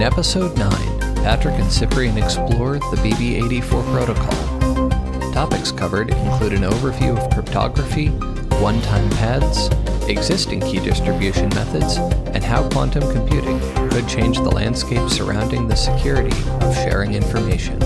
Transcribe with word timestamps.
In 0.00 0.06
episode 0.06 0.56
9, 0.56 0.70
Patrick 1.16 1.56
and 1.56 1.70
Cyprian 1.70 2.16
explore 2.16 2.78
the 2.78 2.96
BB84 3.02 3.84
protocol. 3.92 5.30
Topics 5.34 5.70
covered 5.70 6.08
include 6.08 6.54
an 6.54 6.62
overview 6.62 7.18
of 7.18 7.30
cryptography, 7.30 8.06
one 8.62 8.80
time 8.80 9.10
pads, 9.10 9.68
existing 10.08 10.60
key 10.60 10.80
distribution 10.80 11.50
methods, 11.50 11.98
and 12.28 12.42
how 12.42 12.66
quantum 12.70 13.02
computing 13.12 13.60
could 13.90 14.08
change 14.08 14.38
the 14.38 14.48
landscape 14.48 15.06
surrounding 15.10 15.68
the 15.68 15.76
security 15.76 16.34
of 16.62 16.74
sharing 16.76 17.12
information. 17.12 17.78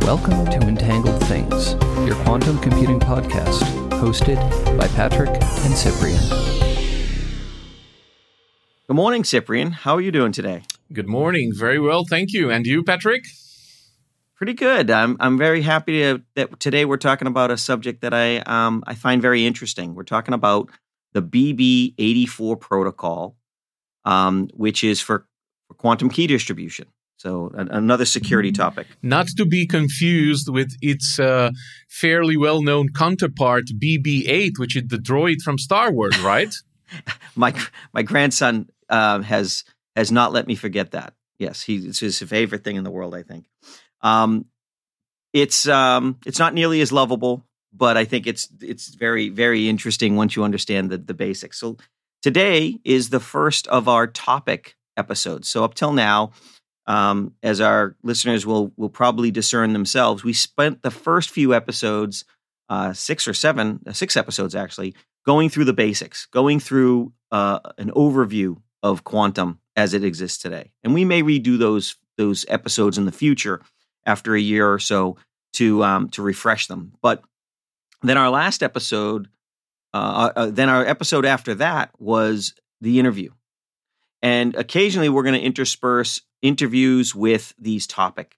Welcome 0.00 0.46
to 0.46 0.66
Entangled 0.66 1.22
Things, 1.26 1.74
your 2.04 2.16
quantum 2.24 2.58
computing 2.58 2.98
podcast, 2.98 3.62
hosted 4.00 4.36
by 4.76 4.88
Patrick 4.88 5.30
and 5.30 5.76
Cyprian. 5.76 6.69
Good 8.90 8.96
morning, 8.96 9.22
Cyprian. 9.22 9.70
How 9.70 9.94
are 9.94 10.00
you 10.00 10.10
doing 10.10 10.32
today? 10.32 10.64
Good 10.92 11.06
morning. 11.06 11.52
Very 11.54 11.78
well, 11.78 12.02
thank 12.04 12.32
you. 12.32 12.50
And 12.50 12.66
you, 12.66 12.82
Patrick? 12.82 13.24
Pretty 14.34 14.52
good. 14.52 14.90
I'm 14.90 15.16
I'm 15.20 15.38
very 15.38 15.62
happy 15.62 16.00
to, 16.00 16.22
that 16.34 16.58
today 16.58 16.84
we're 16.84 16.96
talking 16.96 17.28
about 17.28 17.52
a 17.52 17.56
subject 17.56 18.00
that 18.00 18.12
I 18.12 18.38
um, 18.38 18.82
I 18.88 18.96
find 18.96 19.22
very 19.22 19.46
interesting. 19.46 19.94
We're 19.94 20.02
talking 20.02 20.34
about 20.34 20.70
the 21.12 21.22
BB84 21.22 22.58
protocol, 22.58 23.36
um, 24.04 24.48
which 24.54 24.82
is 24.82 25.00
for, 25.00 25.24
for 25.68 25.74
quantum 25.74 26.10
key 26.10 26.26
distribution. 26.26 26.88
So 27.16 27.52
another 27.54 28.04
security 28.04 28.50
topic. 28.50 28.88
Not 29.02 29.28
to 29.36 29.46
be 29.46 29.68
confused 29.68 30.48
with 30.48 30.72
its 30.82 31.20
uh, 31.20 31.52
fairly 31.88 32.36
well 32.36 32.60
known 32.60 32.88
counterpart, 32.88 33.66
BB 33.66 34.24
8, 34.26 34.58
which 34.58 34.74
is 34.74 34.88
the 34.88 34.96
droid 34.96 35.42
from 35.42 35.58
Star 35.58 35.92
Wars, 35.92 36.18
right? 36.22 36.52
My 37.36 37.54
my 37.92 38.02
grandson 38.02 38.66
uh, 38.90 39.22
has 39.22 39.64
has 39.96 40.12
not 40.12 40.32
let 40.32 40.46
me 40.46 40.54
forget 40.54 40.90
that. 40.90 41.14
Yes, 41.38 41.62
he 41.62 41.76
it's 41.76 42.00
his 42.00 42.18
favorite 42.18 42.64
thing 42.64 42.76
in 42.76 42.84
the 42.84 42.90
world. 42.90 43.14
I 43.14 43.22
think. 43.22 43.46
Um, 44.02 44.46
it's 45.32 45.68
um, 45.68 46.18
it's 46.26 46.38
not 46.38 46.54
nearly 46.54 46.80
as 46.80 46.92
lovable, 46.92 47.46
but 47.72 47.96
I 47.96 48.04
think 48.04 48.26
it's 48.26 48.48
it's 48.60 48.88
very 48.88 49.28
very 49.28 49.68
interesting 49.68 50.16
once 50.16 50.36
you 50.36 50.44
understand 50.44 50.90
the 50.90 50.98
the 50.98 51.14
basics. 51.14 51.58
So 51.58 51.76
today 52.22 52.78
is 52.84 53.10
the 53.10 53.20
first 53.20 53.66
of 53.68 53.88
our 53.88 54.06
topic 54.06 54.76
episodes. 54.96 55.48
So 55.48 55.64
up 55.64 55.74
till 55.74 55.92
now, 55.92 56.32
um, 56.86 57.34
as 57.42 57.60
our 57.60 57.96
listeners 58.02 58.44
will 58.44 58.72
will 58.76 58.90
probably 58.90 59.30
discern 59.30 59.72
themselves, 59.72 60.24
we 60.24 60.32
spent 60.32 60.82
the 60.82 60.90
first 60.90 61.30
few 61.30 61.54
episodes, 61.54 62.24
uh, 62.68 62.92
six 62.92 63.28
or 63.28 63.34
seven, 63.34 63.80
uh, 63.86 63.92
six 63.92 64.16
episodes 64.16 64.54
actually, 64.54 64.94
going 65.24 65.48
through 65.48 65.66
the 65.66 65.72
basics, 65.72 66.26
going 66.26 66.60
through 66.60 67.12
uh, 67.30 67.60
an 67.78 67.90
overview 67.92 68.60
of 68.82 69.04
quantum 69.04 69.60
as 69.76 69.94
it 69.94 70.04
exists 70.04 70.38
today, 70.38 70.72
and 70.82 70.94
we 70.94 71.04
may 71.04 71.22
redo 71.22 71.58
those 71.58 71.96
those 72.16 72.44
episodes 72.48 72.98
in 72.98 73.06
the 73.06 73.12
future 73.12 73.62
after 74.04 74.34
a 74.34 74.40
year 74.40 74.70
or 74.70 74.78
so 74.78 75.16
to 75.54 75.82
um, 75.84 76.08
to 76.10 76.22
refresh 76.22 76.66
them. 76.66 76.92
But 77.02 77.22
then 78.02 78.16
our 78.16 78.30
last 78.30 78.62
episode, 78.62 79.28
uh, 79.92 80.30
uh, 80.36 80.50
then 80.50 80.68
our 80.68 80.84
episode 80.84 81.24
after 81.24 81.54
that 81.56 81.90
was 81.98 82.54
the 82.80 82.98
interview, 82.98 83.30
and 84.22 84.54
occasionally 84.54 85.08
we're 85.08 85.22
going 85.22 85.38
to 85.38 85.46
intersperse 85.46 86.22
interviews 86.42 87.14
with 87.14 87.54
these 87.58 87.86
topic 87.86 88.36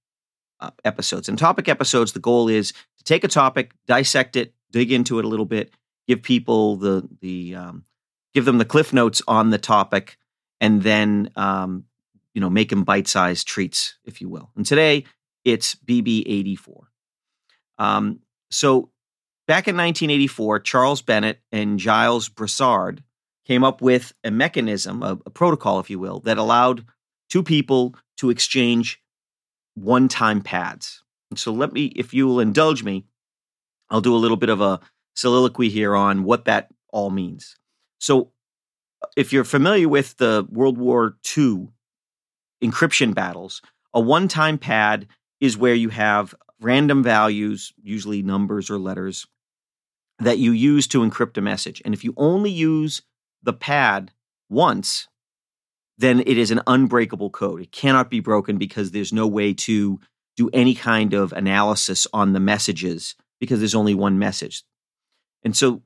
uh, 0.60 0.70
episodes. 0.84 1.28
And 1.28 1.38
topic 1.38 1.68
episodes, 1.68 2.12
the 2.12 2.20
goal 2.20 2.48
is 2.48 2.72
to 2.98 3.04
take 3.04 3.24
a 3.24 3.28
topic, 3.28 3.72
dissect 3.86 4.36
it, 4.36 4.54
dig 4.70 4.92
into 4.92 5.18
it 5.18 5.24
a 5.24 5.28
little 5.28 5.46
bit, 5.46 5.72
give 6.06 6.22
people 6.22 6.76
the 6.76 7.08
the 7.20 7.54
um, 7.54 7.84
give 8.34 8.44
them 8.44 8.58
the 8.58 8.64
cliff 8.64 8.92
notes 8.92 9.22
on 9.28 9.50
the 9.50 9.58
topic, 9.58 10.18
and 10.62 10.80
then 10.82 11.28
um, 11.36 11.84
you 12.32 12.40
know 12.40 12.48
make 12.48 12.70
them 12.70 12.84
bite 12.84 13.08
sized 13.08 13.46
treats, 13.46 13.98
if 14.06 14.22
you 14.22 14.30
will. 14.30 14.50
And 14.56 14.64
today 14.64 15.04
it's 15.44 15.74
BB84. 15.74 16.84
Um, 17.78 18.20
so 18.50 18.90
back 19.46 19.66
in 19.66 19.76
1984, 19.76 20.60
Charles 20.60 21.02
Bennett 21.02 21.40
and 21.50 21.80
Gilles 21.80 22.28
Brassard 22.28 23.02
came 23.44 23.64
up 23.64 23.82
with 23.82 24.12
a 24.22 24.30
mechanism, 24.30 25.02
a, 25.02 25.18
a 25.26 25.30
protocol, 25.30 25.80
if 25.80 25.90
you 25.90 25.98
will, 25.98 26.20
that 26.20 26.38
allowed 26.38 26.84
two 27.28 27.42
people 27.42 27.96
to 28.18 28.30
exchange 28.30 29.02
one 29.74 30.06
time 30.06 30.40
pads. 30.40 31.02
And 31.30 31.38
so 31.38 31.52
let 31.52 31.72
me, 31.72 31.86
if 31.96 32.14
you 32.14 32.26
will 32.26 32.38
indulge 32.38 32.84
me, 32.84 33.04
I'll 33.90 34.00
do 34.00 34.14
a 34.14 34.18
little 34.18 34.36
bit 34.36 34.48
of 34.48 34.60
a 34.60 34.80
soliloquy 35.16 35.70
here 35.70 35.96
on 35.96 36.22
what 36.22 36.44
that 36.44 36.68
all 36.92 37.10
means. 37.10 37.56
So 37.98 38.30
if 39.16 39.32
you're 39.32 39.44
familiar 39.44 39.88
with 39.88 40.16
the 40.16 40.46
World 40.50 40.78
War 40.78 41.16
II 41.36 41.68
encryption 42.62 43.14
battles, 43.14 43.60
a 43.94 44.00
one 44.00 44.28
time 44.28 44.58
pad 44.58 45.06
is 45.40 45.56
where 45.56 45.74
you 45.74 45.88
have 45.88 46.34
random 46.60 47.02
values, 47.02 47.72
usually 47.82 48.22
numbers 48.22 48.70
or 48.70 48.78
letters, 48.78 49.26
that 50.18 50.38
you 50.38 50.52
use 50.52 50.86
to 50.88 51.00
encrypt 51.00 51.36
a 51.36 51.40
message. 51.40 51.82
And 51.84 51.92
if 51.92 52.04
you 52.04 52.14
only 52.16 52.50
use 52.50 53.02
the 53.42 53.52
pad 53.52 54.12
once, 54.48 55.08
then 55.98 56.20
it 56.20 56.38
is 56.38 56.50
an 56.50 56.60
unbreakable 56.66 57.30
code. 57.30 57.60
It 57.60 57.72
cannot 57.72 58.10
be 58.10 58.20
broken 58.20 58.56
because 58.56 58.90
there's 58.90 59.12
no 59.12 59.26
way 59.26 59.52
to 59.54 60.00
do 60.36 60.48
any 60.52 60.74
kind 60.74 61.12
of 61.12 61.32
analysis 61.32 62.06
on 62.12 62.32
the 62.32 62.40
messages 62.40 63.14
because 63.40 63.58
there's 63.58 63.74
only 63.74 63.94
one 63.94 64.18
message. 64.18 64.64
And 65.44 65.56
so 65.56 65.82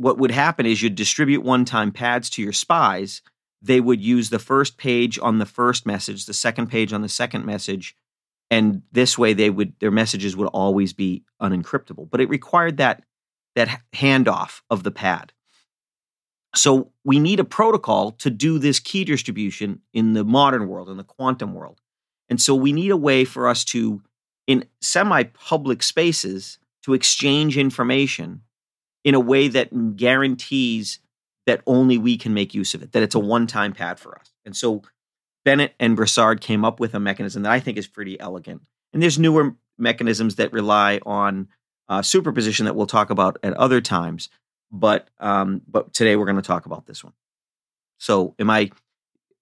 what 0.00 0.16
would 0.16 0.30
happen 0.30 0.64
is 0.64 0.80
you'd 0.80 0.94
distribute 0.94 1.42
one-time 1.42 1.92
pads 1.92 2.30
to 2.30 2.40
your 2.40 2.54
spies. 2.54 3.20
They 3.60 3.80
would 3.80 4.00
use 4.00 4.30
the 4.30 4.38
first 4.38 4.78
page 4.78 5.18
on 5.18 5.36
the 5.36 5.44
first 5.44 5.84
message, 5.84 6.24
the 6.24 6.32
second 6.32 6.68
page 6.68 6.94
on 6.94 7.02
the 7.02 7.08
second 7.08 7.44
message, 7.44 7.94
and 8.50 8.80
this 8.90 9.18
way 9.18 9.34
they 9.34 9.50
would 9.50 9.78
their 9.78 9.90
messages 9.90 10.34
would 10.34 10.48
always 10.48 10.94
be 10.94 11.22
unencryptable. 11.42 12.08
But 12.10 12.22
it 12.22 12.30
required 12.30 12.78
that 12.78 13.04
that 13.56 13.82
handoff 13.92 14.62
of 14.70 14.84
the 14.84 14.90
pad. 14.90 15.34
So 16.54 16.92
we 17.04 17.20
need 17.20 17.38
a 17.38 17.44
protocol 17.44 18.12
to 18.12 18.30
do 18.30 18.58
this 18.58 18.80
key 18.80 19.04
distribution 19.04 19.82
in 19.92 20.14
the 20.14 20.24
modern 20.24 20.66
world, 20.66 20.88
in 20.88 20.96
the 20.96 21.04
quantum 21.04 21.52
world. 21.52 21.78
And 22.30 22.40
so 22.40 22.54
we 22.54 22.72
need 22.72 22.90
a 22.90 22.96
way 22.96 23.26
for 23.26 23.48
us 23.48 23.64
to, 23.66 24.02
in 24.46 24.64
semi 24.80 25.24
public 25.24 25.82
spaces, 25.82 26.58
to 26.84 26.94
exchange 26.94 27.58
information 27.58 28.40
in 29.04 29.14
a 29.14 29.20
way 29.20 29.48
that 29.48 29.96
guarantees 29.96 30.98
that 31.46 31.62
only 31.66 31.98
we 31.98 32.16
can 32.16 32.34
make 32.34 32.54
use 32.54 32.74
of 32.74 32.82
it, 32.82 32.92
that 32.92 33.02
it's 33.02 33.14
a 33.14 33.20
one 33.20 33.46
time 33.46 33.72
pad 33.72 33.98
for 33.98 34.18
us. 34.18 34.32
And 34.44 34.56
so 34.56 34.82
Bennett 35.44 35.74
and 35.80 35.96
Brassard 35.96 36.40
came 36.40 36.64
up 36.64 36.80
with 36.80 36.94
a 36.94 37.00
mechanism 37.00 37.42
that 37.42 37.52
I 37.52 37.60
think 37.60 37.78
is 37.78 37.86
pretty 37.86 38.18
elegant. 38.20 38.62
And 38.92 39.02
there's 39.02 39.18
newer 39.18 39.54
mechanisms 39.78 40.36
that 40.36 40.52
rely 40.52 41.00
on 41.06 41.48
uh, 41.88 42.02
superposition 42.02 42.66
that 42.66 42.76
we'll 42.76 42.86
talk 42.86 43.10
about 43.10 43.38
at 43.42 43.54
other 43.54 43.80
times 43.80 44.28
but 44.70 45.08
um, 45.18 45.62
but 45.66 45.92
today 45.92 46.16
we're 46.16 46.24
going 46.24 46.36
to 46.36 46.42
talk 46.42 46.66
about 46.66 46.86
this 46.86 47.02
one. 47.02 47.12
So, 47.98 48.34
am 48.38 48.50
I? 48.50 48.70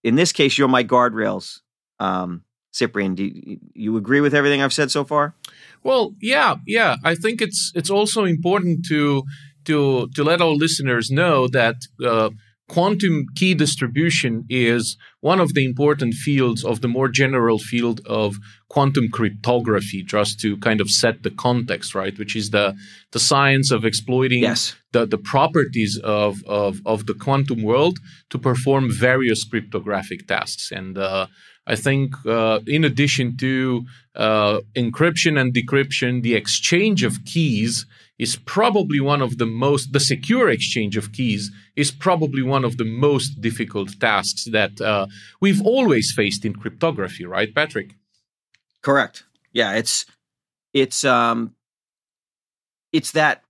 In 0.03 0.15
this 0.15 0.33
case, 0.33 0.57
you're 0.57 0.69
my 0.69 0.85
guardrails, 0.85 1.61
um, 1.99 2.45
Cyprian. 2.73 3.15
Do 3.15 3.25
you, 3.25 3.59
you 3.75 3.97
agree 3.97 4.21
with 4.21 4.35
everything 4.35 4.63
I've 4.63 4.73
said 4.73 4.91
so 4.91 5.05
far? 5.05 5.35
Well, 5.83 6.15
yeah, 6.21 6.57
yeah. 6.67 6.97
I 7.05 7.15
think 7.15 7.43
it's 7.43 7.73
it's 7.75 7.91
also 7.91 8.25
important 8.25 8.87
to 8.87 9.25
to 9.69 10.09
to 10.17 10.23
let 10.25 10.41
our 10.41 10.56
listeners 10.65 11.11
know 11.11 11.49
that 11.49 11.77
uh, 12.05 12.31
quantum 12.69 13.27
key 13.34 13.55
distribution 13.55 14.45
is 14.51 14.97
one 15.21 15.41
of 15.41 15.55
the 15.55 15.65
important 15.65 16.15
fields 16.15 16.65
of 16.65 16.81
the 16.83 16.89
more 16.89 17.09
general 17.09 17.59
field 17.59 18.01
of 18.07 18.37
quantum 18.69 19.09
cryptography 19.09 20.03
just 20.03 20.39
to 20.39 20.57
kind 20.59 20.81
of 20.81 20.91
set 20.91 21.22
the 21.22 21.31
context 21.31 21.95
right 21.95 22.19
which 22.19 22.37
is 22.37 22.51
the 22.51 22.75
the 23.13 23.19
science 23.19 23.71
of 23.71 23.84
exploiting 23.84 24.42
yes. 24.42 24.77
the, 24.92 25.07
the 25.07 25.19
properties 25.33 25.98
of, 26.04 26.45
of 26.47 26.81
of 26.84 27.07
the 27.07 27.15
quantum 27.15 27.63
world 27.63 27.98
to 28.28 28.39
perform 28.39 28.91
various 28.92 29.45
cryptographic 29.45 30.27
tasks 30.27 30.71
and 30.71 30.98
uh, 30.98 31.27
I 31.71 31.77
think, 31.77 32.15
uh, 32.25 32.60
in 32.66 32.83
addition 32.83 33.37
to 33.37 33.84
uh, 34.16 34.60
encryption 34.75 35.39
and 35.39 35.53
decryption, 35.53 36.22
the 36.22 36.34
exchange 36.34 37.04
of 37.04 37.27
keys 37.27 37.84
is 38.18 38.36
probably 38.36 39.00
one 39.00 39.22
of 39.22 39.38
the 39.38 39.47
most, 39.47 39.92
the 39.92 40.00
secure 40.00 40.48
exchange 40.48 40.97
of 40.97 41.12
keys 41.12 41.53
is 41.76 41.91
probably 41.91 42.42
one 42.42 42.65
of 42.65 42.76
the 42.76 42.84
most 42.84 43.41
difficult 43.41 43.98
tasks 44.00 44.44
that 44.47 44.80
uh, 44.80 45.06
we've 45.41 45.62
always 45.62 46.12
faced 46.15 46.44
in 46.44 46.54
cryptography, 46.54 47.24
right, 47.24 47.54
Patrick? 47.54 47.94
Correct. 48.82 49.24
Yeah, 49.53 49.74
it's 49.74 50.06
it's 50.72 51.04
um 51.04 51.54
it's 52.92 53.12
that 53.12 53.42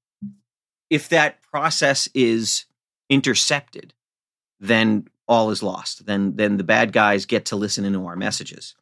if 0.90 1.08
that 1.10 1.42
process 1.42 2.08
is 2.14 2.64
intercepted, 3.10 3.92
then 4.60 5.08
all 5.26 5.50
is 5.50 5.62
lost. 5.62 6.06
Then 6.06 6.36
then 6.36 6.56
the 6.56 6.64
bad 6.64 6.92
guys 6.92 7.26
get 7.26 7.46
to 7.46 7.56
listen 7.56 7.84
into 7.84 8.06
our 8.06 8.16
messages. 8.16 8.74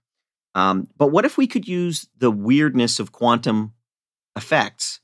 Um, 0.54 0.88
but 0.96 1.08
what 1.08 1.24
if 1.24 1.36
we 1.36 1.46
could 1.46 1.68
use 1.68 2.08
the 2.16 2.30
weirdness 2.30 2.98
of 2.98 3.12
quantum 3.12 3.74
effects 4.36 5.00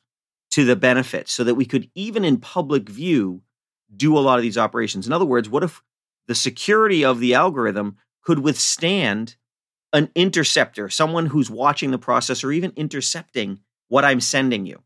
to 0.53 0.65
the 0.65 0.77
benefit, 0.77 1.29
so 1.29 1.45
that 1.45 1.55
we 1.55 1.65
could 1.65 1.91
even 1.95 2.25
in 2.25 2.39
public 2.39 2.89
view 2.89 3.43
do 3.95 4.17
a 4.17 4.21
lot 4.21 4.39
of 4.39 4.43
these 4.43 4.59
operations? 4.59 5.07
In 5.07 5.13
other 5.13 5.25
words, 5.25 5.49
what 5.49 5.65
if 5.65 5.83
the 6.27 6.35
security 6.35 7.05
of 7.05 7.21
the 7.21 7.35
algorithm 7.35 7.97
could 8.23 8.39
withstand 8.39 9.37
an 9.93 10.11
interceptor, 10.15 10.89
someone 10.89 11.27
who's 11.27 11.51
watching 11.51 11.91
the 11.91 11.99
process 11.99 12.43
or 12.43 12.53
even 12.53 12.73
intercepting 12.77 13.59
what 13.89 14.05
I'm 14.05 14.21
sending 14.21 14.65
you. 14.65 14.83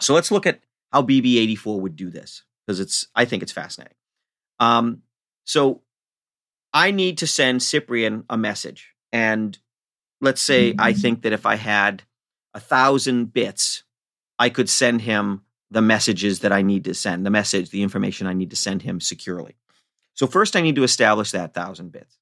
So 0.00 0.14
let's 0.14 0.30
look 0.30 0.46
at 0.46 0.60
how 0.92 1.02
BB84 1.02 1.80
would 1.80 1.96
do 1.96 2.10
this 2.10 2.44
because 2.64 2.78
it's 2.80 3.08
I 3.14 3.24
think 3.24 3.42
it's 3.42 3.52
fascinating. 3.52 3.96
Um, 4.60 5.02
so 5.44 5.82
I 6.72 6.90
need 6.90 7.18
to 7.18 7.26
send 7.26 7.62
Cyprian 7.62 8.24
a 8.28 8.36
message, 8.36 8.92
and 9.12 9.58
let's 10.20 10.42
say 10.42 10.74
I 10.78 10.92
mm-hmm. 10.92 11.00
think 11.00 11.22
that 11.22 11.32
if 11.32 11.46
I 11.46 11.56
had 11.56 12.02
a 12.54 12.60
thousand 12.60 13.32
bits, 13.32 13.84
I 14.38 14.50
could 14.50 14.68
send 14.68 15.02
him 15.02 15.42
the 15.70 15.82
messages 15.82 16.40
that 16.40 16.52
I 16.52 16.62
need 16.62 16.84
to 16.84 16.94
send, 16.94 17.26
the 17.26 17.30
message, 17.30 17.70
the 17.70 17.82
information 17.82 18.26
I 18.26 18.34
need 18.34 18.50
to 18.50 18.56
send 18.56 18.82
him 18.82 19.00
securely. 19.00 19.56
So 20.14 20.26
first, 20.26 20.56
I 20.56 20.60
need 20.60 20.76
to 20.76 20.84
establish 20.84 21.32
that 21.32 21.54
thousand 21.54 21.92
bits. 21.92 22.18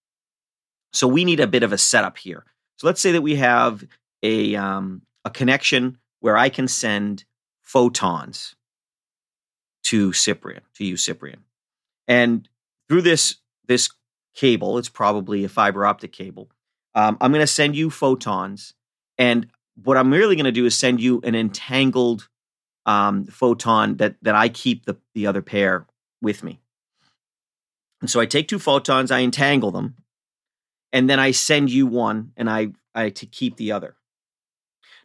So 0.93 1.07
we 1.07 1.25
need 1.25 1.41
a 1.41 1.47
bit 1.47 1.63
of 1.63 1.73
a 1.73 1.79
setup 1.79 2.19
here. 2.19 2.45
So 2.77 2.87
let's 2.87 3.01
say 3.01 3.13
that 3.13 3.23
we 3.23 3.37
have 3.37 3.85
a 4.23 4.57
um, 4.57 5.03
a 5.25 5.31
connection 5.31 5.99
where 6.21 6.37
I 6.37 6.49
can 6.49 6.69
send 6.69 7.25
photons 7.63 8.55
to 9.85 10.13
Cyprian, 10.13 10.63
to 10.75 10.85
you, 10.85 10.97
Cyprian. 10.97 11.45
And 12.09 12.49
through 12.89 13.03
this 13.03 13.37
this 13.67 13.91
cable, 14.35 14.79
it's 14.79 14.89
probably 14.89 15.45
a 15.45 15.49
fiber 15.49 15.87
optic 15.87 16.13
cable. 16.13 16.51
Um, 16.95 17.17
I'm 17.21 17.33
going 17.33 17.43
to 17.43 17.47
send 17.47 17.77
you 17.77 17.91
photons, 17.91 18.75
and 19.19 19.49
what 19.83 19.97
I'm 19.97 20.13
really 20.13 20.37
going 20.37 20.45
to 20.45 20.53
do 20.53 20.67
is 20.67 20.77
send 20.77 21.01
you 21.01 21.21
an 21.25 21.35
entangled 21.35 22.29
um, 22.87 23.25
photon 23.27 23.97
that 23.97 24.17
that 24.23 24.35
I 24.35 24.49
keep 24.49 24.85
the 24.85 24.97
the 25.15 25.27
other 25.27 25.43
pair 25.43 25.87
with 26.21 26.43
me. 26.43 26.61
And 28.01 28.11
so 28.11 28.21
I 28.21 28.27
take 28.27 28.49
two 28.49 28.59
photons, 28.59 29.11
I 29.11 29.21
entangle 29.21 29.71
them, 29.71 29.97
and 30.93 31.09
then 31.09 31.19
I 31.19 31.31
send 31.31 31.71
you 31.71 31.87
one, 31.87 32.33
and 32.37 32.49
I 32.51 32.69
I 32.95 33.11
to 33.11 33.27
keep 33.27 33.57
the 33.57 33.73
other. 33.73 33.97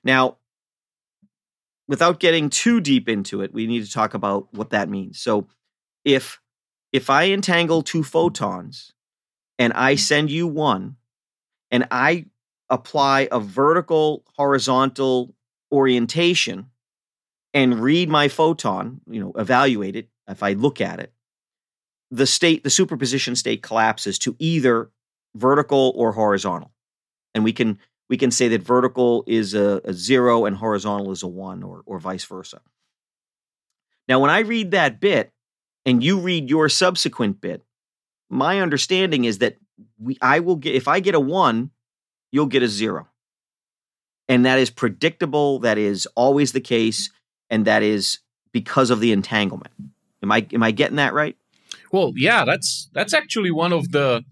Now, 0.03 0.37
without 1.87 2.19
getting 2.19 2.49
too 2.49 2.79
deep 2.79 3.09
into 3.09 3.41
it, 3.41 3.53
we 3.53 3.67
need 3.67 3.85
to 3.85 3.91
talk 3.91 4.13
about 4.13 4.53
what 4.53 4.69
that 4.69 4.89
means. 4.89 5.19
So 5.19 5.47
if 6.05 6.39
if 6.91 7.09
I 7.09 7.25
entangle 7.25 7.81
two 7.81 8.03
photons 8.03 8.93
and 9.57 9.73
I 9.73 9.95
send 9.95 10.31
you 10.31 10.47
one 10.47 10.97
and 11.71 11.87
I 11.91 12.25
apply 12.69 13.27
a 13.31 13.39
vertical 13.39 14.23
horizontal 14.35 15.33
orientation 15.71 16.67
and 17.53 17.81
read 17.81 18.09
my 18.09 18.27
photon, 18.27 19.01
you 19.09 19.19
know, 19.19 19.31
evaluate 19.35 19.95
it, 19.95 20.09
if 20.27 20.43
I 20.43 20.53
look 20.53 20.81
at 20.81 20.99
it, 20.99 21.13
the 22.11 22.27
state, 22.27 22.63
the 22.63 22.69
superposition 22.69 23.35
state 23.35 23.63
collapses 23.63 24.19
to 24.19 24.35
either 24.39 24.91
vertical 25.35 25.93
or 25.95 26.11
horizontal. 26.11 26.71
And 27.33 27.43
we 27.43 27.53
can 27.53 27.79
we 28.09 28.17
can 28.17 28.31
say 28.31 28.47
that 28.47 28.63
vertical 28.63 29.23
is 29.27 29.53
a, 29.53 29.81
a 29.85 29.93
zero 29.93 30.45
and 30.45 30.57
horizontal 30.57 31.11
is 31.11 31.21
a 31.21 31.27
one, 31.27 31.61
or, 31.61 31.83
or 31.85 31.99
vice 31.99 32.25
versa. 32.25 32.59
Now, 34.07 34.19
when 34.19 34.31
I 34.31 34.39
read 34.39 34.71
that 34.71 34.99
bit 34.99 35.31
and 35.85 36.03
you 36.03 36.19
read 36.19 36.49
your 36.49 36.69
subsequent 36.69 37.39
bit, 37.39 37.63
my 38.29 38.59
understanding 38.61 39.25
is 39.25 39.37
that 39.37 39.57
we, 39.99 40.17
I 40.21 40.39
will 40.39 40.55
get, 40.55 40.73
if 40.73 40.87
I 40.87 40.99
get 40.99 41.13
a 41.13 41.19
one, 41.19 41.69
you'll 42.31 42.45
get 42.45 42.63
a 42.63 42.67
zero. 42.67 43.07
And 44.27 44.45
that 44.45 44.59
is 44.59 44.69
predictable. 44.69 45.59
That 45.59 45.77
is 45.77 46.07
always 46.15 46.51
the 46.51 46.61
case. 46.61 47.09
And 47.49 47.65
that 47.65 47.83
is 47.83 48.19
because 48.51 48.89
of 48.89 48.99
the 48.99 49.11
entanglement. 49.11 49.73
Am 50.21 50.31
I, 50.31 50.45
am 50.53 50.63
I 50.63 50.71
getting 50.71 50.97
that 50.97 51.13
right? 51.13 51.35
Well, 51.91 52.13
yeah, 52.15 52.45
that's, 52.45 52.89
that's 52.93 53.13
actually 53.13 53.51
one 53.51 53.73
of 53.73 53.91
the, 53.91 54.23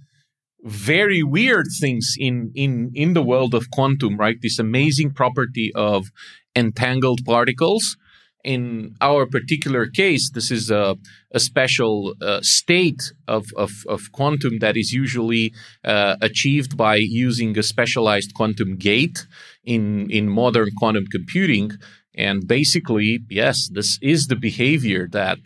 very 0.64 1.24
weird 1.24 1.68
things 1.80 2.16
in 2.18 2.52
in 2.56 2.92
in 2.94 3.14
the 3.14 3.22
world 3.22 3.54
of 3.54 3.70
quantum 3.72 4.18
right 4.18 4.38
this 4.42 4.60
amazing 4.60 5.12
property 5.12 5.72
of 5.76 6.08
entangled 6.56 7.24
particles 7.24 7.96
in 8.44 8.96
our 9.02 9.26
particular 9.26 9.88
case 9.88 10.30
this 10.32 10.52
is 10.52 10.70
a, 10.70 10.96
a 11.32 11.40
special 11.40 12.14
uh, 12.22 12.40
state 12.42 13.12
of, 13.28 13.48
of, 13.56 13.72
of, 13.88 14.12
quantum 14.12 14.60
that 14.60 14.78
is 14.78 14.94
usually 14.94 15.54
uh, 15.84 16.16
achieved 16.22 16.78
by 16.78 16.96
using 16.96 17.58
a 17.58 17.64
specialized 17.64 18.34
quantum 18.34 18.76
gate 18.78 19.26
in 19.64 20.10
in 20.10 20.30
modern 20.30 20.70
quantum 20.78 21.06
computing 21.08 21.72
and 22.16 22.48
basically 22.48 23.20
yes 23.30 23.70
this 23.74 24.00
is 24.02 24.28
the 24.28 24.36
behavior 24.36 25.08
that 25.12 25.40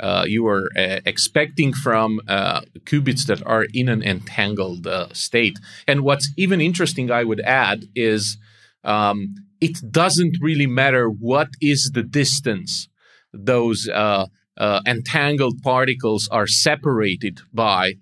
uh, 0.00 0.24
you 0.26 0.46
are 0.46 0.68
uh, 0.76 1.00
expecting 1.06 1.72
from 1.72 2.20
uh, 2.28 2.60
qubits 2.84 3.26
that 3.26 3.44
are 3.46 3.66
in 3.72 3.88
an 3.88 4.02
entangled 4.02 4.86
uh, 4.86 5.08
state. 5.12 5.58
And 5.86 6.02
what's 6.02 6.30
even 6.36 6.60
interesting, 6.60 7.10
I 7.10 7.24
would 7.24 7.40
add, 7.40 7.86
is 7.94 8.36
um, 8.84 9.34
it 9.60 9.78
doesn't 9.90 10.36
really 10.40 10.66
matter 10.66 11.08
what 11.08 11.48
is 11.60 11.90
the 11.94 12.02
distance 12.02 12.88
those 13.32 13.88
uh, 13.88 14.26
uh, 14.58 14.80
entangled 14.86 15.62
particles 15.62 16.28
are 16.30 16.46
separated 16.46 17.40
by. 17.52 17.94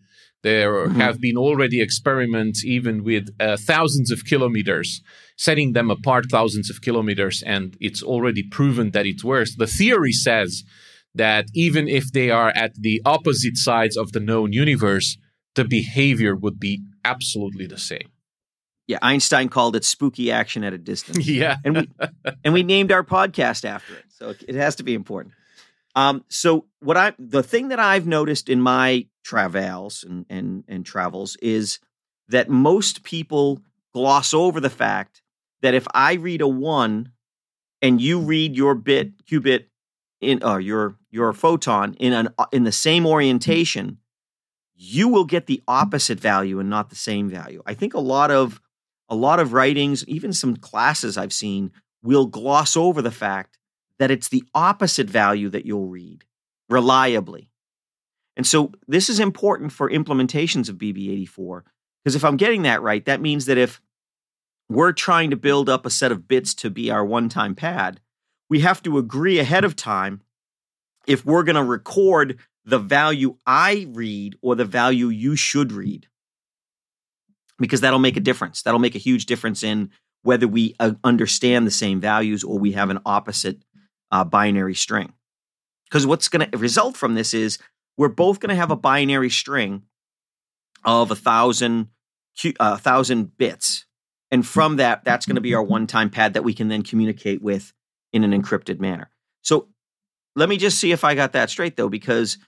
There 0.42 0.86
mm-hmm. 0.86 1.00
have 1.00 1.20
been 1.20 1.36
already 1.36 1.80
experiments, 1.80 2.64
even 2.64 3.02
with 3.02 3.28
thousands 3.58 4.10
of 4.10 4.26
kilometers, 4.26 5.00
setting 5.36 5.72
them 5.72 5.90
apart 5.90 6.26
thousands 6.30 6.68
of 6.68 6.82
kilometers, 6.82 7.42
and 7.42 7.76
it's 7.80 8.02
already 8.02 8.42
proven 8.42 8.90
that 8.90 9.06
it 9.06 9.24
works. 9.24 9.56
The 9.56 9.66
theory 9.66 10.12
says 10.12 10.62
that 11.14 11.46
even 11.54 11.88
if 11.88 12.12
they 12.12 12.30
are 12.30 12.52
at 12.54 12.74
the 12.74 13.00
opposite 13.06 13.56
sides 13.56 13.96
of 13.96 14.12
the 14.12 14.20
known 14.20 14.52
universe, 14.52 15.16
the 15.54 15.64
behavior 15.64 16.36
would 16.36 16.60
be 16.60 16.82
absolutely 17.04 17.66
the 17.66 17.78
same. 17.78 18.08
Yeah, 18.86 18.98
Einstein 19.00 19.48
called 19.48 19.76
it 19.76 19.84
spooky 19.84 20.30
action 20.30 20.62
at 20.62 20.72
a 20.72 20.78
distance. 20.78 21.26
yeah, 21.26 21.56
and 21.64 21.76
we 21.76 21.90
and 22.44 22.52
we 22.52 22.62
named 22.62 22.92
our 22.92 23.02
podcast 23.02 23.64
after 23.64 23.94
it, 23.94 24.04
so 24.08 24.34
it 24.46 24.54
has 24.54 24.76
to 24.76 24.82
be 24.82 24.94
important. 24.94 25.34
Um, 25.94 26.24
so 26.28 26.66
what 26.80 26.96
I 26.96 27.14
the 27.18 27.42
thing 27.42 27.68
that 27.68 27.80
I've 27.80 28.06
noticed 28.06 28.48
in 28.48 28.60
my 28.60 29.06
travels 29.24 30.04
and 30.06 30.26
and 30.28 30.64
and 30.68 30.84
travels 30.84 31.36
is 31.36 31.78
that 32.28 32.50
most 32.50 33.04
people 33.04 33.60
gloss 33.92 34.34
over 34.34 34.60
the 34.60 34.70
fact 34.70 35.22
that 35.62 35.74
if 35.74 35.86
I 35.94 36.14
read 36.14 36.40
a 36.40 36.48
one 36.48 37.12
and 37.80 38.00
you 38.00 38.20
read 38.20 38.56
your 38.56 38.74
bit 38.74 39.24
qubit 39.24 39.66
in 40.20 40.42
uh, 40.42 40.56
your 40.56 40.96
your 41.10 41.32
photon 41.32 41.94
in 41.94 42.12
an 42.12 42.28
in 42.52 42.64
the 42.64 42.72
same 42.72 43.06
orientation, 43.06 43.98
you 44.74 45.08
will 45.08 45.24
get 45.24 45.46
the 45.46 45.62
opposite 45.68 46.18
value 46.18 46.58
and 46.58 46.68
not 46.68 46.90
the 46.90 46.96
same 46.96 47.28
value. 47.28 47.62
I 47.66 47.74
think 47.74 47.94
a 47.94 48.00
lot 48.00 48.30
of 48.30 48.60
a 49.08 49.14
lot 49.14 49.40
of 49.40 49.52
writings, 49.52 50.06
even 50.06 50.32
some 50.32 50.56
classes 50.56 51.16
I've 51.16 51.32
seen, 51.32 51.72
will 52.02 52.26
gloss 52.26 52.76
over 52.76 53.02
the 53.02 53.10
fact 53.10 53.58
that 53.98 54.10
it's 54.10 54.28
the 54.28 54.44
opposite 54.54 55.08
value 55.08 55.48
that 55.50 55.66
you'll 55.66 55.88
read 55.88 56.24
reliably. 56.68 57.50
And 58.36 58.46
so 58.46 58.72
this 58.88 59.08
is 59.08 59.20
important 59.20 59.72
for 59.72 59.88
implementations 59.88 60.68
of 60.68 60.76
BB84 60.76 61.62
because 62.02 62.16
if 62.16 62.24
I'm 62.24 62.36
getting 62.36 62.62
that 62.62 62.82
right, 62.82 63.04
that 63.04 63.20
means 63.20 63.46
that 63.46 63.58
if 63.58 63.80
we're 64.68 64.92
trying 64.92 65.30
to 65.30 65.36
build 65.36 65.68
up 65.68 65.86
a 65.86 65.90
set 65.90 66.12
of 66.12 66.26
bits 66.26 66.54
to 66.54 66.70
be 66.70 66.90
our 66.90 67.04
one-time 67.04 67.54
pad, 67.54 68.00
we 68.50 68.60
have 68.60 68.82
to 68.82 68.98
agree 68.98 69.38
ahead 69.38 69.64
of 69.64 69.76
time 69.76 70.22
if 71.06 71.24
we're 71.24 71.42
going 71.42 71.56
to 71.56 71.64
record 71.64 72.38
the 72.64 72.78
value 72.78 73.36
I 73.46 73.86
read 73.90 74.36
or 74.42 74.56
the 74.56 74.64
value 74.64 75.08
you 75.08 75.36
should 75.36 75.72
read. 75.72 76.08
Because 77.58 77.80
that'll 77.80 77.98
make 77.98 78.16
a 78.16 78.20
difference. 78.20 78.62
That'll 78.62 78.80
make 78.80 78.94
a 78.94 78.98
huge 78.98 79.26
difference 79.26 79.62
in 79.62 79.90
whether 80.22 80.48
we 80.48 80.74
uh, 80.80 80.92
understand 81.04 81.66
the 81.66 81.70
same 81.70 82.00
values 82.00 82.42
or 82.42 82.58
we 82.58 82.72
have 82.72 82.90
an 82.90 82.98
opposite 83.06 83.62
uh, 84.10 84.24
binary 84.24 84.74
string. 84.74 85.12
Because 85.84 86.06
what's 86.06 86.28
going 86.28 86.50
to 86.50 86.58
result 86.58 86.96
from 86.96 87.14
this 87.14 87.34
is 87.34 87.58
we're 87.96 88.08
both 88.08 88.40
going 88.40 88.48
to 88.48 88.56
have 88.56 88.70
a 88.70 88.76
binary 88.76 89.30
string 89.30 89.82
of 90.84 91.10
a 91.10 91.14
thousand, 91.14 91.88
uh, 92.44 92.50
a 92.58 92.78
thousand 92.78 93.36
bits. 93.36 93.86
And 94.30 94.44
from 94.46 94.76
that, 94.76 95.04
that's 95.04 95.26
going 95.26 95.36
to 95.36 95.40
be 95.40 95.54
our 95.54 95.62
one 95.62 95.86
time 95.86 96.10
pad 96.10 96.34
that 96.34 96.42
we 96.42 96.54
can 96.54 96.68
then 96.68 96.82
communicate 96.82 97.40
with 97.40 97.72
in 98.12 98.24
an 98.24 98.32
encrypted 98.32 98.80
manner. 98.80 99.10
So 99.42 99.68
let 100.34 100.48
me 100.48 100.56
just 100.56 100.78
see 100.78 100.90
if 100.90 101.04
I 101.04 101.14
got 101.14 101.32
that 101.32 101.50
straight 101.50 101.76
though, 101.76 101.88
because 101.88 102.38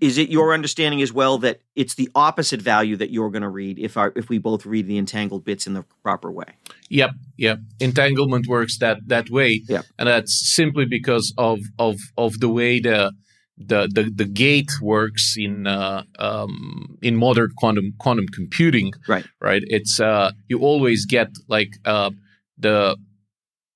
is 0.00 0.18
it 0.18 0.28
your 0.28 0.54
understanding 0.54 1.02
as 1.02 1.12
well 1.12 1.38
that 1.38 1.60
it's 1.74 1.94
the 1.94 2.08
opposite 2.14 2.62
value 2.62 2.96
that 2.96 3.10
you're 3.10 3.30
going 3.30 3.42
to 3.42 3.48
read 3.48 3.78
if 3.78 3.96
our 3.96 4.12
if 4.14 4.28
we 4.28 4.38
both 4.38 4.64
read 4.64 4.86
the 4.86 4.98
entangled 4.98 5.44
bits 5.44 5.66
in 5.66 5.74
the 5.74 5.84
proper 6.02 6.30
way? 6.30 6.46
Yep, 6.88 7.10
yep. 7.36 7.58
Entanglement 7.80 8.46
works 8.46 8.78
that 8.78 8.98
that 9.06 9.30
way, 9.30 9.62
yep. 9.68 9.84
and 9.98 10.08
that's 10.08 10.54
simply 10.54 10.84
because 10.84 11.34
of 11.36 11.58
of 11.78 11.96
of 12.16 12.38
the 12.40 12.48
way 12.48 12.80
the 12.80 13.12
the 13.56 13.88
the, 13.92 14.10
the 14.14 14.24
gate 14.24 14.70
works 14.80 15.34
in 15.36 15.66
uh, 15.66 16.04
um, 16.18 16.98
in 17.02 17.16
modern 17.16 17.50
quantum 17.56 17.94
quantum 17.98 18.26
computing. 18.28 18.92
Right, 19.08 19.26
right. 19.40 19.62
It's 19.66 20.00
uh, 20.00 20.32
you 20.48 20.60
always 20.60 21.04
get 21.04 21.28
like 21.48 21.70
uh, 21.84 22.10
the 22.58 22.96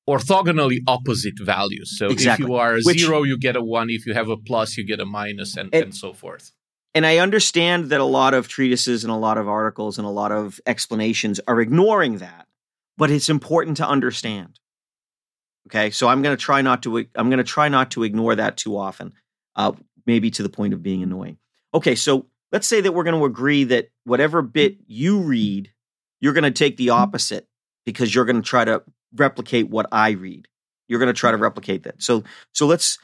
orthogonally 0.09 0.81
opposite 0.87 1.39
values. 1.41 1.97
So 1.99 2.09
exactly. 2.09 2.45
if 2.45 2.49
you 2.49 2.57
are 2.57 2.75
a 2.77 2.81
Which, 2.83 3.01
zero, 3.01 3.23
you 3.23 3.39
get 3.39 3.57
a 3.57 3.63
one. 3.63 3.91
If 3.91 4.07
you 4.07 4.15
have 4.15 4.29
a 4.29 4.37
plus, 4.37 4.77
you 4.77 4.85
get 4.85 5.01
a 5.01 5.07
minus, 5.07 5.57
and, 5.57 5.75
and, 5.75 5.85
and 5.85 5.95
so 5.95 6.13
forth. 6.13 6.53
and 6.95 7.07
I 7.07 7.19
understand 7.19 7.91
that 7.91 8.01
a 8.01 8.05
lot 8.05 8.35
of 8.35 8.47
treatises 8.49 9.05
and 9.05 9.13
a 9.13 9.17
lot 9.17 9.39
of 9.39 9.49
articles 9.49 9.99
and 9.99 10.07
a 10.07 10.11
lot 10.11 10.31
of 10.31 10.61
explanations 10.67 11.41
are 11.49 11.61
ignoring 11.61 12.19
that, 12.19 12.47
but 12.97 13.11
it's 13.11 13.29
important 13.29 13.79
to 13.79 13.89
understand. 13.89 14.61
Okay, 15.69 15.91
so 15.91 16.09
I'm 16.09 16.21
going 16.21 16.37
to 16.37 16.43
try 16.43 16.61
not 16.61 16.83
to 16.83 16.99
I'm 17.15 17.31
going 17.31 17.39
to 17.39 17.45
try 17.45 17.71
not 17.71 17.93
to 17.93 18.05
ignore 18.05 18.35
that 18.35 18.59
too 18.59 18.77
often, 18.77 19.15
uh, 19.57 19.73
maybe 20.05 20.31
to 20.33 20.43
the 20.43 20.51
point 20.51 20.75
of 20.75 20.83
being 20.83 21.03
annoying. 21.03 21.39
Okay, 21.73 21.95
so 21.95 22.27
let's 22.53 22.67
say 22.67 22.83
that 22.83 22.93
we're 22.93 23.05
going 23.05 23.19
to 23.19 23.25
agree 23.25 23.65
that 23.65 23.89
whatever 24.05 24.43
bit 24.43 24.77
you 24.87 25.21
read, 25.21 25.73
you're 26.21 26.35
going 26.35 26.45
to 26.45 26.51
take 26.51 26.77
the 26.77 26.91
opposite 26.91 27.49
because 27.87 28.15
you're 28.15 28.27
going 28.27 28.43
to 28.43 28.49
try 28.49 28.65
to 28.65 28.83
replicate 29.15 29.69
what 29.69 29.87
I 29.93 30.11
read. 30.11 30.49
You're 30.89 30.99
going 30.99 31.13
to 31.13 31.19
try 31.19 31.31
to 31.31 31.37
mm-hmm. 31.37 31.45
replicate 31.45 31.85
that. 31.85 32.03
So 32.03 32.25
so 32.53 32.67
let's 32.67 32.99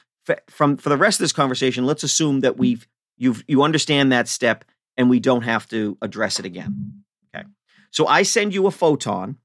from 0.48 0.76
for 0.76 0.88
the 0.88 0.96
rest 0.96 1.20
of 1.20 1.24
this 1.24 1.32
conversation, 1.32 1.86
let's 1.86 2.02
assume 2.02 2.40
that 2.40 2.56
we've 2.56 2.86
you've 3.16 3.42
you 3.48 3.62
understand 3.62 4.12
that 4.12 4.28
step 4.28 4.64
and 4.96 5.08
we 5.08 5.20
don't 5.20 5.42
have 5.42 5.68
to 5.68 5.96
address 6.02 6.38
it 6.38 6.46
again. 6.46 7.02
Okay. 7.34 7.46
So 7.90 8.06
I 8.06 8.22
send 8.22 8.54
you 8.54 8.66
a 8.66 8.70
photon 8.70 9.36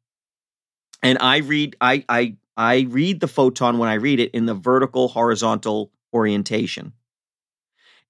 and 1.01 1.17
I 1.19 1.37
read 1.37 1.75
I 1.79 2.03
I 2.09 2.35
I 2.57 2.87
read 2.89 3.19
the 3.19 3.27
photon 3.27 3.77
when 3.77 3.89
I 3.89 3.95
read 3.95 4.19
it 4.19 4.31
in 4.31 4.45
the 4.45 4.53
vertical 4.53 5.07
horizontal 5.07 5.91
orientation. 6.13 6.93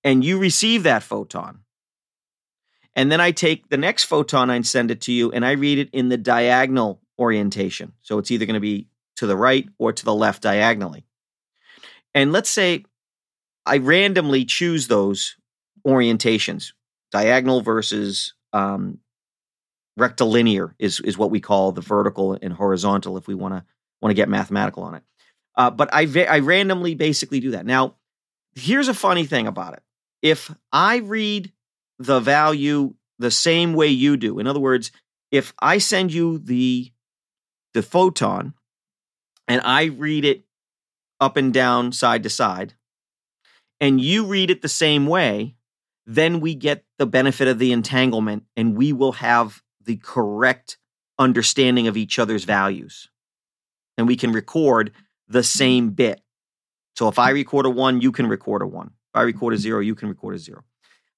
And 0.03 0.24
you 0.24 0.38
receive 0.38 0.83
that 0.83 1.03
photon. 1.03 1.62
And 2.95 3.12
then 3.12 3.19
I 3.19 3.31
take 3.31 3.69
the 3.69 3.77
next 3.77 4.05
photon 4.05 4.50
and 4.50 4.65
send 4.65 4.91
it 4.91 5.01
to 5.01 5.12
you 5.12 5.31
and 5.31 5.45
I 5.45 5.51
read 5.51 5.79
it 5.79 5.89
in 5.91 6.09
the 6.09 6.17
diagonal 6.17 7.01
orientation. 7.19 7.93
So 8.01 8.17
it's 8.17 8.31
either 8.31 8.45
going 8.45 8.55
to 8.55 8.60
be 8.60 8.88
to 9.17 9.27
the 9.27 9.38
right 9.38 9.67
or 9.77 9.93
to 9.93 10.05
the 10.05 10.13
left 10.13 10.41
diagonally. 10.41 11.05
And 12.13 12.31
let's 12.31 12.50
say 12.50 12.86
I 13.65 13.77
randomly 13.77 14.45
choose 14.45 14.88
those 14.88 15.36
orientations, 15.86 16.74
diagonal 17.12 17.62
versus 17.62 18.34
um, 18.53 19.00
rectilinear 19.98 20.75
is 20.79 21.00
is 21.00 21.17
what 21.17 21.31
we 21.31 21.39
call 21.39 21.72
the 21.72 21.81
vertical 21.81 22.38
and 22.41 22.53
horizontal 22.53 23.17
if 23.17 23.27
we 23.27 23.36
want 23.36 23.53
to 23.53 23.65
want 24.01 24.12
to 24.12 24.15
get 24.15 24.29
mathematical 24.29 24.84
on 24.84 24.95
it. 24.95 25.03
Uh, 25.55 25.72
but 25.72 25.89
I 25.93 26.07
I 26.29 26.39
randomly 26.39 26.95
basically 26.95 27.39
do 27.39 27.51
that. 27.51 27.65
Now, 27.65 27.95
here's 28.55 28.88
a 28.88 28.93
funny 28.93 29.25
thing 29.25 29.48
about 29.48 29.74
it. 29.74 29.84
If 30.22 30.53
I 30.72 30.98
read 30.98 31.51
the 32.00 32.19
value 32.19 32.95
the 33.19 33.31
same 33.31 33.74
way 33.74 33.88
you 33.88 34.17
do, 34.17 34.39
in 34.39 34.48
other 34.48 34.60
words, 34.60 34.91
if 35.31 35.53
I 35.60 35.77
send 35.77 36.13
you 36.13 36.39
the 36.39 36.91
the 37.75 37.84
photon 37.84 38.53
and 39.48 39.62
I 39.63 39.86
read 39.86 40.25
it 40.25 40.46
up 41.20 41.38
and 41.38 41.53
down, 41.53 41.91
side 41.91 42.24
to 42.24 42.29
side, 42.29 42.74
and 43.79 44.01
you 44.01 44.25
read 44.25 44.50
it 44.50 44.62
the 44.62 44.70
same 44.70 45.05
way, 45.05 45.55
then 46.05 46.39
we 46.39 46.55
get 46.55 46.86
the 46.98 47.05
benefit 47.05 47.48
of 47.48 47.60
the 47.60 47.74
entanglement 47.74 48.46
and 48.55 48.77
we 48.77 48.94
will 48.94 49.12
have 49.12 49.62
the 49.84 49.98
correct 49.98 50.77
understanding 51.20 51.88
of 51.88 51.98
each 51.98 52.17
other's 52.17 52.46
values. 52.46 53.10
And 53.98 54.08
we 54.08 54.15
can 54.15 54.32
record 54.32 54.91
the 55.27 55.44
same 55.44 55.91
bit. 55.91 56.22
So 56.96 57.10
if 57.10 57.20
I 57.20 57.32
record 57.32 57.65
a 57.65 57.70
one, 57.70 58.01
you 58.01 58.12
can 58.12 58.27
record 58.27 58.62
a 58.62 58.67
one. 58.67 58.88
If 58.88 59.20
I 59.20 59.22
record 59.24 59.53
a 59.53 59.58
zero, 59.58 59.82
you 59.82 59.96
can 59.96 60.08
record 60.08 60.36
a 60.36 60.39
zero. 60.39 60.63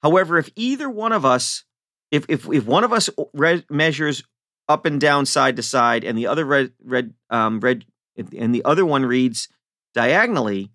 However, 0.01 0.37
if 0.37 0.49
either 0.55 0.89
one 0.89 1.11
of 1.11 1.23
us, 1.23 1.63
if 2.11 2.25
if, 2.29 2.49
if 2.51 2.65
one 2.65 2.83
of 2.83 2.93
us 2.93 3.09
measures 3.69 4.23
up 4.67 4.85
and 4.85 4.99
down, 4.99 5.25
side 5.25 5.55
to 5.55 5.63
side, 5.63 6.03
and 6.03 6.17
the 6.17 6.27
other 6.27 6.45
red 6.45 6.71
red 6.83 7.13
um, 7.29 7.59
red 7.59 7.85
and 8.37 8.53
the 8.53 8.65
other 8.65 8.85
one 8.85 9.05
reads 9.05 9.47
diagonally, 9.93 10.71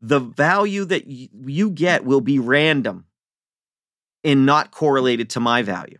the 0.00 0.18
value 0.18 0.84
that 0.84 1.06
you 1.06 1.70
get 1.70 2.04
will 2.04 2.20
be 2.20 2.38
random 2.38 3.06
and 4.24 4.46
not 4.46 4.70
correlated 4.70 5.30
to 5.30 5.40
my 5.40 5.62
value. 5.62 5.98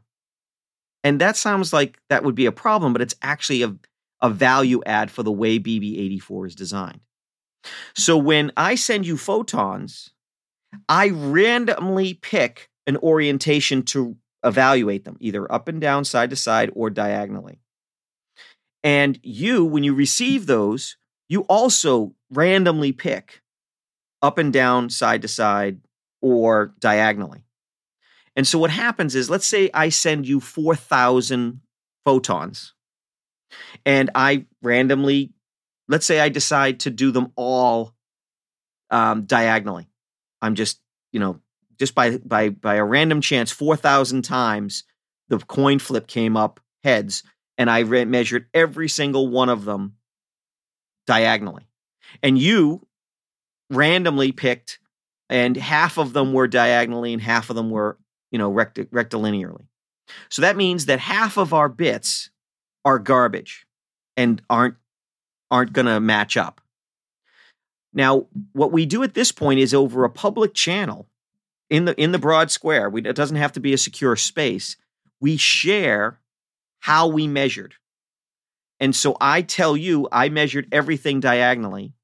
And 1.05 1.21
that 1.21 1.37
sounds 1.37 1.73
like 1.73 1.99
that 2.09 2.25
would 2.25 2.35
be 2.35 2.47
a 2.47 2.53
problem, 2.53 2.93
but 2.93 3.03
it's 3.03 3.15
actually 3.23 3.62
a, 3.62 3.75
a 4.21 4.31
value 4.31 4.83
add 4.87 5.11
for 5.11 5.23
the 5.23 5.33
way 5.33 5.59
BB84 5.59 6.49
is 6.49 6.55
designed. 6.55 7.01
So 7.95 8.17
when 8.17 8.53
I 8.57 8.75
send 8.75 9.07
you 9.07 9.17
photons, 9.17 10.11
I 10.89 11.11
randomly 11.11 12.15
pick 12.15 12.71
an 12.87 12.97
orientation 12.99 13.83
to 13.85 14.17
evaluate 14.45 15.05
them, 15.05 15.17
either 15.21 15.51
up 15.51 15.69
and 15.69 15.81
down, 15.81 16.05
side 16.05 16.31
to 16.31 16.37
side, 16.37 16.71
or 16.75 16.91
diagonally. 16.91 17.61
And 18.83 19.19
you, 19.23 19.65
when 19.65 19.85
you 19.85 19.95
receive 19.95 20.47
those, 20.47 20.97
you 21.29 21.43
also 21.43 22.15
randomly 22.31 22.93
pick 22.93 23.43
up 24.21 24.39
and 24.39 24.53
down, 24.53 24.91
side 24.91 25.23
to 25.23 25.29
side, 25.29 25.81
or 26.21 26.75
diagonally. 26.81 27.45
And 28.35 28.47
so 28.47 28.59
what 28.59 28.71
happens 28.71 29.15
is, 29.15 29.29
let's 29.29 29.47
say 29.47 29.71
I 29.75 29.91
send 29.91 30.27
you 30.27 30.41
4,000 30.41 31.61
photons 32.05 32.75
and 33.85 34.11
I 34.15 34.47
randomly, 34.63 35.33
let's 35.89 36.07
say 36.07 36.21
I 36.21 36.29
decide 36.29 36.81
to 36.81 36.91
do 36.91 37.11
them 37.11 37.33
all 37.37 37.95
um, 38.91 39.25
diagonally. 39.25 39.89
I'm 40.41 40.55
just, 40.55 40.81
you 41.13 41.21
know, 41.21 41.41
just 41.79 41.95
by 41.95 42.19
by 42.19 42.50
by 42.50 42.75
a 42.76 42.85
random 42.85 43.21
chance, 43.21 43.50
4,000 43.50 44.23
times 44.23 44.85
the 45.29 45.38
coin 45.38 45.79
flip 45.79 46.07
came 46.07 46.37
up 46.37 46.61
heads 46.85 47.23
and 47.59 47.71
I 47.71 47.81
re- 47.81 48.05
measured 48.05 48.47
every 48.55 48.88
single 48.88 49.29
one 49.29 49.49
of 49.49 49.64
them 49.64 49.97
diagonally. 51.07 51.69
And 52.23 52.38
you 52.38 52.87
randomly 53.71 54.33
picked, 54.33 54.79
and 55.29 55.57
half 55.57 55.99
of 55.99 56.12
them 56.12 56.33
were 56.33 56.49
diagonally 56.49 57.12
and 57.12 57.23
half 57.23 57.50
of 57.50 57.57
them 57.57 57.71
were, 57.71 57.99
you 58.31 58.38
know, 58.38 58.50
recti- 58.50 58.87
rectilinearly. 58.87 59.67
So 60.29 60.43
that 60.43 60.57
means 60.57 60.87
that 60.87 60.99
half 60.99 61.37
of 61.37 61.55
our 61.55 61.69
bits 61.69 62.31
are 62.85 62.99
garbage 62.99 63.67
and 64.17 64.43
aren't 64.50 64.76
aren't 65.50 65.73
going 65.73 65.87
to 65.87 66.00
match 66.00 66.37
up. 66.37 66.61
Now, 67.93 68.26
what 68.52 68.73
we 68.73 68.87
do 68.87 69.02
at 69.02 69.14
this 69.14 69.33
point 69.33 69.61
is 69.61 69.75
over 69.75 70.05
a 70.05 70.11
public 70.11 70.55
channel 70.55 71.07
in 71.73 71.87
the 71.87 71.99
in 71.99 72.12
the 72.12 72.19
broad 72.19 72.50
square. 72.50 72.91
We, 72.91 73.00
it 73.00 73.17
doesn't 73.17 73.38
have 73.38 73.52
to 73.52 73.61
be 73.61 73.73
a 73.73 73.79
secure 73.79 74.14
space. 74.14 74.76
We 75.21 75.38
share 75.38 76.21
how 76.81 77.09
we 77.09 77.26
measured. 77.26 77.76
And 78.79 78.95
so 78.95 79.17
I 79.21 79.41
tell 79.41 79.76
you, 79.76 80.07
I 80.12 80.29
measured 80.29 80.69
everything 80.71 81.21
diagonally. 81.21 81.95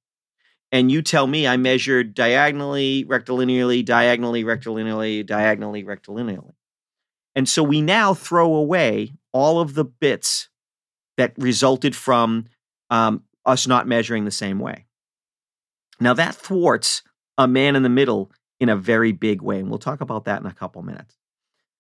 And 0.72 0.90
you 0.90 1.02
tell 1.02 1.26
me 1.26 1.46
I 1.46 1.58
measured 1.58 2.14
diagonally, 2.14 3.04
rectilinearly, 3.04 3.84
diagonally, 3.84 4.42
rectilinearly, 4.42 5.26
diagonally, 5.26 5.84
rectilinearly. 5.84 6.54
And 7.34 7.48
so 7.48 7.62
we 7.62 7.82
now 7.82 8.14
throw 8.14 8.54
away 8.54 9.12
all 9.32 9.60
of 9.60 9.75
the 9.75 9.84
bits 9.84 10.48
that 11.18 11.34
resulted 11.37 11.94
from 11.94 12.46
um, 12.90 13.22
us 13.44 13.66
not 13.66 13.87
measuring 13.87 14.25
the 14.25 14.30
same 14.30 14.60
way. 14.60 14.87
Now 16.00 16.14
that 16.14 16.34
thwarts 16.34 17.02
a 17.37 17.46
man 17.48 17.76
in 17.76 17.82
the 17.82 17.88
middle 17.88 18.30
in 18.60 18.68
a 18.68 18.76
very 18.76 19.12
big 19.12 19.42
way, 19.42 19.58
and 19.60 19.68
we'll 19.70 19.78
talk 19.78 20.00
about 20.00 20.24
that 20.24 20.40
in 20.40 20.46
a 20.46 20.52
couple 20.52 20.82
minutes. 20.82 21.16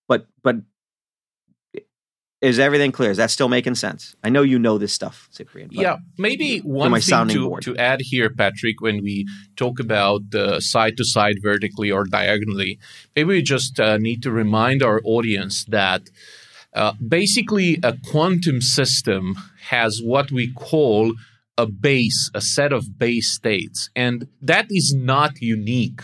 But 0.06 0.26
but 0.42 0.56
is 2.40 2.58
everything 2.58 2.92
clear? 2.92 3.10
Is 3.10 3.16
that 3.16 3.30
still 3.30 3.48
making 3.48 3.74
sense? 3.74 4.14
I 4.22 4.28
know 4.28 4.42
you 4.42 4.58
know 4.58 4.78
this 4.78 4.92
stuff, 4.92 5.28
Cyprian. 5.32 5.70
Yeah, 5.72 5.96
maybe 6.16 6.58
one 6.58 6.92
thing 7.00 7.28
to, 7.28 7.56
to 7.62 7.76
add 7.76 8.00
here, 8.00 8.30
Patrick, 8.30 8.80
when 8.80 9.02
we 9.02 9.26
talk 9.56 9.80
about 9.80 10.32
uh, 10.34 10.60
side 10.60 10.96
to 10.98 11.04
side 11.04 11.38
vertically 11.42 11.90
or 11.90 12.04
diagonally, 12.04 12.78
maybe 13.16 13.28
we 13.28 13.42
just 13.42 13.80
uh, 13.80 13.98
need 13.98 14.22
to 14.22 14.30
remind 14.30 14.84
our 14.84 15.00
audience 15.04 15.64
that 15.64 16.02
uh, 16.74 16.92
basically 17.06 17.80
a 17.82 17.96
quantum 18.08 18.60
system 18.60 19.34
has 19.70 20.00
what 20.00 20.30
we 20.30 20.52
call 20.52 21.14
a 21.58 21.66
base, 21.66 22.30
a 22.34 22.40
set 22.40 22.72
of 22.72 22.98
base 22.98 23.30
states. 23.30 23.90
And 23.94 24.28
that 24.40 24.66
is 24.70 24.94
not 24.96 25.42
unique. 25.42 26.00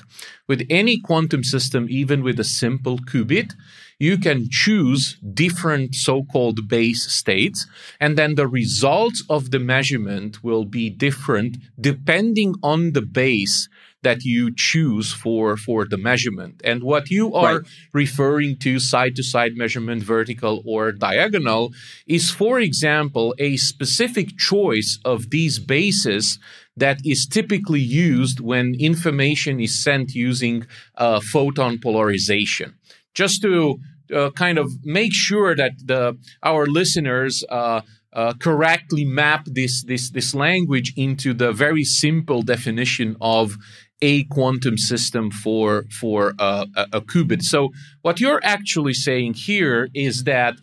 With 0.49 0.67
any 0.69 0.99
quantum 1.01 1.45
system, 1.45 1.87
even 1.89 2.23
with 2.23 2.39
a 2.39 2.45
simple 2.45 2.99
qubit, 2.99 3.55
you 3.99 4.19
can 4.19 4.49
choose 4.51 5.17
different 5.33 5.95
so-called 5.95 6.69
base 6.69 7.11
states 7.11 7.67
and 8.01 8.19
then 8.19 8.35
the 8.35 8.49
results 8.49 9.25
of 9.31 9.53
the 9.53 9.61
measurement 9.61 10.43
will 10.43 10.65
be 10.65 10.91
different 10.91 11.57
depending 11.81 12.55
on 12.63 12.93
the 12.93 13.03
base 13.03 13.69
that 14.05 14.23
you 14.23 14.55
choose 14.55 15.13
for 15.13 15.57
for 15.57 15.85
the 15.85 15.99
measurement 15.99 16.61
and 16.63 16.83
what 16.83 17.11
you 17.11 17.35
are 17.35 17.59
right. 17.59 17.67
referring 17.93 18.57
to 18.57 18.79
side 18.79 19.17
to 19.17 19.23
side 19.23 19.53
measurement 19.57 20.03
vertical 20.03 20.63
or 20.65 20.93
diagonal 20.93 21.73
is 22.07 22.31
for 22.31 22.61
example 22.61 23.35
a 23.39 23.57
specific 23.57 24.37
choice 24.39 24.99
of 25.05 25.31
these 25.31 25.59
bases 25.59 26.39
that 26.77 26.99
is 27.05 27.27
typically 27.27 27.81
used 27.81 28.41
when 28.41 28.75
information 28.79 29.61
is 29.61 29.83
sent 29.83 30.15
using 30.15 30.67
uh, 30.97 31.21
photon 31.21 31.79
polarization 31.79 32.75
just 33.15 33.43
to 33.43 33.79
uh, 34.15 34.31
kind 34.31 34.59
of 34.59 34.71
make 34.85 35.13
sure 35.13 35.57
that 35.57 35.73
the 35.85 36.17
our 36.43 36.67
listeners 36.67 37.43
uh, 37.49 37.81
uh, 38.15 38.33
correctly 38.35 39.05
map 39.05 39.45
this 39.47 39.83
this 39.85 40.11
this 40.11 40.35
language 40.35 40.93
into 40.97 41.35
the 41.35 41.53
very 41.53 41.85
simple 41.85 42.43
definition 42.43 43.17
of 43.21 43.57
a 44.03 44.25
quantum 44.25 44.77
system 44.77 45.31
for 45.31 45.85
for 46.01 46.35
uh, 46.39 46.67
a, 46.77 46.87
a 46.95 47.01
qubit. 47.01 47.43
So 47.43 47.71
what 48.03 48.21
you're 48.21 48.41
actually 48.43 48.95
saying 48.95 49.35
here 49.35 49.89
is 49.95 50.25
that 50.25 50.55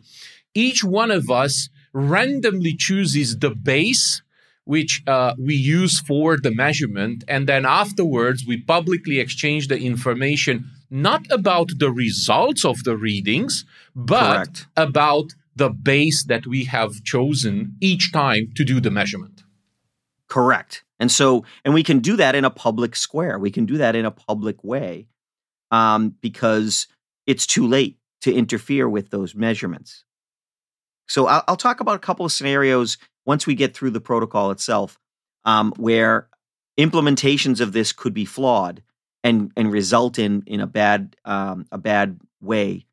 each 0.53 0.83
one 0.83 1.11
of 1.11 1.29
us 1.29 1.69
randomly 1.93 2.75
chooses 2.75 3.39
the 3.39 3.51
base 3.51 4.21
which 4.63 5.01
uh, 5.07 5.33
we 5.39 5.55
use 5.55 5.99
for 5.99 6.37
the 6.37 6.53
measurement, 6.53 7.23
and 7.27 7.47
then 7.47 7.65
afterwards 7.65 8.45
we 8.45 8.57
publicly 8.61 9.19
exchange 9.19 9.67
the 9.67 9.79
information 9.79 10.69
not 10.91 11.25
about 11.31 11.69
the 11.77 11.89
results 11.89 12.65
of 12.65 12.83
the 12.83 12.97
readings, 12.97 13.65
but 13.95 14.35
Correct. 14.35 14.67
about 14.75 15.33
the 15.55 15.69
base 15.69 16.23
that 16.25 16.45
we 16.45 16.65
have 16.65 17.03
chosen 17.03 17.75
each 17.79 18.11
time 18.11 18.51
to 18.55 18.63
do 18.63 18.79
the 18.79 18.91
measurement. 18.91 19.40
Correct. 20.31 20.85
And 20.97 21.11
so, 21.11 21.43
and 21.65 21.73
we 21.73 21.83
can 21.83 21.99
do 21.99 22.15
that 22.15 22.35
in 22.35 22.45
a 22.45 22.49
public 22.49 22.95
square. 22.95 23.37
We 23.37 23.51
can 23.51 23.65
do 23.65 23.79
that 23.79 23.97
in 23.97 24.05
a 24.05 24.11
public 24.11 24.63
way 24.63 25.09
um, 25.71 26.15
because 26.21 26.87
it's 27.27 27.45
too 27.45 27.67
late 27.67 27.97
to 28.21 28.33
interfere 28.33 28.87
with 28.87 29.09
those 29.09 29.35
measurements. 29.35 30.05
So, 31.09 31.27
I'll, 31.27 31.43
I'll, 31.49 31.57
talk 31.57 31.81
about 31.81 31.97
a 31.97 31.99
couple 31.99 32.25
of 32.25 32.31
scenarios 32.31 32.97
once 33.25 33.45
we 33.45 33.55
get 33.55 33.75
through 33.75 33.89
the 33.89 33.99
protocol 33.99 34.51
itself 34.51 34.97
um, 35.43 35.73
where 35.75 36.29
implementations 36.79 37.59
of 37.59 37.73
this 37.73 37.91
could 37.91 38.13
be 38.13 38.23
flawed 38.23 38.81
and 39.25 39.51
and 39.57 39.69
result 39.69 40.17
in 40.17 40.43
in 40.47 40.61
a 40.61 40.67
bad 40.67 41.17
um, 41.25 41.65
a 41.73 41.77
bad 41.77 42.21
way 42.39 42.85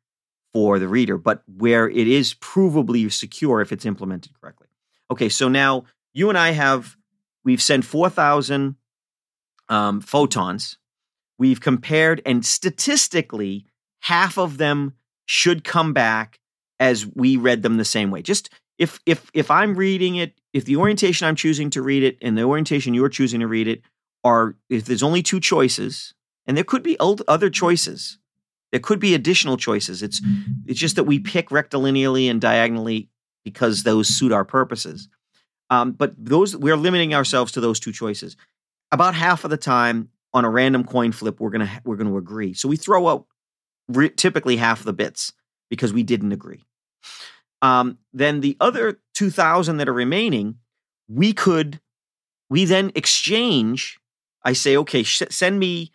for 0.51 0.77
the 0.77 0.89
reader, 0.89 1.17
but 1.17 1.43
where 1.47 1.89
it 1.89 2.07
is 2.09 2.33
provably 2.33 3.09
secure 3.09 3.61
if 3.61 3.71
it's 3.71 3.85
implemented 3.85 4.33
correctly. 4.41 4.67
Okay, 5.09 5.29
so 5.29 5.47
now 5.47 5.85
you 6.13 6.27
and 6.27 6.37
I 6.37 6.51
have 6.51 6.97
we've 7.43 7.61
sent 7.61 7.85
four 7.85 8.09
thousand 8.09 8.75
um, 9.69 10.01
photons. 10.01 10.77
We've 11.37 11.61
compared, 11.61 12.21
and 12.25 12.45
statistically, 12.45 13.65
half 14.01 14.37
of 14.37 14.57
them 14.57 14.93
should 15.25 15.63
come 15.63 15.93
back 15.93 16.39
as 16.79 17.05
we 17.05 17.37
read 17.37 17.61
them 17.61 17.77
the 17.77 17.85
same 17.85 18.11
way. 18.11 18.21
Just 18.21 18.49
if 18.77 18.99
if 19.05 19.29
if 19.33 19.51
I'm 19.51 19.75
reading 19.75 20.15
it, 20.15 20.33
if 20.53 20.65
the 20.65 20.77
orientation 20.77 21.27
I'm 21.27 21.35
choosing 21.35 21.69
to 21.71 21.81
read 21.81 22.03
it 22.03 22.17
and 22.21 22.37
the 22.37 22.43
orientation 22.43 22.93
you're 22.93 23.09
choosing 23.09 23.39
to 23.41 23.47
read 23.47 23.67
it 23.67 23.81
are 24.23 24.55
if 24.69 24.85
there's 24.85 25.03
only 25.03 25.21
two 25.21 25.39
choices, 25.39 26.13
and 26.45 26.57
there 26.57 26.63
could 26.63 26.83
be 26.83 26.97
other 26.99 27.49
choices. 27.49 28.17
There 28.71 28.79
could 28.79 28.99
be 28.99 29.15
additional 29.15 29.57
choices. 29.57 30.03
It's 30.03 30.21
it's 30.65 30.79
just 30.79 30.95
that 30.95 31.05
we 31.05 31.19
pick 31.19 31.49
rectilinearly 31.49 32.29
and 32.29 32.39
diagonally 32.39 33.09
because 33.43 33.83
those 33.83 34.07
suit 34.07 34.31
our 34.31 34.45
purposes. 34.45 35.09
Um, 35.69 35.91
but 35.91 36.13
those 36.17 36.55
we're 36.55 36.77
limiting 36.77 37.13
ourselves 37.13 37.51
to 37.53 37.61
those 37.61 37.79
two 37.79 37.91
choices. 37.91 38.35
About 38.91 39.13
half 39.13 39.43
of 39.43 39.51
the 39.51 39.57
time 39.57 40.09
on 40.33 40.45
a 40.45 40.49
random 40.49 40.83
coin 40.83 41.11
flip, 41.11 41.39
we're 41.39 41.51
gonna 41.51 41.81
we're 41.85 41.95
gonna 41.95 42.15
agree. 42.15 42.53
So 42.53 42.67
we 42.67 42.75
throw 42.75 43.07
out 43.07 43.25
re- 43.87 44.09
typically 44.09 44.57
half 44.57 44.79
of 44.79 44.85
the 44.85 44.93
bits 44.93 45.33
because 45.69 45.93
we 45.93 46.03
didn't 46.03 46.31
agree. 46.31 46.63
Um, 47.61 47.97
then 48.13 48.41
the 48.41 48.57
other 48.59 48.99
two 49.13 49.29
thousand 49.29 49.77
that 49.77 49.89
are 49.89 49.93
remaining, 49.93 50.55
we 51.07 51.33
could 51.33 51.79
we 52.49 52.65
then 52.65 52.91
exchange. 52.95 53.99
I 54.43 54.53
say, 54.53 54.77
okay, 54.77 55.03
sh- 55.03 55.23
send 55.29 55.59
me 55.59 55.91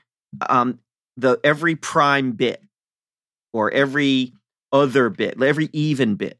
um, 0.48 0.78
the 1.16 1.40
every 1.42 1.76
prime 1.76 2.32
bit 2.32 2.62
or 3.52 3.72
every 3.72 4.34
other 4.72 5.08
bit, 5.08 5.40
every 5.42 5.70
even 5.72 6.16
bit. 6.16 6.38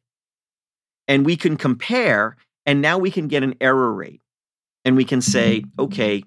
And 1.09 1.25
we 1.25 1.37
can 1.37 1.57
compare, 1.57 2.37
and 2.67 2.81
now 2.81 2.99
we 2.99 3.11
can 3.11 3.29
get 3.29 3.43
an 3.43 3.55
error 3.61 3.93
rate. 3.93 4.21
And 4.85 4.97
we 4.97 5.05
can 5.05 5.21
say, 5.21 5.61
mm-hmm. 5.61 5.81
okay, 5.83 6.25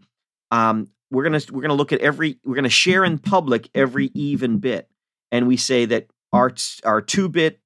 um, 0.51 0.87
we're 1.11 1.23
gonna 1.23 1.41
we're 1.51 1.61
gonna 1.61 1.75
look 1.75 1.93
at 1.93 2.01
every 2.01 2.39
we're 2.43 2.55
gonna 2.55 2.69
share 2.69 3.05
in 3.05 3.19
public 3.19 3.69
every 3.75 4.09
even 4.13 4.57
bit. 4.59 4.89
And 5.31 5.47
we 5.47 5.57
say 5.57 5.85
that 5.85 6.07
our 6.33 6.53
our 6.83 7.01
two 7.01 7.29
bit 7.29 7.59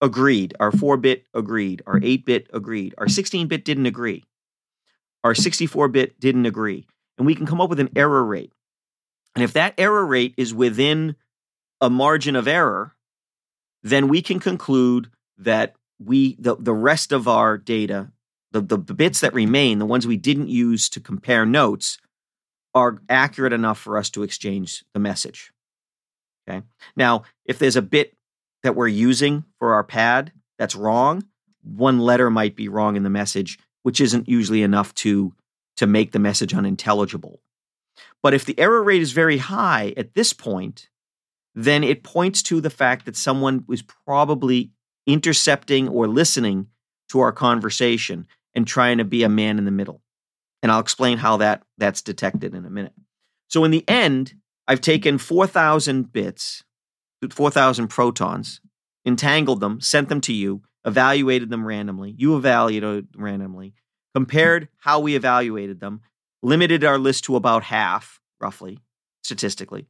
agreed, 0.00 0.54
our 0.60 0.72
four 0.72 0.96
bit 0.96 1.26
agreed, 1.34 1.82
our 1.86 2.00
eight 2.02 2.24
bit 2.24 2.48
agreed, 2.52 2.94
our 2.98 3.08
16 3.08 3.48
bit 3.48 3.64
didn't 3.64 3.86
agree, 3.86 4.24
our 5.24 5.34
64 5.34 5.88
bit 5.88 6.18
didn't 6.20 6.46
agree. 6.46 6.86
And 7.16 7.26
we 7.26 7.34
can 7.34 7.46
come 7.46 7.60
up 7.60 7.68
with 7.68 7.80
an 7.80 7.90
error 7.96 8.24
rate. 8.24 8.52
And 9.34 9.42
if 9.42 9.52
that 9.54 9.74
error 9.78 10.06
rate 10.06 10.34
is 10.36 10.54
within 10.54 11.16
a 11.80 11.90
margin 11.90 12.36
of 12.36 12.48
error, 12.48 12.94
then 13.82 14.08
we 14.08 14.22
can 14.22 14.40
conclude 14.40 15.10
that 15.38 15.74
we 15.98 16.36
the, 16.38 16.56
the 16.56 16.74
rest 16.74 17.12
of 17.12 17.28
our 17.28 17.58
data, 17.58 18.10
the, 18.52 18.60
the, 18.60 18.94
bits 18.94 19.20
that 19.20 19.34
remain, 19.34 19.78
the 19.78 19.86
ones 19.86 20.06
we 20.06 20.16
didn't 20.16 20.48
use 20.48 20.88
to 20.90 21.00
compare 21.00 21.44
notes, 21.44 21.98
are 22.74 22.98
accurate 23.08 23.52
enough 23.52 23.78
for 23.78 23.98
us 23.98 24.10
to 24.10 24.22
exchange 24.22 24.84
the 24.94 25.00
message. 25.00 25.52
Okay. 26.48 26.64
Now, 26.96 27.24
if 27.44 27.58
there's 27.58 27.76
a 27.76 27.82
bit 27.82 28.16
that 28.62 28.74
we're 28.74 28.88
using 28.88 29.44
for 29.58 29.74
our 29.74 29.84
pad 29.84 30.32
that's 30.58 30.76
wrong, 30.76 31.24
one 31.62 31.98
letter 31.98 32.30
might 32.30 32.56
be 32.56 32.68
wrong 32.68 32.96
in 32.96 33.02
the 33.02 33.10
message, 33.10 33.58
which 33.82 34.00
isn't 34.00 34.28
usually 34.28 34.62
enough 34.62 34.94
to 34.94 35.34
to 35.76 35.86
make 35.86 36.10
the 36.10 36.18
message 36.18 36.54
unintelligible. 36.54 37.40
But 38.20 38.34
if 38.34 38.44
the 38.44 38.58
error 38.58 38.82
rate 38.82 39.00
is 39.00 39.12
very 39.12 39.38
high 39.38 39.94
at 39.96 40.14
this 40.14 40.32
point, 40.32 40.88
then 41.54 41.84
it 41.84 42.02
points 42.02 42.42
to 42.44 42.60
the 42.60 42.70
fact 42.70 43.06
that 43.06 43.16
someone 43.16 43.64
was 43.68 43.82
probably 43.82 44.72
intercepting 45.06 45.88
or 45.88 46.08
listening 46.08 46.66
to 47.10 47.20
our 47.20 47.32
conversation 47.32 48.26
and 48.58 48.66
trying 48.66 48.98
to 48.98 49.04
be 49.04 49.22
a 49.22 49.28
man 49.28 49.56
in 49.56 49.64
the 49.64 49.70
middle. 49.70 50.02
And 50.64 50.72
I'll 50.72 50.80
explain 50.80 51.16
how 51.16 51.36
that 51.36 51.62
that's 51.78 52.02
detected 52.02 52.56
in 52.56 52.66
a 52.66 52.70
minute. 52.70 52.92
So 53.46 53.62
in 53.62 53.70
the 53.70 53.88
end, 53.88 54.34
I've 54.66 54.80
taken 54.80 55.16
4,000 55.16 56.12
bits, 56.12 56.64
4,000 57.30 57.86
protons, 57.86 58.60
entangled 59.06 59.60
them, 59.60 59.80
sent 59.80 60.08
them 60.08 60.20
to 60.22 60.32
you, 60.32 60.62
evaluated 60.84 61.50
them 61.50 61.64
randomly. 61.64 62.16
You 62.18 62.36
evaluated 62.36 63.06
randomly, 63.16 63.74
compared 64.12 64.66
how 64.78 64.98
we 64.98 65.14
evaluated 65.14 65.78
them, 65.78 66.00
limited 66.42 66.82
our 66.82 66.98
list 66.98 67.24
to 67.24 67.36
about 67.36 67.62
half, 67.62 68.20
roughly, 68.40 68.80
statistically. 69.22 69.86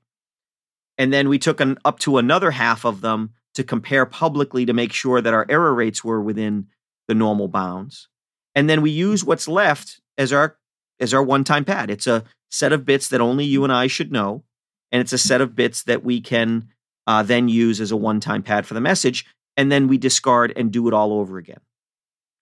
And 0.98 1.10
then 1.10 1.30
we 1.30 1.38
took 1.38 1.60
an, 1.60 1.78
up 1.86 1.98
to 2.00 2.18
another 2.18 2.50
half 2.50 2.84
of 2.84 3.00
them 3.00 3.30
to 3.54 3.64
compare 3.64 4.04
publicly 4.04 4.66
to 4.66 4.74
make 4.74 4.92
sure 4.92 5.22
that 5.22 5.32
our 5.32 5.46
error 5.48 5.72
rates 5.74 6.04
were 6.04 6.20
within 6.20 6.66
the 7.06 7.14
normal 7.14 7.48
bounds. 7.48 8.08
And 8.54 8.68
then 8.68 8.82
we 8.82 8.90
use 8.90 9.24
what's 9.24 9.48
left 9.48 10.00
as 10.16 10.32
our 10.32 10.56
as 11.00 11.14
our 11.14 11.22
one-time 11.22 11.64
pad. 11.64 11.90
It's 11.90 12.06
a 12.06 12.24
set 12.50 12.72
of 12.72 12.84
bits 12.84 13.08
that 13.08 13.20
only 13.20 13.44
you 13.44 13.62
and 13.62 13.72
I 13.72 13.86
should 13.86 14.10
know, 14.10 14.42
and 14.90 15.00
it's 15.00 15.12
a 15.12 15.18
set 15.18 15.40
of 15.40 15.54
bits 15.54 15.84
that 15.84 16.04
we 16.04 16.20
can 16.20 16.68
uh, 17.06 17.22
then 17.22 17.48
use 17.48 17.80
as 17.80 17.92
a 17.92 17.96
one-time 17.96 18.42
pad 18.42 18.66
for 18.66 18.74
the 18.74 18.80
message, 18.80 19.24
and 19.56 19.70
then 19.70 19.86
we 19.86 19.96
discard 19.96 20.52
and 20.56 20.72
do 20.72 20.88
it 20.88 20.94
all 20.94 21.12
over 21.12 21.38
again. 21.38 21.60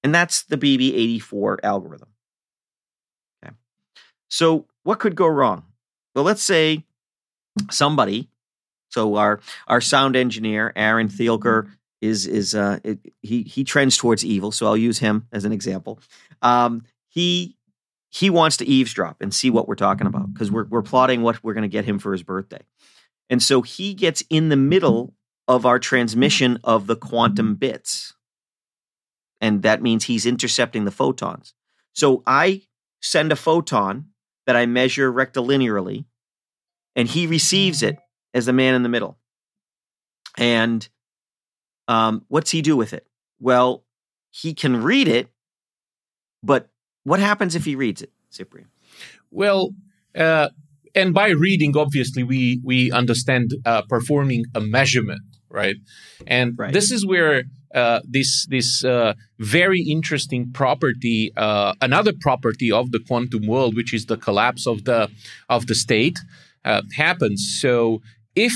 And 0.02 0.14
that's 0.14 0.42
the 0.44 0.56
BB84 0.56 1.58
algorithm. 1.62 2.08
Okay. 3.44 3.54
So, 4.30 4.66
what 4.84 5.00
could 5.00 5.16
go 5.16 5.26
wrong? 5.26 5.64
Well, 6.14 6.24
let's 6.24 6.42
say 6.42 6.84
somebody, 7.70 8.28
so 8.88 9.16
our 9.16 9.40
our 9.66 9.80
sound 9.80 10.16
engineer 10.16 10.72
Aaron 10.76 11.08
Thielker 11.08 11.70
is 12.00 12.26
is 12.26 12.54
uh, 12.54 12.78
it, 12.84 12.98
he 13.22 13.42
he 13.42 13.64
trends 13.64 13.96
towards 13.96 14.24
evil. 14.24 14.52
So 14.52 14.66
I'll 14.66 14.76
use 14.76 14.98
him 14.98 15.26
as 15.32 15.44
an 15.44 15.52
example. 15.52 16.00
Um, 16.42 16.82
he 17.08 17.56
he 18.10 18.30
wants 18.30 18.56
to 18.58 18.66
eavesdrop 18.66 19.20
and 19.20 19.34
see 19.34 19.50
what 19.50 19.68
we're 19.68 19.74
talking 19.74 20.06
about 20.06 20.32
because 20.32 20.50
we're 20.50 20.66
we're 20.66 20.82
plotting 20.82 21.22
what 21.22 21.42
we're 21.42 21.54
going 21.54 21.62
to 21.62 21.68
get 21.68 21.84
him 21.84 21.98
for 21.98 22.12
his 22.12 22.22
birthday, 22.22 22.62
and 23.30 23.42
so 23.42 23.62
he 23.62 23.94
gets 23.94 24.22
in 24.30 24.48
the 24.48 24.56
middle 24.56 25.14
of 25.48 25.64
our 25.64 25.78
transmission 25.78 26.58
of 26.64 26.86
the 26.86 26.96
quantum 26.96 27.54
bits, 27.54 28.14
and 29.40 29.62
that 29.62 29.82
means 29.82 30.04
he's 30.04 30.26
intercepting 30.26 30.84
the 30.84 30.90
photons. 30.90 31.54
So 31.92 32.22
I 32.26 32.62
send 33.00 33.32
a 33.32 33.36
photon 33.36 34.06
that 34.46 34.56
I 34.56 34.66
measure 34.66 35.12
rectilinearly, 35.12 36.04
and 36.94 37.08
he 37.08 37.26
receives 37.26 37.82
it 37.82 37.98
as 38.34 38.46
the 38.46 38.52
man 38.52 38.74
in 38.74 38.82
the 38.82 38.88
middle. 38.88 39.18
And 40.36 40.86
um, 41.88 42.24
what's 42.28 42.50
he 42.50 42.62
do 42.62 42.76
with 42.76 42.92
it? 42.92 43.06
Well, 43.40 43.84
he 44.30 44.54
can 44.54 44.82
read 44.82 45.08
it, 45.08 45.28
but 46.42 46.68
what 47.04 47.20
happens 47.20 47.54
if 47.54 47.64
he 47.64 47.74
reads 47.74 48.02
it, 48.02 48.12
Cyprian? 48.30 48.68
Well, 49.30 49.70
uh, 50.14 50.48
and 50.94 51.12
by 51.12 51.28
reading, 51.28 51.76
obviously, 51.76 52.22
we 52.22 52.60
we 52.64 52.90
understand 52.90 53.52
uh, 53.64 53.82
performing 53.88 54.44
a 54.54 54.60
measurement, 54.60 55.20
right? 55.50 55.76
And 56.26 56.54
right. 56.58 56.72
this 56.72 56.90
is 56.90 57.06
where 57.06 57.44
uh, 57.74 58.00
this 58.04 58.46
this 58.46 58.84
uh, 58.84 59.14
very 59.38 59.82
interesting 59.82 60.50
property, 60.52 61.32
uh, 61.36 61.74
another 61.82 62.12
property 62.18 62.72
of 62.72 62.92
the 62.92 62.98
quantum 62.98 63.46
world, 63.46 63.76
which 63.76 63.92
is 63.92 64.06
the 64.06 64.16
collapse 64.16 64.66
of 64.66 64.84
the 64.84 65.10
of 65.48 65.66
the 65.66 65.74
state, 65.74 66.18
uh, 66.64 66.82
happens. 66.96 67.58
So 67.60 68.00
if 68.34 68.54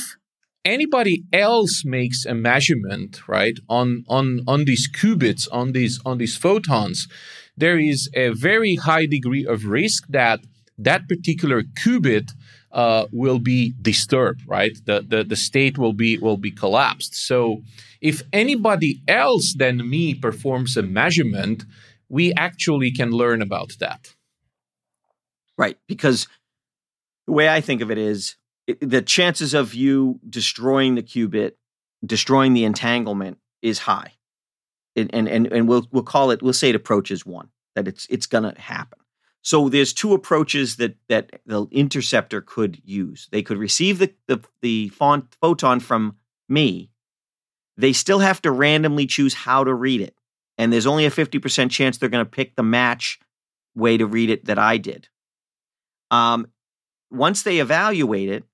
anybody 0.65 1.25
else 1.33 1.85
makes 1.85 2.25
a 2.25 2.35
measurement, 2.35 3.29
right, 3.29 3.59
on 3.69 4.05
on 4.09 4.41
on 4.47 4.65
these 4.65 4.89
qubits, 4.91 5.49
on 5.53 5.73
these 5.73 6.01
on 6.05 6.19
these 6.19 6.37
photons, 6.37 7.09
there 7.57 7.79
is 7.79 8.11
a 8.15 8.31
very 8.31 8.77
high 8.77 9.07
degree 9.07 9.47
of 9.47 9.65
risk 9.65 10.07
that 10.09 10.41
that 10.79 11.09
particular 11.09 11.63
qubit 11.63 12.33
uh, 12.73 13.07
will 13.13 13.39
be 13.39 13.75
disturbed, 13.81 14.43
right? 14.47 14.77
The, 14.85 15.05
the 15.07 15.25
the 15.25 15.37
state 15.37 15.79
will 15.79 15.93
be 15.93 16.19
will 16.19 16.37
be 16.37 16.51
collapsed. 16.51 17.15
So 17.15 17.63
if 18.01 18.23
anybody 18.33 19.03
else 19.09 19.55
than 19.55 19.89
me 19.89 20.15
performs 20.15 20.77
a 20.77 20.83
measurement, 20.83 21.65
we 22.09 22.33
actually 22.35 22.93
can 22.93 23.11
learn 23.11 23.43
about 23.43 23.73
that. 23.81 24.15
Right, 25.59 25.77
because 25.87 26.27
the 27.27 27.33
way 27.35 27.49
I 27.49 27.61
think 27.61 27.83
of 27.83 27.91
it 27.91 27.99
is 27.99 28.37
the 28.81 29.03
chances 29.03 29.55
of 29.55 29.75
you 29.75 30.21
destroying 30.29 30.95
the 30.95 31.03
qubit, 31.03 31.53
destroying 32.05 32.53
the 32.53 32.65
entanglement, 32.65 33.39
is 33.63 33.81
high, 33.81 34.15
and 34.97 35.13
and 35.15 35.29
and, 35.29 35.69
we'll 35.69 35.87
we'll 35.93 36.03
call 36.03 36.31
it 36.31 36.43
we'll 36.43 36.53
say 36.53 36.71
it 36.71 36.75
approaches 36.75 37.25
one 37.25 37.49
that 37.75 37.89
it's 37.89 38.07
it's 38.11 38.27
going 38.27 38.45
to 38.45 38.61
happen. 38.61 38.99
So 39.43 39.69
there's 39.69 39.93
two 39.93 40.13
approaches 40.15 40.77
that 40.77 40.97
that 41.09 41.41
the 41.47 41.67
interceptor 41.71 42.41
could 42.41 42.81
use. 42.85 43.29
They 43.31 43.43
could 43.43 43.59
receive 43.59 43.99
the 43.99 44.13
the, 44.27 44.41
the 44.63 44.89
font, 44.89 45.37
photon 45.41 45.81
from 45.81 46.17
me. 46.49 46.91
They 47.77 47.93
still 47.93 48.19
have 48.19 48.43
to 48.43 48.51
randomly 48.51 49.07
choose 49.07 49.33
how 49.33 49.65
to 49.65 49.73
read 49.73 50.01
it, 50.01 50.15
and 50.59 50.73
there's 50.73 50.87
only 50.87 51.07
a 51.07 51.11
50% 51.11 51.71
chance 51.71 51.97
they're 51.97 52.11
going 52.11 52.25
to 52.25 52.31
pick 52.31 52.57
the 52.57 52.63
match 52.63 53.19
way 53.75 53.97
to 53.97 54.07
read 54.07 54.29
it 54.29 54.45
that 54.45 54.59
I 54.59 54.77
did. 54.77 55.09
Um, 56.11 56.49
once 57.11 57.43
they 57.43 57.59
evaluate 57.59 58.29
it, 58.29 58.45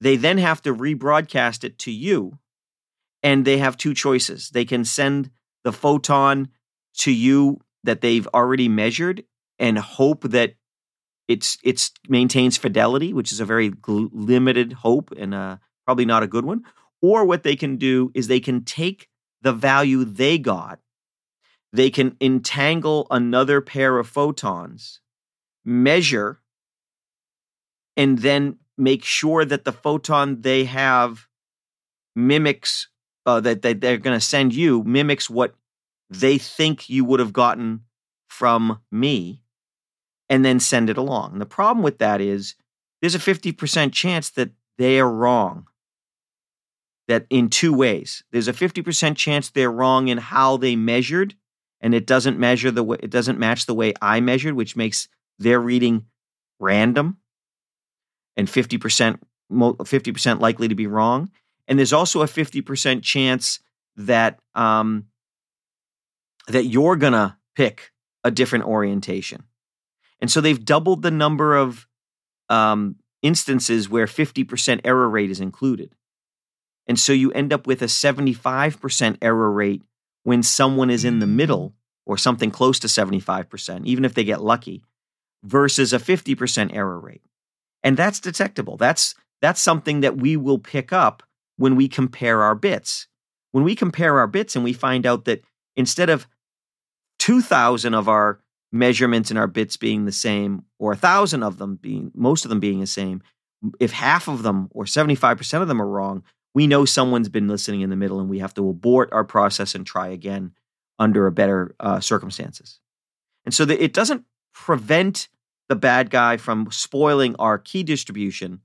they 0.00 0.16
then 0.16 0.38
have 0.38 0.62
to 0.62 0.74
rebroadcast 0.74 1.64
it 1.64 1.78
to 1.80 1.90
you, 1.90 2.38
and 3.22 3.44
they 3.44 3.58
have 3.58 3.76
two 3.76 3.94
choices. 3.94 4.50
They 4.50 4.64
can 4.64 4.84
send 4.84 5.30
the 5.64 5.72
photon 5.72 6.48
to 6.98 7.12
you 7.12 7.60
that 7.84 8.00
they've 8.00 8.26
already 8.28 8.68
measured 8.68 9.24
and 9.58 9.78
hope 9.78 10.22
that 10.22 10.54
it's 11.26 11.58
it's 11.62 11.92
maintains 12.08 12.56
fidelity, 12.56 13.12
which 13.12 13.32
is 13.32 13.40
a 13.40 13.44
very 13.44 13.70
gl- 13.70 14.08
limited 14.12 14.72
hope 14.72 15.12
and 15.16 15.34
uh, 15.34 15.58
probably 15.84 16.06
not 16.06 16.22
a 16.22 16.28
good 16.28 16.44
one. 16.44 16.62
Or 17.02 17.24
what 17.24 17.42
they 17.42 17.54
can 17.54 17.76
do 17.76 18.10
is 18.14 18.26
they 18.26 18.40
can 18.40 18.64
take 18.64 19.08
the 19.42 19.52
value 19.52 20.04
they 20.04 20.38
got, 20.38 20.80
they 21.72 21.90
can 21.90 22.16
entangle 22.20 23.06
another 23.10 23.60
pair 23.60 23.98
of 23.98 24.08
photons, 24.08 25.00
measure, 25.64 26.40
and 27.96 28.18
then 28.18 28.56
make 28.78 29.04
sure 29.04 29.44
that 29.44 29.64
the 29.64 29.72
photon 29.72 30.40
they 30.40 30.64
have 30.64 31.26
mimics 32.14 32.88
uh, 33.26 33.40
that, 33.40 33.62
that 33.62 33.80
they're 33.80 33.98
going 33.98 34.18
to 34.18 34.24
send 34.24 34.54
you 34.54 34.82
mimics 34.84 35.28
what 35.28 35.54
they 36.08 36.38
think 36.38 36.88
you 36.88 37.04
would 37.04 37.20
have 37.20 37.32
gotten 37.32 37.82
from 38.28 38.80
me 38.90 39.42
and 40.28 40.44
then 40.44 40.60
send 40.60 40.88
it 40.88 40.96
along. 40.96 41.32
And 41.32 41.40
the 41.40 41.46
problem 41.46 41.82
with 41.82 41.98
that 41.98 42.20
is 42.20 42.54
there's 43.00 43.14
a 43.14 43.18
50% 43.18 43.92
chance 43.92 44.30
that 44.30 44.50
they 44.78 44.98
are 44.98 45.10
wrong. 45.10 45.66
That 47.06 47.26
in 47.30 47.48
two 47.48 47.72
ways. 47.72 48.22
There's 48.32 48.48
a 48.48 48.52
50% 48.52 49.16
chance 49.16 49.50
they're 49.50 49.70
wrong 49.70 50.08
in 50.08 50.18
how 50.18 50.56
they 50.56 50.76
measured 50.76 51.34
and 51.80 51.94
it 51.94 52.06
doesn't 52.06 52.38
measure 52.38 52.70
the 52.70 52.82
way 52.82 52.98
it 53.00 53.10
doesn't 53.10 53.38
match 53.38 53.66
the 53.66 53.74
way 53.74 53.94
I 54.02 54.20
measured, 54.20 54.54
which 54.54 54.76
makes 54.76 55.08
their 55.38 55.60
reading 55.60 56.06
random 56.58 57.18
and 58.38 58.48
50% 58.48 59.18
50% 59.50 60.40
likely 60.40 60.68
to 60.68 60.74
be 60.74 60.86
wrong. 60.86 61.30
And 61.66 61.78
there's 61.78 61.92
also 61.92 62.22
a 62.22 62.26
50% 62.26 63.02
chance 63.02 63.60
that 63.96 64.38
um, 64.54 65.06
that 66.46 66.64
you're 66.64 66.96
gonna 66.96 67.38
pick 67.54 67.92
a 68.24 68.30
different 68.30 68.64
orientation. 68.64 69.44
And 70.20 70.30
so 70.30 70.40
they've 70.40 70.64
doubled 70.64 71.02
the 71.02 71.10
number 71.10 71.56
of 71.56 71.86
um, 72.48 72.96
instances 73.22 73.88
where 73.88 74.06
50% 74.06 74.80
error 74.84 75.08
rate 75.08 75.30
is 75.30 75.40
included. 75.40 75.94
And 76.86 76.98
so 76.98 77.12
you 77.12 77.30
end 77.32 77.52
up 77.52 77.66
with 77.66 77.82
a 77.82 77.86
75% 77.86 79.18
error 79.20 79.52
rate 79.52 79.82
when 80.22 80.42
someone 80.42 80.90
is 80.90 81.04
in 81.04 81.18
the 81.18 81.26
middle 81.26 81.74
or 82.06 82.16
something 82.16 82.50
close 82.50 82.78
to 82.80 82.86
75%, 82.86 83.84
even 83.84 84.04
if 84.04 84.14
they 84.14 84.24
get 84.24 84.42
lucky, 84.42 84.82
versus 85.42 85.92
a 85.92 85.98
50% 85.98 86.74
error 86.74 86.98
rate. 86.98 87.22
And 87.82 87.96
that's 87.96 88.20
detectable. 88.20 88.76
That's 88.76 89.14
that's 89.40 89.60
something 89.60 90.00
that 90.00 90.16
we 90.16 90.36
will 90.36 90.58
pick 90.58 90.92
up 90.92 91.22
when 91.56 91.76
we 91.76 91.88
compare 91.88 92.42
our 92.42 92.54
bits. 92.54 93.06
When 93.52 93.64
we 93.64 93.74
compare 93.74 94.18
our 94.18 94.26
bits 94.26 94.56
and 94.56 94.64
we 94.64 94.72
find 94.72 95.06
out 95.06 95.24
that 95.26 95.42
instead 95.76 96.10
of 96.10 96.26
2000 97.20 97.94
of 97.94 98.08
our 98.08 98.40
measurements 98.72 99.30
and 99.30 99.38
our 99.38 99.46
bits 99.46 99.76
being 99.76 100.04
the 100.04 100.12
same, 100.12 100.64
or 100.78 100.92
a 100.92 100.96
thousand 100.96 101.42
of 101.42 101.58
them 101.58 101.76
being, 101.76 102.10
most 102.14 102.44
of 102.44 102.48
them 102.48 102.60
being 102.60 102.80
the 102.80 102.86
same, 102.86 103.22
if 103.80 103.92
half 103.92 104.28
of 104.28 104.42
them 104.42 104.68
or 104.72 104.84
75% 104.84 105.62
of 105.62 105.68
them 105.68 105.80
are 105.80 105.88
wrong, 105.88 106.22
we 106.54 106.66
know 106.66 106.84
someone's 106.84 107.28
been 107.28 107.48
listening 107.48 107.80
in 107.80 107.90
the 107.90 107.96
middle 107.96 108.20
and 108.20 108.28
we 108.28 108.38
have 108.38 108.54
to 108.54 108.68
abort 108.68 109.08
our 109.12 109.24
process 109.24 109.74
and 109.74 109.86
try 109.86 110.08
again 110.08 110.52
under 110.98 111.26
a 111.26 111.32
better 111.32 111.74
uh, 111.80 112.00
circumstances. 112.00 112.80
And 113.44 113.54
so 113.54 113.64
it 113.64 113.92
doesn't 113.92 114.24
prevent 114.52 115.28
the 115.68 115.76
bad 115.76 116.10
guy 116.10 116.36
from 116.36 116.68
spoiling 116.70 117.36
our 117.38 117.58
key 117.58 117.82
distribution, 117.82 118.60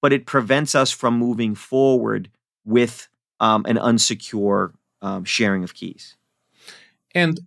but 0.00 0.12
it 0.12 0.26
prevents 0.26 0.74
us 0.74 0.90
from 0.90 1.18
moving 1.18 1.54
forward 1.54 2.30
with 2.64 3.08
um, 3.40 3.64
an 3.66 3.76
unsecure 3.76 4.72
um, 5.02 5.24
sharing 5.24 5.62
of 5.62 5.74
keys. 5.74 6.16
And 7.14 7.40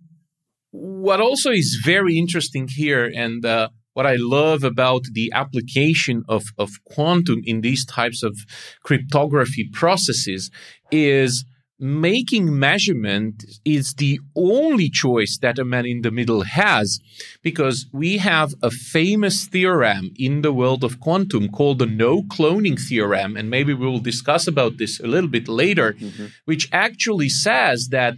what 0.70 1.20
also 1.20 1.50
is 1.50 1.80
very 1.84 2.16
interesting 2.16 2.68
here, 2.68 3.10
and 3.14 3.44
uh, 3.44 3.68
what 3.94 4.06
I 4.06 4.16
love 4.16 4.62
about 4.62 5.02
the 5.12 5.30
application 5.34 6.24
of, 6.28 6.44
of 6.58 6.70
quantum 6.84 7.42
in 7.44 7.60
these 7.60 7.84
types 7.84 8.22
of 8.22 8.38
cryptography 8.84 9.68
processes, 9.72 10.50
is 10.92 11.44
making 11.80 12.58
measurement 12.58 13.44
is 13.64 13.94
the 13.94 14.20
only 14.36 14.90
choice 14.90 15.38
that 15.40 15.58
a 15.58 15.64
man 15.64 15.86
in 15.86 16.02
the 16.02 16.10
middle 16.10 16.42
has 16.42 17.00
because 17.42 17.86
we 17.92 18.18
have 18.18 18.54
a 18.62 18.70
famous 18.70 19.46
theorem 19.46 20.10
in 20.16 20.42
the 20.42 20.52
world 20.52 20.84
of 20.84 21.00
quantum 21.00 21.48
called 21.48 21.78
the 21.78 21.86
no 21.86 22.22
cloning 22.22 22.78
theorem 22.78 23.36
and 23.36 23.48
maybe 23.48 23.72
we 23.72 23.86
will 23.86 23.98
discuss 23.98 24.46
about 24.46 24.76
this 24.76 25.00
a 25.00 25.06
little 25.06 25.30
bit 25.30 25.48
later 25.48 25.94
mm-hmm. 25.94 26.26
which 26.44 26.68
actually 26.70 27.30
says 27.30 27.88
that 27.90 28.14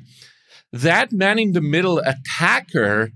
that 0.72 1.12
man 1.12 1.38
in 1.38 1.52
the 1.52 1.60
middle 1.60 1.98
attacker 2.00 3.12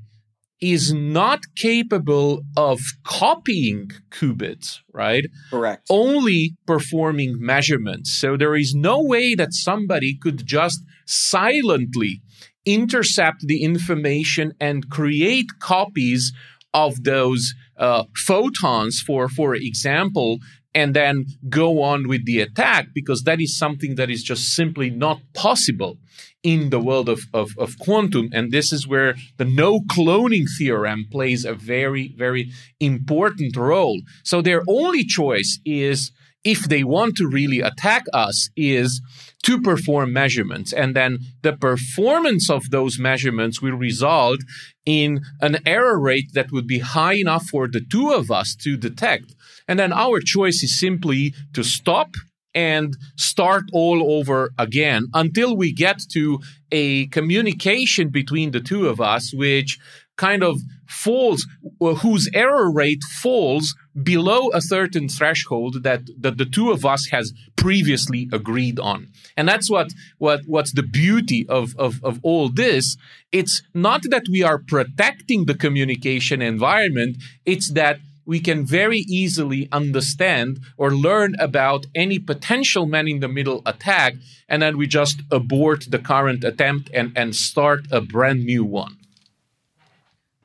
is 0.60 0.92
not 0.92 1.40
capable 1.54 2.42
of 2.56 2.80
copying 3.04 3.90
qubits, 4.10 4.78
right? 4.92 5.26
Correct. 5.50 5.86
Only 5.90 6.56
performing 6.66 7.36
measurements. 7.38 8.16
So 8.18 8.36
there 8.36 8.56
is 8.56 8.74
no 8.74 9.02
way 9.02 9.34
that 9.34 9.52
somebody 9.52 10.16
could 10.16 10.46
just 10.46 10.82
silently 11.04 12.22
intercept 12.64 13.42
the 13.42 13.62
information 13.62 14.52
and 14.60 14.88
create 14.90 15.46
copies 15.60 16.32
of 16.74 17.04
those 17.04 17.54
uh, 17.78 18.04
photons, 18.16 19.00
for 19.00 19.28
for 19.28 19.54
example, 19.54 20.38
and 20.74 20.94
then 20.94 21.26
go 21.48 21.82
on 21.82 22.08
with 22.08 22.26
the 22.26 22.40
attack 22.40 22.88
because 22.94 23.22
that 23.22 23.40
is 23.40 23.56
something 23.56 23.94
that 23.94 24.10
is 24.10 24.22
just 24.22 24.54
simply 24.54 24.90
not 24.90 25.20
possible 25.32 25.96
in 26.46 26.70
the 26.70 26.78
world 26.78 27.08
of, 27.08 27.22
of, 27.34 27.50
of, 27.58 27.76
quantum. 27.80 28.28
And 28.32 28.52
this 28.52 28.72
is 28.72 28.86
where 28.86 29.16
the 29.36 29.44
no 29.44 29.80
cloning 29.80 30.46
theorem 30.56 31.04
plays 31.10 31.44
a 31.44 31.54
very, 31.54 32.14
very 32.16 32.52
important 32.78 33.56
role. 33.56 34.00
So 34.22 34.40
their 34.40 34.62
only 34.68 35.02
choice 35.02 35.58
is 35.64 36.12
if 36.44 36.68
they 36.68 36.84
want 36.84 37.16
to 37.16 37.26
really 37.26 37.60
attack 37.60 38.04
us 38.12 38.48
is 38.56 39.02
to 39.42 39.60
perform 39.60 40.12
measurements 40.12 40.72
and 40.72 40.94
then 40.94 41.18
the 41.42 41.52
performance 41.52 42.48
of 42.48 42.70
those 42.70 42.96
measurements 42.96 43.60
will 43.60 43.76
result 43.76 44.38
in 44.84 45.20
an 45.40 45.58
error 45.66 45.98
rate 45.98 46.30
that 46.34 46.52
would 46.52 46.68
be 46.68 46.78
high 46.78 47.14
enough 47.14 47.46
for 47.46 47.66
the 47.66 47.80
two 47.80 48.12
of 48.12 48.30
us 48.30 48.54
to 48.54 48.76
detect 48.76 49.34
and 49.66 49.80
then 49.80 49.92
our 49.92 50.20
choice 50.20 50.62
is 50.62 50.78
simply 50.78 51.34
to 51.52 51.64
stop 51.64 52.10
and 52.56 52.96
start 53.16 53.64
all 53.74 54.18
over 54.18 54.50
again 54.58 55.06
until 55.12 55.54
we 55.56 55.70
get 55.72 56.00
to 56.10 56.40
a 56.72 57.06
communication 57.08 58.08
between 58.08 58.50
the 58.50 58.60
two 58.60 58.88
of 58.88 58.98
us, 59.00 59.32
which 59.34 59.78
kind 60.16 60.42
of 60.42 60.58
falls, 60.88 61.46
whose 61.78 62.30
error 62.32 62.72
rate 62.72 63.02
falls 63.02 63.74
below 64.02 64.50
a 64.54 64.62
certain 64.62 65.08
threshold 65.08 65.82
that, 65.82 66.02
that 66.18 66.38
the 66.38 66.46
two 66.46 66.70
of 66.70 66.86
us 66.86 67.08
has 67.08 67.34
previously 67.56 68.28
agreed 68.32 68.78
on. 68.80 69.08
And 69.36 69.46
that's 69.46 69.70
what, 69.70 69.92
what 70.16 70.40
what's 70.46 70.72
the 70.72 70.82
beauty 70.82 71.46
of, 71.48 71.76
of, 71.76 72.02
of 72.02 72.18
all 72.22 72.48
this. 72.48 72.96
It's 73.32 73.62
not 73.74 74.02
that 74.08 74.26
we 74.30 74.42
are 74.42 74.58
protecting 74.58 75.44
the 75.44 75.54
communication 75.54 76.40
environment, 76.40 77.18
it's 77.44 77.72
that 77.72 77.98
we 78.26 78.40
can 78.40 78.66
very 78.66 78.98
easily 78.98 79.68
understand 79.72 80.60
or 80.76 80.90
learn 80.90 81.34
about 81.38 81.86
any 81.94 82.18
potential 82.18 82.84
man 82.84 83.08
in 83.08 83.20
the 83.20 83.28
middle 83.28 83.62
attack, 83.64 84.14
and 84.48 84.60
then 84.60 84.76
we 84.76 84.86
just 84.86 85.22
abort 85.30 85.86
the 85.88 85.98
current 85.98 86.44
attempt 86.44 86.90
and, 86.92 87.12
and 87.16 87.34
start 87.34 87.86
a 87.90 88.00
brand 88.00 88.44
new 88.44 88.64
one. 88.64 88.98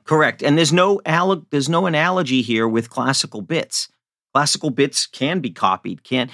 Correct. 0.04 0.42
And 0.42 0.56
there's 0.56 0.72
no 0.72 1.00
there's 1.50 1.68
no 1.68 1.86
analogy 1.86 2.42
here 2.42 2.66
with 2.66 2.90
classical 2.90 3.42
bits. 3.42 3.88
classical 4.32 4.70
bits 4.70 5.06
can 5.06 5.40
be 5.40 5.50
copied. 5.50 6.02
Can 6.02 6.30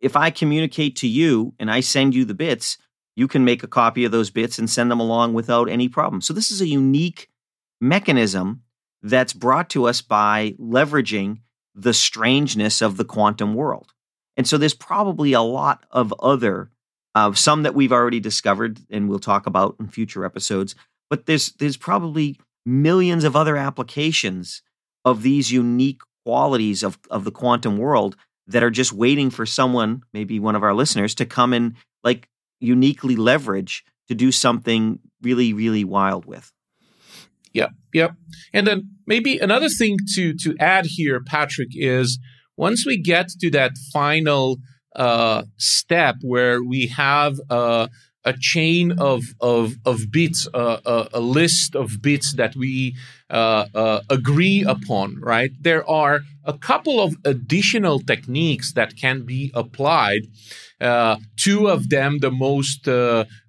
if 0.00 0.16
I 0.16 0.30
communicate 0.30 0.96
to 0.96 1.08
you 1.08 1.54
and 1.58 1.70
I 1.70 1.80
send 1.80 2.14
you 2.14 2.24
the 2.24 2.34
bits, 2.34 2.78
you 3.14 3.28
can 3.28 3.44
make 3.44 3.62
a 3.62 3.68
copy 3.68 4.04
of 4.04 4.12
those 4.12 4.30
bits 4.30 4.58
and 4.58 4.68
send 4.68 4.90
them 4.90 5.00
along 5.00 5.34
without 5.34 5.68
any 5.68 5.88
problem. 5.88 6.20
So 6.20 6.32
this 6.32 6.50
is 6.50 6.60
a 6.60 6.66
unique 6.66 7.28
mechanism 7.80 8.62
that's 9.02 9.32
brought 9.32 9.70
to 9.70 9.86
us 9.86 10.00
by 10.00 10.54
leveraging 10.58 11.38
the 11.74 11.94
strangeness 11.94 12.82
of 12.82 12.96
the 12.96 13.04
quantum 13.04 13.54
world. 13.54 13.92
And 14.36 14.46
so 14.46 14.58
there's 14.58 14.74
probably 14.74 15.32
a 15.32 15.40
lot 15.40 15.84
of 15.90 16.14
other 16.20 16.70
uh, 17.14 17.32
some 17.32 17.62
that 17.62 17.74
we've 17.74 17.92
already 17.92 18.20
discovered 18.20 18.80
and 18.90 19.08
we'll 19.08 19.18
talk 19.18 19.46
about 19.46 19.76
in 19.78 19.88
future 19.88 20.24
episodes, 20.24 20.74
but 21.10 21.26
there's 21.26 21.52
there's 21.52 21.76
probably 21.76 22.38
millions 22.64 23.24
of 23.24 23.36
other 23.36 23.56
applications 23.56 24.62
of 25.04 25.22
these 25.22 25.52
unique 25.52 26.00
qualities 26.24 26.82
of, 26.82 26.98
of 27.10 27.24
the 27.24 27.30
quantum 27.30 27.76
world 27.76 28.16
that 28.46 28.62
are 28.62 28.70
just 28.70 28.92
waiting 28.92 29.30
for 29.30 29.44
someone, 29.44 30.02
maybe 30.12 30.38
one 30.38 30.56
of 30.56 30.62
our 30.62 30.74
listeners, 30.74 31.14
to 31.14 31.26
come 31.26 31.52
and 31.52 31.74
like 32.02 32.28
uniquely 32.60 33.16
leverage 33.16 33.84
to 34.08 34.14
do 34.14 34.32
something 34.32 34.98
really, 35.22 35.52
really 35.52 35.84
wild 35.84 36.24
with. 36.24 36.52
Yeah, 37.52 37.68
yeah. 37.92 38.10
And 38.52 38.66
then 38.66 38.90
maybe 39.06 39.38
another 39.38 39.68
thing 39.68 39.98
to 40.14 40.34
to 40.34 40.56
add 40.58 40.86
here, 40.86 41.20
Patrick, 41.22 41.70
is 41.74 42.18
once 42.56 42.86
we 42.86 42.96
get 42.96 43.28
to 43.40 43.50
that 43.50 43.72
final 43.92 44.58
uh, 44.96 45.44
step 45.56 46.16
where 46.22 46.62
we 46.62 46.86
have 46.88 47.40
uh, 47.50 47.88
a 48.24 48.34
chain 48.38 48.92
of 48.98 49.22
of 49.40 49.74
of 49.84 50.10
bits, 50.10 50.46
uh, 50.54 50.80
a, 50.84 51.08
a, 51.14 51.20
list 51.20 51.74
of 51.74 52.02
bits 52.02 52.34
that 52.34 52.54
we 52.54 52.94
uh, 53.30 53.66
uh, 53.74 54.00
agree 54.08 54.64
upon. 54.66 55.18
Right, 55.20 55.50
there 55.60 55.88
are 55.88 56.20
a 56.44 56.56
couple 56.56 57.00
of 57.00 57.16
additional 57.24 58.00
techniques 58.00 58.72
that 58.74 58.96
can 58.96 59.24
be 59.24 59.50
applied. 59.54 60.22
Two 61.36 61.68
of 61.68 61.88
them, 61.88 62.18
the 62.18 62.30
most 62.30 62.88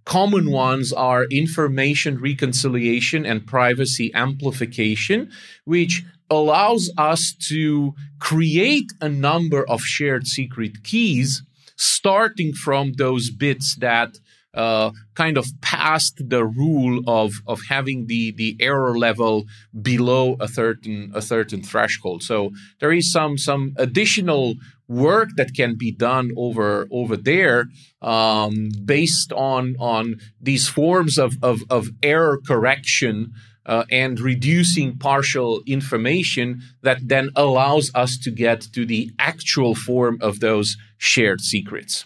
common 0.05 0.51
ones, 0.51 0.91
are 0.93 1.25
information 1.25 2.19
reconciliation 2.19 3.25
and 3.25 3.45
privacy 3.45 4.13
amplification, 4.13 5.31
which 5.65 6.03
allows 6.29 6.91
us 6.97 7.33
to 7.49 7.93
create 8.19 8.91
a 9.01 9.09
number 9.09 9.67
of 9.69 9.81
shared 9.81 10.27
secret 10.27 10.83
keys 10.83 11.43
starting 11.75 12.53
from 12.53 12.93
those 12.93 13.29
bits 13.29 13.75
that 13.77 14.17
uh, 14.53 14.91
kind 15.15 15.37
of 15.37 15.47
passed 15.61 16.21
the 16.29 16.45
rule 16.45 17.01
of 17.07 17.33
of 17.47 17.59
having 17.69 18.05
the 18.05 18.31
the 18.31 18.55
error 18.59 18.97
level 18.97 19.45
below 19.81 20.35
a 20.39 20.47
certain 20.47 21.11
a 21.15 21.21
certain 21.21 21.63
threshold. 21.63 22.21
So 22.21 22.51
there 22.79 22.91
is 22.91 23.11
some 23.11 23.37
some 23.37 23.73
additional 23.77 24.55
work 24.93 25.29
that 25.37 25.55
can 25.55 25.75
be 25.75 25.91
done 25.91 26.31
over 26.37 26.87
over 26.91 27.17
there 27.17 27.65
um, 28.01 28.69
based 28.85 29.33
on 29.33 29.75
on 29.79 30.15
these 30.39 30.67
forms 30.67 31.17
of 31.17 31.35
of, 31.41 31.61
of 31.69 31.89
error 32.01 32.39
correction. 32.45 33.33
Uh, 33.65 33.85
and 33.89 34.19
reducing 34.19 34.97
partial 34.97 35.61
information 35.65 36.61
that 36.81 36.99
then 37.01 37.29
allows 37.33 37.89
us 37.95 38.17
to 38.17 38.29
get 38.29 38.59
to 38.59 38.85
the 38.85 39.09
actual 39.19 39.73
form 39.73 40.17
of 40.19 40.41
those 40.41 40.75
shared 40.97 41.39
secrets. 41.39 42.03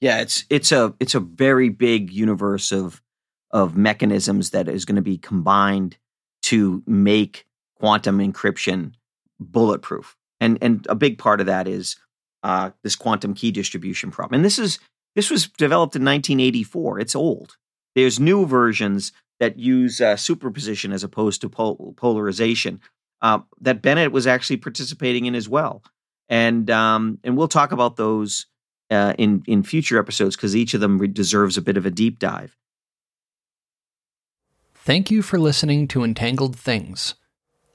Yeah, 0.00 0.18
it's 0.18 0.44
it's 0.50 0.72
a 0.72 0.92
it's 0.98 1.14
a 1.14 1.20
very 1.20 1.68
big 1.68 2.10
universe 2.10 2.72
of 2.72 3.00
of 3.52 3.76
mechanisms 3.76 4.50
that 4.50 4.68
is 4.68 4.84
going 4.84 4.96
to 4.96 5.02
be 5.02 5.18
combined 5.18 5.96
to 6.42 6.82
make 6.86 7.46
quantum 7.78 8.18
encryption 8.18 8.94
bulletproof. 9.38 10.16
And 10.42 10.58
and 10.60 10.84
a 10.88 10.96
big 10.96 11.18
part 11.18 11.38
of 11.38 11.46
that 11.46 11.68
is 11.68 11.96
uh, 12.42 12.70
this 12.82 12.96
quantum 12.96 13.32
key 13.32 13.52
distribution 13.52 14.10
problem. 14.10 14.38
And 14.38 14.44
this 14.44 14.58
is 14.58 14.80
this 15.14 15.30
was 15.30 15.46
developed 15.46 15.94
in 15.94 16.04
1984. 16.04 16.98
It's 16.98 17.14
old. 17.14 17.56
There's 17.94 18.18
new 18.18 18.44
versions 18.44 19.12
that 19.38 19.56
use 19.56 20.00
uh, 20.00 20.16
superposition 20.16 20.92
as 20.92 21.04
opposed 21.04 21.42
to 21.42 21.48
pol- 21.48 21.94
polarization 21.96 22.80
uh, 23.20 23.38
that 23.60 23.82
Bennett 23.82 24.10
was 24.10 24.26
actually 24.26 24.56
participating 24.56 25.26
in 25.26 25.36
as 25.36 25.48
well. 25.48 25.84
And 26.28 26.68
um, 26.70 27.20
and 27.22 27.36
we'll 27.36 27.46
talk 27.46 27.70
about 27.70 27.94
those 27.94 28.46
uh, 28.90 29.14
in 29.18 29.44
in 29.46 29.62
future 29.62 29.96
episodes 29.96 30.34
because 30.34 30.56
each 30.56 30.74
of 30.74 30.80
them 30.80 30.98
deserves 31.12 31.56
a 31.56 31.62
bit 31.62 31.76
of 31.76 31.86
a 31.86 31.90
deep 31.90 32.18
dive. 32.18 32.56
Thank 34.74 35.12
you 35.12 35.22
for 35.22 35.38
listening 35.38 35.86
to 35.88 36.02
Entangled 36.02 36.56
Things. 36.56 37.14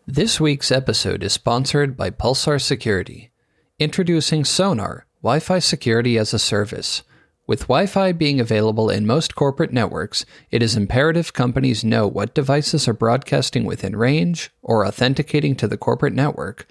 This 0.10 0.40
week's 0.40 0.72
episode 0.72 1.22
is 1.22 1.34
sponsored 1.34 1.98
by 1.98 2.12
Pulsar 2.12 2.62
Security, 2.62 3.30
introducing 3.78 4.46
Sonar 4.46 5.06
Wi 5.22 5.42
Fi 5.42 5.60
security 5.60 6.18
as 6.18 6.34
a 6.34 6.40
service. 6.40 7.04
With 7.46 7.68
Wi 7.68 7.88
Fi 7.88 8.14
being 8.14 8.40
available 8.40 8.90
in 8.90 9.06
most 9.06 9.36
corporate 9.36 9.74
networks, 9.74 10.26
it 10.50 10.64
is 10.64 10.78
imperative 10.78 11.34
companies 11.34 11.84
know 11.84 12.08
what 12.08 12.34
devices 12.34 12.88
are 12.88 12.94
broadcasting 12.94 13.66
within 13.66 13.98
range 13.98 14.50
or 14.62 14.88
authenticating 14.88 15.58
to 15.58 15.68
the 15.68 15.78
corporate 15.78 16.14
network. 16.14 16.70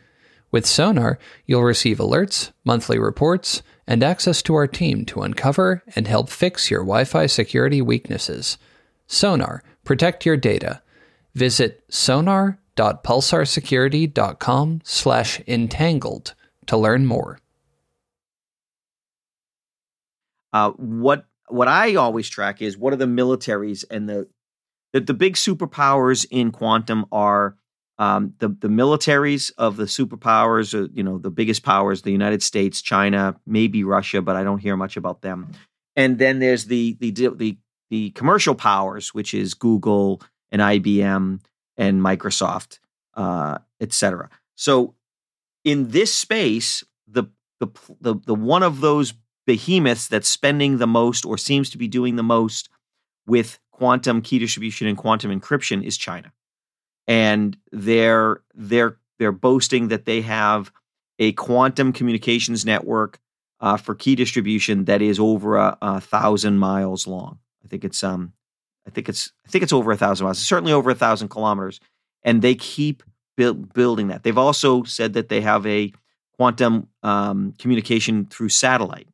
With 0.50 0.64
Sonar, 0.64 1.18
you'll 1.44 1.62
receive 1.62 1.98
alerts, 1.98 2.52
monthly 2.64 2.98
reports, 2.98 3.60
and 3.86 4.02
access 4.02 4.40
to 4.44 4.54
our 4.54 4.66
team 4.66 5.04
to 5.04 5.20
uncover 5.20 5.82
and 5.94 6.08
help 6.08 6.30
fix 6.30 6.70
your 6.70 6.80
Wi 6.80 7.04
Fi 7.04 7.26
security 7.26 7.82
weaknesses. 7.82 8.56
Sonar, 9.06 9.62
protect 9.84 10.24
your 10.24 10.38
data. 10.38 10.80
Visit 11.34 11.84
sonar.pulsarsecurity.com 12.76 14.80
slash 14.84 15.40
entangled 15.46 16.34
to 16.66 16.76
learn 16.76 17.06
more. 17.06 17.38
Uh, 20.52 20.70
what 20.72 21.26
what 21.48 21.68
I 21.68 21.94
always 21.94 22.28
track 22.28 22.60
is 22.60 22.76
what 22.76 22.92
are 22.92 22.96
the 22.96 23.06
militaries 23.06 23.84
and 23.90 24.08
the 24.08 24.28
the, 24.92 25.00
the 25.00 25.14
big 25.14 25.34
superpowers 25.34 26.26
in 26.30 26.50
quantum 26.50 27.06
are 27.12 27.56
um, 27.98 28.34
the 28.38 28.48
the 28.48 28.68
militaries 28.68 29.52
of 29.58 29.76
the 29.76 29.84
superpowers, 29.84 30.74
uh, 30.74 30.88
you 30.92 31.02
know, 31.02 31.18
the 31.18 31.30
biggest 31.30 31.62
powers, 31.62 32.02
the 32.02 32.12
United 32.12 32.42
States, 32.42 32.82
China, 32.82 33.36
maybe 33.46 33.84
Russia, 33.84 34.22
but 34.22 34.36
I 34.36 34.44
don't 34.44 34.58
hear 34.58 34.76
much 34.76 34.96
about 34.96 35.22
them. 35.22 35.52
And 35.94 36.18
then 36.18 36.38
there's 36.38 36.66
the 36.66 36.96
the 37.00 37.10
the 37.10 37.58
the 37.90 38.10
commercial 38.10 38.54
powers, 38.54 39.14
which 39.14 39.34
is 39.34 39.54
Google 39.54 40.22
and 40.50 40.62
IBM 40.62 41.40
and 41.76 42.00
Microsoft, 42.00 42.78
uh, 43.14 43.58
et 43.80 43.92
cetera. 43.92 44.28
So 44.54 44.94
in 45.64 45.88
this 45.88 46.14
space, 46.14 46.84
the 47.06 47.24
the 47.60 47.68
the 48.00 48.14
the 48.26 48.34
one 48.34 48.62
of 48.62 48.80
those 48.80 49.14
behemoths 49.46 50.08
that's 50.08 50.28
spending 50.28 50.78
the 50.78 50.86
most 50.86 51.24
or 51.24 51.38
seems 51.38 51.70
to 51.70 51.78
be 51.78 51.88
doing 51.88 52.16
the 52.16 52.22
most 52.22 52.68
with 53.26 53.58
quantum 53.70 54.22
key 54.22 54.38
distribution 54.38 54.86
and 54.86 54.96
quantum 54.96 55.30
encryption 55.30 55.84
is 55.84 55.96
China 55.96 56.32
and 57.06 57.56
they're 57.72 58.40
they're 58.54 58.98
they're 59.18 59.32
boasting 59.32 59.88
that 59.88 60.04
they 60.04 60.20
have 60.22 60.72
a 61.18 61.32
quantum 61.32 61.92
communications 61.92 62.66
network 62.66 63.18
uh, 63.60 63.76
for 63.76 63.94
key 63.94 64.14
distribution 64.14 64.84
that 64.84 65.00
is 65.00 65.18
over 65.18 65.56
a, 65.56 65.78
a, 65.80 66.00
thousand 66.00 66.58
miles 66.58 67.06
long. 67.06 67.38
I 67.64 67.68
think 67.68 67.84
it's 67.84 68.04
um, 68.04 68.34
I 68.86 68.90
think 68.90 69.08
it's 69.08 69.32
I 69.46 69.50
think 69.50 69.62
it's 69.62 69.72
over 69.72 69.92
a 69.92 69.96
thousand 69.96 70.24
miles. 70.24 70.38
It's 70.38 70.48
certainly 70.48 70.72
over 70.72 70.90
a 70.90 70.94
thousand 70.94 71.28
kilometers, 71.28 71.80
and 72.22 72.42
they 72.42 72.54
keep 72.54 73.02
building 73.36 74.08
that. 74.08 74.22
They've 74.22 74.38
also 74.38 74.82
said 74.84 75.12
that 75.14 75.28
they 75.28 75.40
have 75.42 75.66
a 75.66 75.92
quantum 76.36 76.88
um, 77.02 77.54
communication 77.58 78.26
through 78.26 78.50
satellite, 78.50 79.08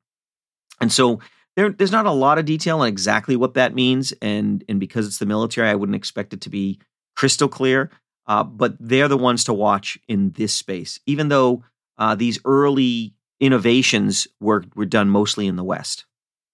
and 0.81 0.93
so 0.93 1.21
there, 1.57 1.71
there's 1.71 1.93
not 1.93 2.07
a 2.07 2.13
lot 2.13 2.39
of 2.39 2.45
detail 2.45 2.81
on 2.81 2.89
exactly 2.89 3.37
what 3.37 3.55
that 3.55 3.75
means. 3.75 4.13
And 4.23 4.65
and 4.69 4.79
because 4.81 5.07
it's 5.07 5.19
the 5.19 5.27
military, 5.27 5.69
I 5.69 5.75
wouldn't 5.75 5.97
expect 5.97 6.33
it 6.33 6.41
to 6.43 6.51
be 6.51 6.79
crystal 7.17 7.49
clear. 7.49 7.91
Uh, 8.27 8.45
but 8.45 8.77
they're 8.79 9.09
the 9.09 9.17
ones 9.17 9.45
to 9.45 9.53
watch 9.53 9.99
in 10.07 10.31
this 10.31 10.55
space, 10.55 11.01
even 11.07 11.29
though 11.29 11.65
uh, 11.99 12.15
these 12.15 12.39
early 12.45 13.15
innovations 13.41 14.29
were 14.41 14.65
were 14.77 14.87
done 14.87 15.09
mostly 15.09 15.47
in 15.47 15.57
the 15.57 15.65
West. 15.65 16.07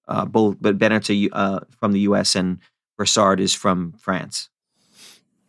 Uh, 0.09 0.25
both, 0.25 0.57
but 0.59 0.79
Bennett's 0.79 1.11
uh, 1.33 1.61
from 1.79 1.93
the 1.93 2.01
U.S. 2.01 2.35
and 2.35 2.59
Brassard 2.99 3.41
is 3.41 3.55
from 3.55 3.95
France. 3.99 4.51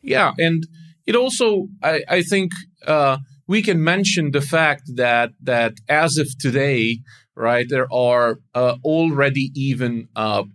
Yeah, 0.02 0.32
and 0.38 0.66
it 1.06 1.16
also, 1.16 1.68
I, 1.84 2.04
I 2.08 2.22
think, 2.22 2.54
uh, 2.88 3.18
we 3.48 3.62
can 3.62 3.84
mention 3.84 4.32
the 4.32 4.42
fact 4.42 4.84
that 4.96 5.32
that 5.42 5.74
as 5.90 6.18
of 6.18 6.28
today, 6.38 7.00
right, 7.36 7.66
there 7.68 7.92
are 7.92 8.40
uh, 8.54 8.76
already 8.86 9.52
even 9.56 10.08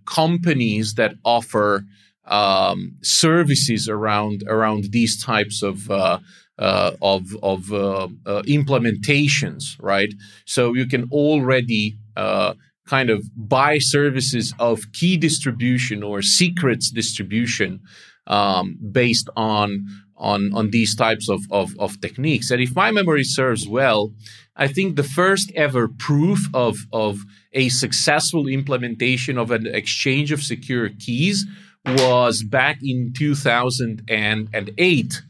companies 0.06 0.94
that 0.94 1.16
offer 1.24 1.84
um, 2.26 2.96
services 3.02 3.88
around 3.88 4.44
around 4.46 4.92
these 4.92 5.22
types 5.22 5.62
of 5.62 5.90
uh, 5.90 6.20
uh, 6.58 6.92
of 7.02 7.36
of 7.42 7.72
uh, 7.72 8.08
uh 8.26 8.42
implementations, 8.42 9.76
right? 9.80 10.12
So 10.44 10.74
you 10.74 10.86
can 10.86 11.08
already 11.10 11.96
uh, 12.16 12.54
kind 12.86 13.10
of 13.10 13.24
buy 13.36 13.78
services 13.78 14.54
of 14.58 14.92
key 14.92 15.16
distribution 15.16 16.02
or 16.02 16.22
secrets 16.22 16.90
distribution 16.90 17.80
um, 18.26 18.78
based 18.92 19.28
on 19.36 19.86
on 20.16 20.54
on 20.54 20.70
these 20.70 20.94
types 20.94 21.28
of, 21.28 21.42
of, 21.50 21.74
of 21.78 22.00
techniques. 22.00 22.50
And 22.50 22.62
if 22.62 22.74
my 22.74 22.90
memory 22.90 23.24
serves 23.24 23.66
well, 23.66 24.12
I 24.56 24.68
think 24.68 24.96
the 24.96 25.02
first 25.02 25.50
ever 25.54 25.88
proof 25.88 26.46
of 26.54 26.86
of 26.92 27.20
a 27.52 27.68
successful 27.68 28.46
implementation 28.46 29.38
of 29.38 29.50
an 29.50 29.66
exchange 29.66 30.32
of 30.32 30.42
secure 30.42 30.88
keys 30.88 31.46
was 31.84 32.42
back 32.42 32.78
in 32.82 33.12
2008. 33.16 35.22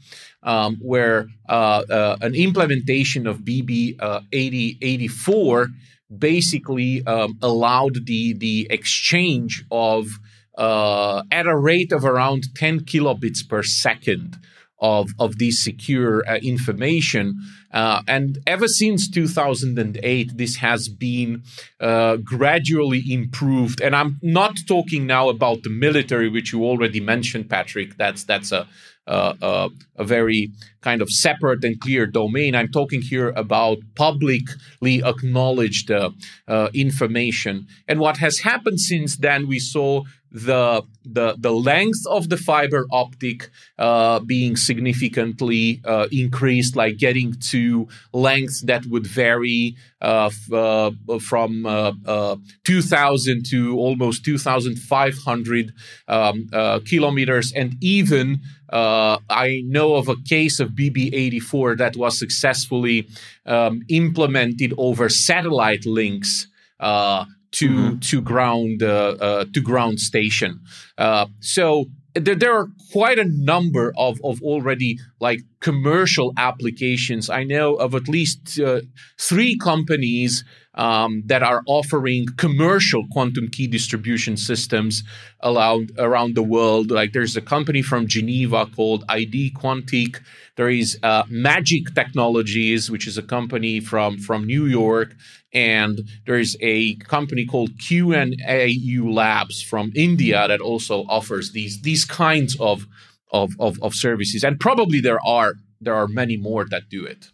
Um, 0.46 0.76
where 0.82 1.28
uh, 1.48 1.84
uh, 1.88 2.16
an 2.20 2.34
implementation 2.34 3.26
of 3.26 3.38
BB 3.38 3.96
uh, 3.98 4.20
8084 4.30 5.68
basically 6.18 7.04
um, 7.06 7.38
allowed 7.42 8.06
the 8.06 8.34
the 8.34 8.66
exchange 8.70 9.64
of 9.70 10.18
uh, 10.56 11.22
at 11.30 11.46
a 11.46 11.56
rate 11.56 11.92
of 11.92 12.04
around 12.04 12.54
10 12.54 12.80
kilobits 12.80 13.46
per 13.48 13.62
second 13.62 14.38
of, 14.80 15.10
of 15.18 15.38
this 15.38 15.62
secure 15.62 16.28
uh, 16.28 16.36
information. 16.36 17.40
Uh, 17.72 18.02
and 18.06 18.38
ever 18.46 18.68
since 18.68 19.08
2008, 19.08 20.36
this 20.36 20.56
has 20.56 20.88
been 20.88 21.42
uh, 21.80 22.16
gradually 22.16 23.02
improved. 23.10 23.80
And 23.80 23.96
I'm 23.96 24.18
not 24.22 24.58
talking 24.68 25.06
now 25.06 25.28
about 25.28 25.62
the 25.62 25.70
military, 25.70 26.28
which 26.28 26.52
you 26.52 26.64
already 26.64 27.00
mentioned, 27.00 27.48
Patrick. 27.48 27.96
That's 27.96 28.24
that's 28.24 28.52
a 28.52 28.68
uh, 29.06 29.34
uh, 29.42 29.68
a 29.96 30.04
very 30.04 30.50
kind 30.80 31.02
of 31.02 31.10
separate 31.10 31.64
and 31.64 31.80
clear 31.80 32.06
domain. 32.06 32.54
I'm 32.54 32.70
talking 32.70 33.02
here 33.02 33.30
about 33.36 33.78
publicly 33.94 35.02
acknowledged 35.04 35.90
uh, 35.90 36.10
uh 36.48 36.68
information. 36.74 37.66
And 37.88 38.00
what 38.00 38.16
has 38.18 38.38
happened 38.38 38.80
since 38.80 39.16
then, 39.16 39.46
we 39.46 39.58
saw 39.58 40.02
the 40.34 40.82
the 41.04 41.36
the 41.38 41.52
length 41.52 42.04
of 42.10 42.28
the 42.28 42.36
fiber 42.36 42.86
optic 42.90 43.50
uh, 43.78 44.18
being 44.18 44.56
significantly 44.56 45.80
uh, 45.84 46.08
increased, 46.10 46.74
like 46.74 46.98
getting 46.98 47.34
to 47.34 47.86
lengths 48.12 48.62
that 48.62 48.84
would 48.86 49.06
vary 49.06 49.76
uh, 50.02 50.26
f- 50.26 50.52
uh, 50.52 50.90
from 51.20 51.64
uh, 51.64 51.92
uh, 52.04 52.36
2,000 52.64 53.46
to 53.46 53.78
almost 53.78 54.24
2,500 54.24 55.72
um, 56.08 56.48
kilometers, 56.84 57.52
and 57.52 57.76
even 57.80 58.40
I 58.72 59.62
know 59.64 59.94
of 59.94 60.08
a 60.08 60.16
case 60.16 60.58
of 60.58 60.70
BB84 60.70 61.78
that 61.78 61.96
was 61.96 62.18
successfully 62.18 63.08
um, 63.46 63.82
implemented 63.88 64.74
over 64.76 65.08
satellite 65.08 65.86
links. 65.86 66.48
Uh, 66.80 67.24
to 67.54 67.68
mm-hmm. 67.68 67.98
to 67.98 68.20
ground 68.20 68.82
uh, 68.82 69.16
uh, 69.20 69.44
to 69.52 69.60
ground 69.60 70.00
station. 70.00 70.60
Uh, 70.98 71.26
so 71.40 71.86
there, 72.14 72.34
there 72.34 72.56
are 72.56 72.68
quite 72.92 73.18
a 73.18 73.24
number 73.24 73.92
of, 73.96 74.18
of 74.22 74.40
already 74.42 74.98
like 75.20 75.40
commercial 75.60 76.32
applications. 76.36 77.28
I 77.28 77.44
know 77.44 77.74
of 77.74 77.94
at 77.94 78.08
least 78.08 78.60
uh, 78.60 78.82
three 79.18 79.56
companies 79.56 80.44
um, 80.74 81.22
that 81.26 81.42
are 81.42 81.62
offering 81.66 82.26
commercial 82.36 83.04
quantum 83.10 83.48
key 83.48 83.66
distribution 83.66 84.36
systems 84.36 85.02
around, 85.42 85.92
around 85.98 86.34
the 86.34 86.42
world. 86.42 86.90
Like 86.90 87.12
there's 87.12 87.36
a 87.36 87.40
company 87.40 87.82
from 87.82 88.06
Geneva 88.06 88.66
called 88.66 89.04
ID 89.08 89.54
Quantique. 89.56 90.20
There 90.56 90.68
is 90.68 90.98
uh, 91.02 91.24
MagiQ 91.24 91.94
Technologies, 91.94 92.90
which 92.90 93.06
is 93.06 93.18
a 93.18 93.22
company 93.22 93.80
from, 93.80 94.18
from 94.18 94.46
New 94.46 94.66
York. 94.66 95.14
And 95.54 96.02
there's 96.26 96.56
a 96.60 96.96
company 96.96 97.46
called 97.46 97.70
QNu 97.78 99.14
Labs 99.14 99.62
from 99.62 99.92
India 99.94 100.46
that 100.48 100.60
also 100.60 101.04
offers 101.08 101.52
these, 101.52 101.80
these 101.82 102.04
kinds 102.04 102.58
of, 102.58 102.86
of, 103.32 103.52
of, 103.60 103.80
of 103.80 103.94
services. 103.94 104.42
And 104.42 104.58
probably 104.58 105.00
there 105.00 105.24
are 105.24 105.54
there 105.84 105.94
are 105.94 106.08
many 106.08 106.36
more 106.36 106.64
that 106.64 106.88
do 106.88 107.04
it. 107.04 107.30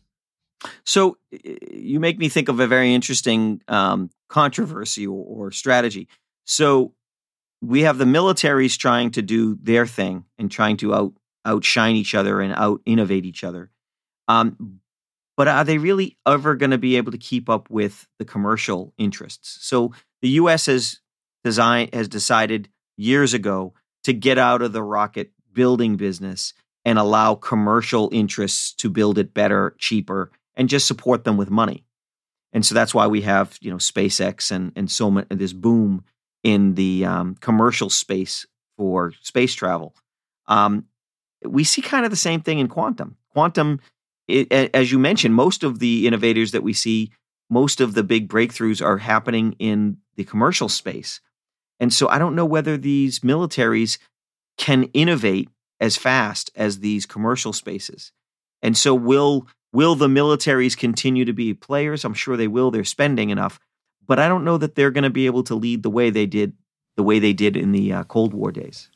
So 0.85 1.17
you 1.33 2.01
make 2.01 2.19
me 2.19 2.29
think 2.29 2.49
of 2.49 2.61
a 2.61 2.67
very 2.67 2.93
interesting 2.93 3.63
um, 3.69 4.11
controversy 4.29 5.07
or, 5.07 5.25
or, 5.25 5.53
strategy. 5.53 6.07
So 6.45 6.93
we 7.63 7.83
have 7.83 7.97
the 7.97 8.05
militaries 8.05 8.77
trying 8.77 9.11
to 9.13 9.23
do 9.23 9.57
their 9.63 9.87
thing 9.87 10.25
and 10.39 10.51
trying 10.51 10.77
to 10.79 10.95
out 10.95 11.13
outshine 11.47 11.97
each 11.97 12.15
other 12.15 12.43
and 12.43 12.53
out 12.55 12.83
innovate 12.85 13.25
each 13.25 13.43
other. 13.43 13.71
Um, 14.29 14.81
but 15.41 15.49
are 15.49 15.65
they 15.65 15.79
really 15.79 16.19
ever 16.27 16.55
going 16.55 16.71
to 16.71 16.77
be 16.77 16.99
able 16.99 17.13
to 17.13 17.17
keep 17.17 17.49
up 17.49 17.71
with 17.71 18.07
the 18.19 18.27
commercial 18.27 18.93
interests? 18.99 19.57
So 19.63 19.95
the 20.21 20.29
U.S. 20.41 20.67
has 20.67 21.01
design 21.43 21.89
has 21.95 22.09
decided 22.09 22.69
years 22.99 23.33
ago 23.33 23.73
to 24.05 24.13
get 24.13 24.37
out 24.37 24.61
of 24.61 24.75
the 24.75 24.83
rocket 24.83 25.33
building 25.51 25.97
business 25.97 26.53
and 26.85 26.99
allow 26.99 27.37
commercial 27.37 28.11
interests 28.13 28.75
to 28.75 28.91
build 28.91 29.17
it 29.17 29.33
better, 29.33 29.75
cheaper, 29.79 30.31
and 30.57 30.69
just 30.69 30.87
support 30.87 31.25
them 31.25 31.39
with 31.39 31.49
money. 31.49 31.87
And 32.53 32.67
so 32.67 32.75
that's 32.75 32.93
why 32.93 33.07
we 33.07 33.23
have 33.23 33.57
you 33.63 33.71
know 33.71 33.79
SpaceX 33.79 34.51
and 34.51 34.73
and 34.77 34.91
so 34.91 35.11
much 35.11 35.27
this 35.31 35.55
boom 35.55 36.05
in 36.43 36.75
the 36.75 37.07
um, 37.07 37.35
commercial 37.37 37.89
space 37.89 38.45
for 38.77 39.15
space 39.23 39.55
travel. 39.55 39.95
Um, 40.49 40.85
we 41.43 41.65
see 41.65 41.81
kind 41.81 42.05
of 42.05 42.11
the 42.11 42.17
same 42.19 42.43
thing 42.43 42.59
in 42.59 42.69
quantum. 42.69 43.17
Quantum, 43.33 43.81
it, 44.31 44.71
as 44.75 44.91
you 44.91 44.99
mentioned, 44.99 45.35
most 45.35 45.63
of 45.63 45.79
the 45.79 46.07
innovators 46.07 46.53
that 46.53 46.63
we 46.63 46.73
see, 46.73 47.13
most 47.49 47.81
of 47.81 47.95
the 47.95 48.03
big 48.03 48.29
breakthroughs 48.29 48.85
are 48.85 48.99
happening 48.99 49.57
in 49.59 49.99
the 50.17 50.25
commercial 50.25 50.69
space. 50.69 51.21
And 51.79 51.93
so 51.93 52.09
I 52.09 52.19
don't 52.19 52.35
know 52.35 52.45
whether 52.45 52.77
these 52.77 53.21
militaries 53.21 53.99
can 54.59 54.85
innovate 54.93 55.49
as 55.81 55.97
fast 55.97 56.51
as 56.55 56.81
these 56.81 57.07
commercial 57.07 57.53
spaces. 57.53 58.13
And 58.63 58.77
so 58.77 58.95
will 58.95 59.47
will 59.73 59.95
the 59.95 60.09
militaries 60.09 60.77
continue 60.77 61.25
to 61.25 61.33
be 61.33 61.55
players? 61.55 62.05
I'm 62.05 62.15
sure 62.15 62.37
they 62.37 62.49
will. 62.49 62.71
They're 62.71 62.85
spending 62.85 63.31
enough, 63.31 63.59
but 64.07 64.19
I 64.19 64.29
don't 64.29 64.45
know 64.45 64.59
that 64.59 64.75
they're 64.75 64.91
going 64.91 65.05
to 65.05 65.11
be 65.11 65.27
able 65.27 65.45
to 65.45 65.55
lead 65.55 65.83
the 65.83 65.91
way 65.91 66.11
they 66.11 66.27
did 66.27 66.53
the 66.97 67.03
way 67.03 67.19
they 67.19 67.33
did 67.33 67.57
in 67.57 67.73
the 67.73 67.93
uh, 67.93 68.05
Cold 68.05 68.35
War 68.35 68.53
days. 68.53 68.91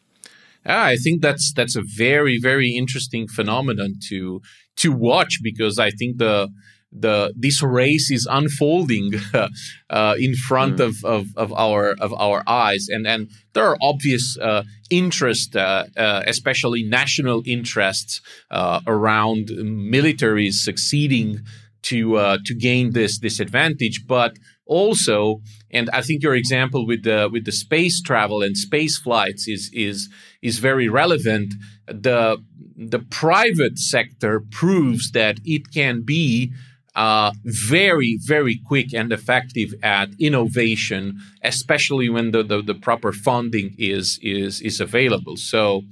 Ah, 0.66 0.84
I 0.84 0.96
think 0.96 1.22
that's 1.22 1.52
that's 1.54 1.76
a 1.76 1.82
very 1.96 2.38
very 2.38 2.70
interesting 2.70 3.26
phenomenon 3.26 3.94
to 4.08 4.42
to 4.76 4.92
watch 4.92 5.38
because 5.42 5.78
I 5.78 5.90
think 5.90 6.18
the 6.18 6.48
the 6.94 7.34
this 7.36 7.62
race 7.62 8.10
is 8.10 8.26
unfolding 8.30 9.12
uh, 9.90 10.14
in 10.18 10.34
front 10.34 10.76
mm. 10.76 10.86
of, 10.86 11.04
of, 11.04 11.26
of 11.36 11.52
our 11.52 11.94
of 12.00 12.12
our 12.14 12.42
eyes, 12.46 12.86
and 12.88 13.06
and 13.06 13.30
there 13.52 13.66
are 13.66 13.76
obvious 13.82 14.38
uh, 14.40 14.62
interest, 14.90 15.56
uh, 15.56 15.84
uh 15.96 16.22
especially 16.26 16.82
national 16.84 17.42
interests 17.46 18.20
uh, 18.50 18.80
around 18.86 19.48
militaries 19.48 20.54
succeeding 20.54 21.40
to 21.82 22.16
uh, 22.16 22.38
to 22.44 22.54
gain 22.54 22.92
this 22.92 23.18
this 23.18 23.40
advantage, 23.40 24.06
but 24.06 24.36
also, 24.66 25.40
and 25.70 25.90
I 25.90 26.00
think 26.00 26.22
your 26.22 26.34
example 26.34 26.86
with 26.86 27.04
the 27.04 27.28
with 27.30 27.44
the 27.44 27.52
space 27.52 28.00
travel 28.00 28.42
and 28.42 28.56
space 28.56 28.96
flights 28.98 29.46
is 29.48 29.70
is 29.72 30.08
is 30.42 30.58
very 30.58 30.88
relevant. 30.88 31.54
The 31.86 32.42
the 32.76 32.98
private 32.98 33.78
sector 33.78 34.42
proves 34.50 35.12
that 35.12 35.38
it 35.44 35.70
can 35.72 36.02
be 36.02 36.52
uh, 36.94 37.32
very, 37.44 38.18
very 38.22 38.60
quick 38.64 38.94
and 38.94 39.12
effective 39.12 39.74
at 39.82 40.10
innovation, 40.20 41.20
especially 41.42 42.08
when 42.08 42.30
the, 42.30 42.42
the, 42.44 42.62
the, 42.62 42.74
proper 42.74 43.12
funding 43.12 43.74
is 43.78 44.18
is 44.22 44.60
is 44.60 44.80
available. 44.80 45.36
So, 45.36 45.82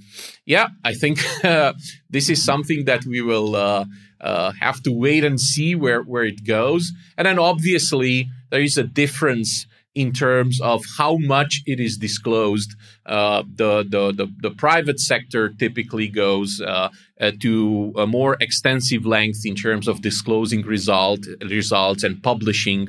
yeah, 0.46 0.68
I 0.84 0.94
think 0.94 1.18
uh, 1.44 1.72
this 2.10 2.30
is 2.30 2.42
something 2.44 2.84
that 2.84 3.04
we 3.04 3.20
will 3.20 3.56
uh, 3.56 3.84
uh, 4.22 4.52
have 4.60 4.82
to 4.82 4.92
wait 4.92 5.24
and 5.24 5.40
see 5.40 5.74
where 5.74 6.02
where 6.02 6.24
it 6.24 6.44
goes. 6.46 6.92
And 7.16 7.26
then 7.26 7.38
obviously 7.38 8.28
there 8.50 8.62
is 8.62 8.78
a 8.78 8.84
difference 8.84 9.66
in 9.94 10.12
terms 10.12 10.60
of 10.60 10.84
how 10.96 11.16
much 11.18 11.62
it 11.66 11.78
is 11.78 11.98
disclosed. 11.98 12.74
Uh, 13.04 13.42
the, 13.56 13.82
the, 13.82 14.12
the, 14.12 14.32
the, 14.40 14.50
private 14.50 14.98
sector 14.98 15.50
typically 15.50 16.08
goes 16.08 16.60
uh, 16.60 16.88
uh, 17.20 17.30
to 17.40 17.92
a 17.96 18.06
more 18.06 18.36
extensive 18.40 19.04
length 19.04 19.40
in 19.44 19.54
terms 19.54 19.88
of 19.88 20.00
disclosing 20.00 20.62
result, 20.62 21.20
results 21.42 22.04
and 22.04 22.22
publishing 22.22 22.88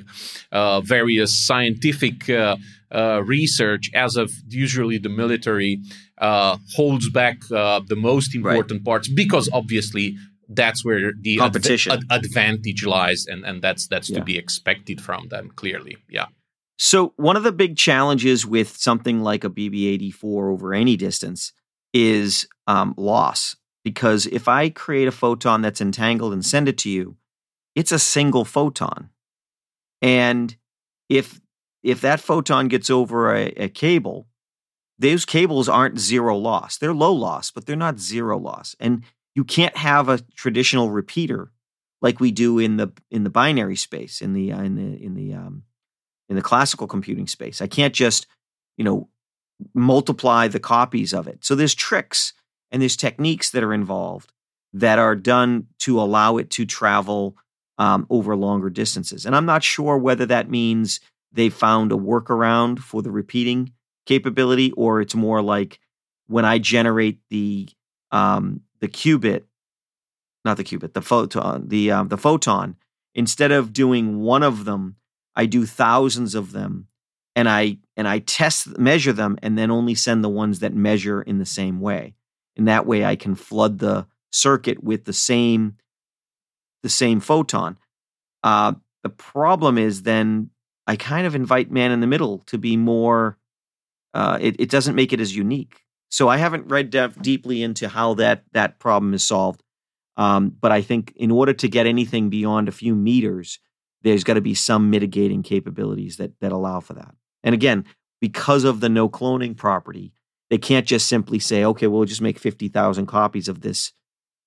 uh, 0.51 0.79
various 0.81 1.33
scientific 1.35 2.29
uh, 2.29 2.55
uh, 2.91 3.21
research, 3.25 3.89
as 3.95 4.15
of 4.15 4.31
usually 4.49 4.97
the 4.97 5.09
military 5.09 5.81
holds 6.19 7.09
back 7.09 7.37
the 7.49 7.97
most 7.97 8.33
important 8.33 8.79
right. 8.79 8.85
parts 8.85 9.09
because 9.09 9.49
obviously 9.51 10.15
that's 10.55 10.83
where 10.83 11.11
the 11.21 11.37
competition 11.37 11.91
adv- 11.91 12.03
advantage 12.09 12.85
lies 12.85 13.25
and, 13.27 13.45
and 13.45 13.61
that's 13.61 13.87
that's 13.87 14.09
yeah. 14.09 14.19
to 14.19 14.23
be 14.23 14.37
expected 14.37 15.01
from 15.01 15.27
them 15.29 15.51
clearly 15.55 15.97
yeah 16.09 16.25
so, 16.77 17.13
one 17.17 17.37
of 17.37 17.43
the 17.43 17.51
big 17.51 17.77
challenges 17.77 18.45
with 18.45 18.75
something 18.75 19.21
like 19.21 19.43
a 19.43 19.49
BB 19.49 19.87
84 19.93 20.49
over 20.49 20.73
any 20.73 20.97
distance 20.97 21.53
is 21.93 22.47
um, 22.67 22.93
loss. 22.97 23.55
Because 23.83 24.25
if 24.27 24.47
I 24.47 24.69
create 24.69 25.07
a 25.07 25.11
photon 25.11 25.61
that's 25.61 25.81
entangled 25.81 26.33
and 26.33 26.45
send 26.45 26.67
it 26.67 26.77
to 26.79 26.89
you, 26.89 27.17
it's 27.75 27.91
a 27.91 27.99
single 27.99 28.45
photon. 28.45 29.09
And 30.01 30.55
if 31.09 31.39
if 31.83 32.01
that 32.01 32.21
photon 32.21 32.69
gets 32.69 32.89
over 32.89 33.33
a, 33.33 33.47
a 33.57 33.69
cable, 33.69 34.27
those 34.97 35.25
cables 35.25 35.67
aren't 35.67 35.99
zero 35.99 36.37
loss. 36.37 36.77
They're 36.77 36.93
low 36.93 37.13
loss, 37.13 37.51
but 37.51 37.65
they're 37.65 37.75
not 37.75 37.99
zero 37.99 38.37
loss. 38.37 38.75
And 38.79 39.03
you 39.35 39.43
can't 39.43 39.75
have 39.77 40.09
a 40.09 40.19
traditional 40.35 40.91
repeater 40.91 41.51
like 42.01 42.19
we 42.19 42.31
do 42.31 42.59
in 42.59 42.77
the 42.77 42.91
in 43.09 43.23
the 43.23 43.29
binary 43.29 43.75
space 43.75 44.21
in 44.21 44.33
the 44.33 44.51
uh, 44.51 44.61
in 44.61 44.75
the 44.75 45.03
in 45.03 45.15
the 45.15 45.33
um, 45.33 45.63
in 46.29 46.35
the 46.35 46.41
classical 46.41 46.87
computing 46.87 47.27
space. 47.27 47.61
I 47.61 47.67
can't 47.67 47.93
just 47.93 48.27
you 48.77 48.83
know 48.83 49.09
multiply 49.73 50.47
the 50.47 50.59
copies 50.59 51.13
of 51.13 51.27
it. 51.27 51.45
So 51.45 51.55
there's 51.55 51.75
tricks 51.75 52.33
and 52.71 52.81
there's 52.81 52.97
techniques 52.97 53.51
that 53.51 53.63
are 53.63 53.73
involved 53.73 54.31
that 54.73 54.99
are 54.99 55.15
done 55.15 55.67
to 55.79 56.01
allow 56.01 56.37
it 56.37 56.49
to 56.51 56.65
travel 56.65 57.37
um, 57.77 58.05
over 58.09 58.35
longer 58.35 58.69
distances. 58.69 59.25
And 59.25 59.35
I'm 59.35 59.45
not 59.45 59.63
sure 59.63 59.97
whether 59.97 60.25
that 60.25 60.49
means 60.49 60.99
they 61.31 61.49
found 61.49 61.91
a 61.91 61.95
workaround 61.95 62.79
for 62.79 63.01
the 63.01 63.11
repeating 63.11 63.73
capability 64.05 64.71
or 64.71 65.01
it's 65.01 65.15
more 65.15 65.41
like 65.41 65.79
when 66.27 66.45
I 66.45 66.57
generate 66.57 67.19
the 67.29 67.69
um, 68.11 68.61
the 68.83 68.89
qubit, 68.89 69.43
not 70.43 70.57
the 70.57 70.63
qubit, 70.65 70.91
the 70.91 71.01
photon, 71.01 71.69
the 71.69 71.89
um, 71.89 72.09
the 72.09 72.17
photon. 72.17 72.75
Instead 73.15 73.53
of 73.53 73.71
doing 73.71 74.19
one 74.19 74.43
of 74.43 74.65
them, 74.65 74.97
I 75.37 75.45
do 75.45 75.65
thousands 75.65 76.35
of 76.35 76.51
them, 76.51 76.87
and 77.33 77.47
I 77.47 77.77
and 77.95 78.09
I 78.09 78.19
test 78.19 78.77
measure 78.77 79.13
them, 79.13 79.39
and 79.41 79.57
then 79.57 79.71
only 79.71 79.95
send 79.95 80.21
the 80.21 80.29
ones 80.29 80.59
that 80.59 80.73
measure 80.73 81.21
in 81.21 81.37
the 81.37 81.45
same 81.45 81.79
way. 81.79 82.15
And 82.57 82.67
that 82.67 82.85
way, 82.85 83.05
I 83.05 83.15
can 83.15 83.35
flood 83.35 83.79
the 83.79 84.05
circuit 84.33 84.83
with 84.83 85.05
the 85.05 85.13
same 85.13 85.77
the 86.81 86.89
same 86.89 87.21
photon. 87.21 87.77
Uh, 88.43 88.73
the 89.01 89.09
problem 89.09 89.77
is 89.77 90.01
then 90.01 90.49
I 90.87 90.97
kind 90.97 91.25
of 91.25 91.35
invite 91.35 91.71
man 91.71 91.91
in 91.91 92.01
the 92.01 92.07
middle 92.07 92.39
to 92.47 92.57
be 92.57 92.75
more. 92.75 93.37
Uh, 94.13 94.37
it, 94.41 94.59
it 94.59 94.69
doesn't 94.69 94.95
make 94.95 95.13
it 95.13 95.21
as 95.21 95.33
unique. 95.33 95.82
So 96.13 96.29
I 96.29 96.37
haven't 96.37 96.67
read 96.67 96.91
def- 96.91 97.19
deeply 97.23 97.63
into 97.63 97.89
how 97.89 98.13
that 98.13 98.43
that 98.51 98.77
problem 98.77 99.15
is 99.15 99.23
solved. 99.23 99.63
Um, 100.15 100.55
but 100.61 100.71
I 100.71 100.83
think 100.83 101.11
in 101.15 101.31
order 101.31 101.53
to 101.53 101.67
get 101.67 101.87
anything 101.87 102.29
beyond 102.29 102.67
a 102.67 102.71
few 102.71 102.93
meters, 102.93 103.57
there's 104.03 104.23
got 104.23 104.35
to 104.35 104.41
be 104.41 104.53
some 104.53 104.91
mitigating 104.91 105.41
capabilities 105.41 106.17
that 106.17 106.39
that 106.39 106.51
allow 106.51 106.81
for 106.81 106.93
that. 106.93 107.15
And 107.43 107.55
again, 107.55 107.85
because 108.21 108.63
of 108.63 108.79
the 108.79 108.89
no 108.89 109.09
cloning 109.09 109.57
property, 109.57 110.13
they 110.51 110.59
can't 110.59 110.85
just 110.85 111.07
simply 111.07 111.39
say, 111.39 111.65
"Okay, 111.65 111.87
we'll 111.87 112.05
just 112.05 112.21
make 112.21 112.37
fifty 112.37 112.67
thousand 112.67 113.07
copies 113.07 113.47
of 113.47 113.61
this 113.61 113.91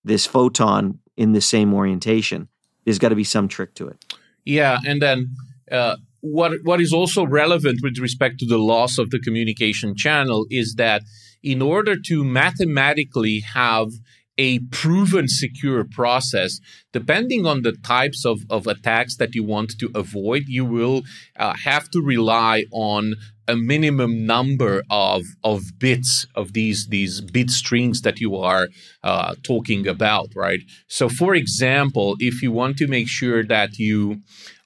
this 0.04 0.24
photon 0.24 1.00
in 1.16 1.32
the 1.32 1.40
same 1.40 1.74
orientation." 1.74 2.46
There's 2.84 3.00
got 3.00 3.08
to 3.08 3.16
be 3.16 3.24
some 3.24 3.48
trick 3.48 3.74
to 3.74 3.88
it. 3.88 4.14
Yeah, 4.44 4.78
and 4.86 5.02
then 5.02 5.34
uh, 5.72 5.96
what 6.20 6.52
what 6.62 6.80
is 6.80 6.92
also 6.92 7.26
relevant 7.26 7.80
with 7.82 7.98
respect 7.98 8.38
to 8.38 8.46
the 8.46 8.58
loss 8.58 8.98
of 8.98 9.10
the 9.10 9.18
communication 9.18 9.96
channel 9.96 10.46
is 10.48 10.76
that 10.76 11.02
in 11.46 11.62
order 11.62 11.94
to 11.96 12.24
mathematically 12.24 13.38
have 13.40 13.88
a 14.36 14.58
proven 14.80 15.28
secure 15.28 15.84
process, 15.84 16.60
depending 16.92 17.46
on 17.46 17.62
the 17.62 17.72
types 17.72 18.26
of, 18.26 18.40
of 18.50 18.66
attacks 18.66 19.16
that 19.16 19.34
you 19.36 19.44
want 19.44 19.78
to 19.78 19.88
avoid, 19.94 20.42
you 20.48 20.64
will 20.64 21.02
uh, 21.38 21.54
have 21.64 21.88
to 21.90 22.02
rely 22.02 22.64
on 22.72 23.14
a 23.46 23.54
minimum 23.54 24.26
number 24.26 24.82
of, 24.90 25.22
of 25.44 25.62
bits 25.78 26.26
of 26.34 26.52
these, 26.52 26.88
these 26.88 27.20
bit 27.20 27.48
strings 27.48 28.02
that 28.02 28.18
you 28.18 28.34
are 28.36 28.68
uh, 29.04 29.36
talking 29.44 29.86
about, 29.86 30.28
right? 30.34 30.60
So, 30.88 31.08
for 31.08 31.36
example, 31.36 32.16
if 32.18 32.42
you 32.42 32.50
want 32.50 32.76
to 32.78 32.88
make 32.88 33.08
sure 33.08 33.44
that 33.44 33.78
you 33.78 34.20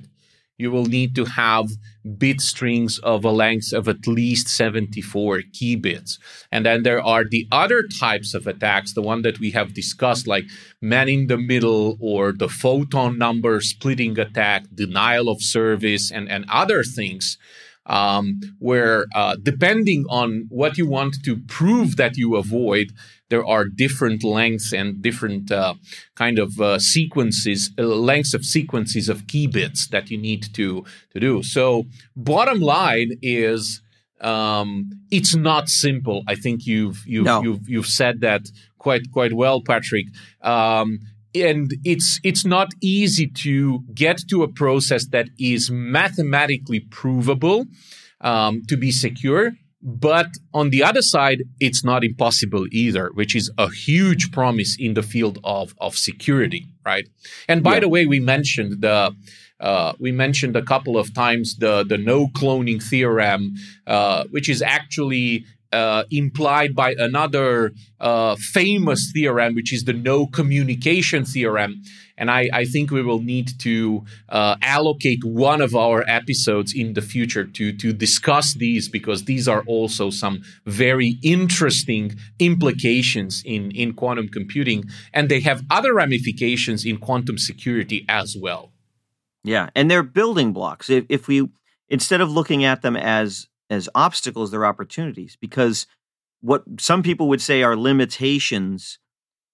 you 0.59 0.71
will 0.73 0.87
need 0.87 1.15
to 1.15 1.25
have 1.25 1.71
bit 2.17 2.41
strings 2.41 2.99
of 3.01 3.25
a 3.25 3.31
length 3.31 3.73
of 3.73 3.89
at 3.89 4.07
least 4.07 4.49
74 4.49 5.43
key 5.53 5.77
bits. 5.77 6.19
And 6.51 6.67
then 6.67 6.83
there 6.83 7.03
are 7.03 7.25
the 7.25 7.47
other 7.53 7.83
types 7.83 8.35
of 8.35 8.47
attacks, 8.47 8.95
the 8.95 9.03
one 9.03 9.23
that 9.23 9.39
we 9.39 9.51
have 9.53 9.75
discussed, 9.75 10.27
like 10.27 10.45
man 10.81 11.09
in 11.09 11.29
the 11.29 11.39
middle 11.39 11.97
or 12.01 12.33
the 12.33 12.49
photon 12.49 13.19
number 13.19 13.61
splitting 13.61 14.19
attack, 14.19 14.65
denial 14.75 15.29
of 15.29 15.43
service, 15.43 16.11
and, 16.11 16.29
and 16.29 16.45
other 16.51 16.83
things. 16.83 17.39
Um, 17.87 18.41
where 18.59 19.07
uh, 19.15 19.37
depending 19.43 20.05
on 20.11 20.45
what 20.51 20.77
you 20.77 20.87
want 20.87 21.17
to 21.25 21.39
prove 21.47 21.97
that 21.97 22.19
you 22.19 22.37
avoid, 22.37 22.93
there 23.31 23.45
are 23.47 23.64
different 23.66 24.24
lengths 24.24 24.72
and 24.72 25.03
different 25.03 25.53
uh, 25.53 25.74
kind 26.14 26.39
of 26.39 26.61
uh, 26.61 26.79
sequences, 26.79 27.70
uh, 27.79 27.83
lengths 27.83 28.35
of 28.35 28.45
sequences 28.45 29.09
of 29.09 29.26
key 29.26 29.47
bits 29.47 29.89
that 29.89 30.11
you 30.11 30.18
need 30.18 30.43
to 30.55 30.85
to 31.12 31.20
do. 31.20 31.43
So, 31.43 31.85
bottom 32.16 32.61
line 32.61 33.12
is, 33.22 33.83
um, 34.20 34.91
it's 35.11 35.35
not 35.35 35.68
simple. 35.68 36.22
I 36.26 36.35
think 36.35 36.66
you've 36.66 37.05
you've 37.07 37.26
no. 37.26 37.43
you've 37.43 37.68
you've 37.68 37.87
said 37.87 38.20
that 38.20 38.43
quite 38.79 39.11
quite 39.12 39.33
well, 39.33 39.61
Patrick. 39.62 40.07
Um, 40.43 41.01
and 41.35 41.70
it's 41.85 42.20
it's 42.24 42.45
not 42.45 42.72
easy 42.81 43.26
to 43.26 43.81
get 43.93 44.22
to 44.31 44.43
a 44.43 44.49
process 44.49 45.07
that 45.09 45.29
is 45.39 45.70
mathematically 45.70 46.81
provable 46.81 47.66
um, 48.22 48.62
to 48.68 48.76
be 48.76 48.91
secure 48.91 49.53
but 49.81 50.26
on 50.53 50.70
the 50.70 50.83
other 50.83 51.03
side, 51.03 51.45
it's 51.61 51.85
not 51.85 52.03
impossible 52.03 52.66
either, 52.72 53.11
which 53.14 53.37
is 53.37 53.51
a 53.59 53.70
huge 53.70 54.33
promise 54.33 54.76
in 54.79 54.95
the 54.95 55.03
field 55.03 55.39
of, 55.45 55.74
of 55.81 55.97
security, 55.97 56.66
right? 56.85 57.09
And 57.49 57.62
by 57.62 57.74
yeah. 57.74 57.81
the 57.81 57.89
way, 57.89 58.07
we 58.07 58.20
mentioned 58.20 58.81
the 58.83 59.14
uh, 59.61 59.93
we 59.99 60.12
mentioned 60.12 60.55
a 60.55 60.62
couple 60.62 60.97
of 60.97 61.12
times 61.14 61.57
the 61.57 61.85
the 61.85 61.99
no 61.99 62.29
cloning 62.29 62.83
theorem, 62.83 63.55
uh, 63.87 64.24
which 64.31 64.49
is 64.49 64.62
actually 64.62 65.45
uh, 65.73 66.05
implied 66.11 66.75
by 66.75 66.95
another 66.99 67.73
uh, 68.01 68.37
famous 68.37 69.11
theorem, 69.12 69.55
which 69.55 69.73
is 69.73 69.85
the 69.85 69.93
no 69.93 70.27
communication 70.27 71.25
theorem. 71.25 71.83
And 72.16 72.31
I, 72.31 72.49
I 72.53 72.64
think 72.64 72.91
we 72.91 73.03
will 73.03 73.21
need 73.21 73.59
to 73.61 74.05
uh, 74.29 74.57
allocate 74.62 75.23
one 75.25 75.61
of 75.61 75.77
our 75.77 76.05
episodes 76.09 76.75
in 76.75 76.95
the 76.95 77.03
future 77.03 77.45
to, 77.45 77.73
to 77.73 77.93
discuss 77.93 78.55
these 78.55 78.89
because 78.89 79.25
these 79.25 79.47
are 79.47 79.62
also 79.66 80.11
some 80.11 80.43
very 80.64 81.19
interesting 81.23 82.16
implications 82.39 83.43
in, 83.45 83.71
in 83.73 83.93
quantum 83.93 84.29
computing. 84.29 84.85
And 85.12 85.29
they 85.29 85.41
have 85.41 85.64
other 85.71 85.95
ramifications 85.95 86.85
in 86.85 86.99
quantum 86.99 87.39
security 87.39 88.05
as 88.09 88.37
well. 88.41 88.73
Yeah. 89.45 89.71
And 89.75 89.91
they're 89.91 90.03
building 90.03 90.53
blocks. 90.53 90.91
If, 90.91 91.05
if 91.09 91.29
we, 91.29 91.49
instead 91.89 92.21
of 92.21 92.31
looking 92.31 92.64
at 92.64 92.83
them 92.83 92.97
as 92.97 93.48
as 93.71 93.89
obstacles, 93.95 94.51
they're 94.51 94.66
opportunities 94.66 95.37
because 95.41 95.87
what 96.41 96.62
some 96.79 97.03
people 97.03 97.29
would 97.29 97.43
say 97.43 97.62
are 97.62 97.77
limitations 97.77 98.99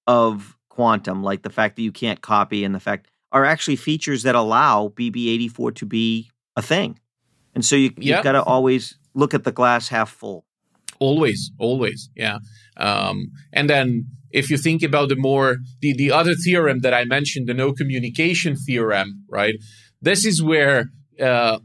of 0.07 0.57
quantum, 0.69 1.23
like 1.23 1.43
the 1.43 1.51
fact 1.51 1.77
that 1.77 1.83
you 1.83 1.93
can't 1.93 2.21
copy 2.21 2.65
and 2.65 2.75
the 2.75 2.81
fact 2.81 3.09
are 3.33 3.45
actually 3.45 3.77
features 3.77 4.23
that 4.23 4.35
allow 4.35 4.89
BB84 4.89 5.75
to 5.77 5.87
be 5.87 6.31
a 6.57 6.62
thing. 6.62 6.99
And 7.55 7.65
so 7.65 7.77
you, 7.77 7.93
yep. 7.97 7.99
you've 7.99 8.25
got 8.25 8.33
to 8.33 8.43
always 8.43 8.99
look 9.15 9.35
at 9.35 9.45
the 9.45 9.53
glass 9.53 9.89
half 9.89 10.11
full. 10.11 10.45
Always, 11.01 11.51
always, 11.59 12.09
yeah. 12.15 12.39
Um, 12.77 13.31
and 13.53 13.69
then 13.69 14.07
if 14.31 14.51
you 14.51 14.57
think 14.57 14.83
about 14.83 15.09
the 15.09 15.17
more 15.17 15.59
the, 15.81 15.95
the 15.95 16.12
other 16.12 16.35
theorem 16.35 16.81
that 16.81 16.95
I 16.95 17.05
mentioned, 17.05 17.49
the 17.49 17.55
no 17.55 17.73
communication 17.73 18.57
theorem, 18.57 19.25
right? 19.29 19.55
This 20.01 20.25
is 20.25 20.43
where 20.43 20.91
uh, 21.21 21.59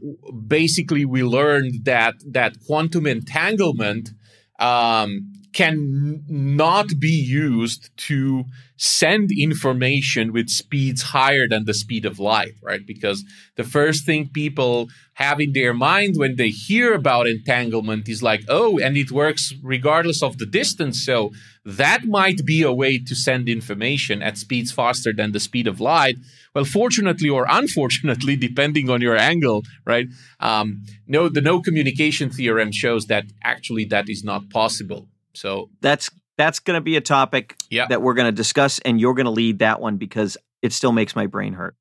basically 0.46 1.04
we 1.04 1.22
learned 1.22 1.84
that 1.84 2.14
that 2.26 2.54
quantum 2.66 3.06
entanglement 3.06 4.10
um, 4.58 5.32
can 5.52 6.22
not 6.28 6.88
be 6.98 7.08
used 7.08 7.90
to 7.96 8.44
send 8.76 9.30
information 9.30 10.32
with 10.32 10.48
speeds 10.48 11.02
higher 11.02 11.46
than 11.48 11.64
the 11.64 11.74
speed 11.74 12.06
of 12.06 12.18
light, 12.18 12.54
right? 12.62 12.86
Because 12.86 13.24
the 13.56 13.64
first 13.64 14.06
thing 14.06 14.30
people 14.32 14.88
have 15.14 15.38
in 15.38 15.52
their 15.52 15.74
mind 15.74 16.14
when 16.16 16.36
they 16.36 16.48
hear 16.48 16.94
about 16.94 17.26
entanglement 17.26 18.08
is 18.08 18.22
like, 18.22 18.42
oh, 18.48 18.78
and 18.78 18.96
it 18.96 19.10
works 19.10 19.52
regardless 19.62 20.22
of 20.22 20.38
the 20.38 20.46
distance. 20.46 21.04
So 21.04 21.30
that 21.64 22.04
might 22.04 22.46
be 22.46 22.62
a 22.62 22.72
way 22.72 22.98
to 22.98 23.14
send 23.14 23.48
information 23.48 24.22
at 24.22 24.38
speeds 24.38 24.72
faster 24.72 25.12
than 25.12 25.32
the 25.32 25.40
speed 25.40 25.66
of 25.66 25.78
light. 25.80 26.16
Well, 26.54 26.64
fortunately 26.64 27.28
or 27.28 27.46
unfortunately, 27.50 28.36
depending 28.48 28.88
on 28.88 29.02
your 29.02 29.16
angle, 29.16 29.62
right? 29.84 30.08
Um, 30.40 30.84
no, 31.06 31.28
the 31.28 31.42
no 31.42 31.60
communication 31.60 32.30
theorem 32.30 32.72
shows 32.72 33.06
that 33.06 33.24
actually 33.44 33.84
that 33.86 34.08
is 34.08 34.24
not 34.24 34.48
possible. 34.48 35.08
So 35.34 35.70
that's 35.80 36.10
that's 36.36 36.58
going 36.58 36.76
to 36.76 36.80
be 36.80 36.96
a 36.96 37.00
topic 37.00 37.56
yeah. 37.68 37.86
that 37.88 38.00
we're 38.00 38.14
going 38.14 38.28
to 38.28 38.32
discuss, 38.32 38.78
and 38.80 39.00
you're 39.00 39.14
going 39.14 39.26
to 39.26 39.30
lead 39.30 39.58
that 39.58 39.80
one 39.80 39.96
because 39.96 40.36
it 40.62 40.72
still 40.72 40.92
makes 40.92 41.14
my 41.14 41.26
brain 41.26 41.52
hurt, 41.52 41.76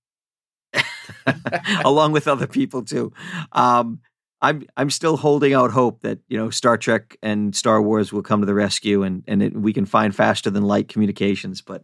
along 1.85 2.11
with 2.11 2.27
other 2.27 2.47
people 2.47 2.83
too. 2.83 3.13
Um, 3.51 4.01
I'm 4.41 4.63
I'm 4.77 4.89
still 4.89 5.17
holding 5.17 5.53
out 5.53 5.71
hope 5.71 6.01
that 6.01 6.19
you 6.27 6.37
know 6.37 6.49
Star 6.49 6.77
Trek 6.77 7.17
and 7.21 7.55
Star 7.55 7.81
Wars 7.81 8.13
will 8.13 8.21
come 8.21 8.41
to 8.41 8.45
the 8.45 8.53
rescue, 8.53 9.03
and 9.03 9.23
and 9.27 9.43
it, 9.43 9.55
we 9.55 9.73
can 9.73 9.85
find 9.85 10.15
faster 10.15 10.49
than 10.49 10.63
light 10.63 10.87
communications. 10.87 11.61
But 11.61 11.83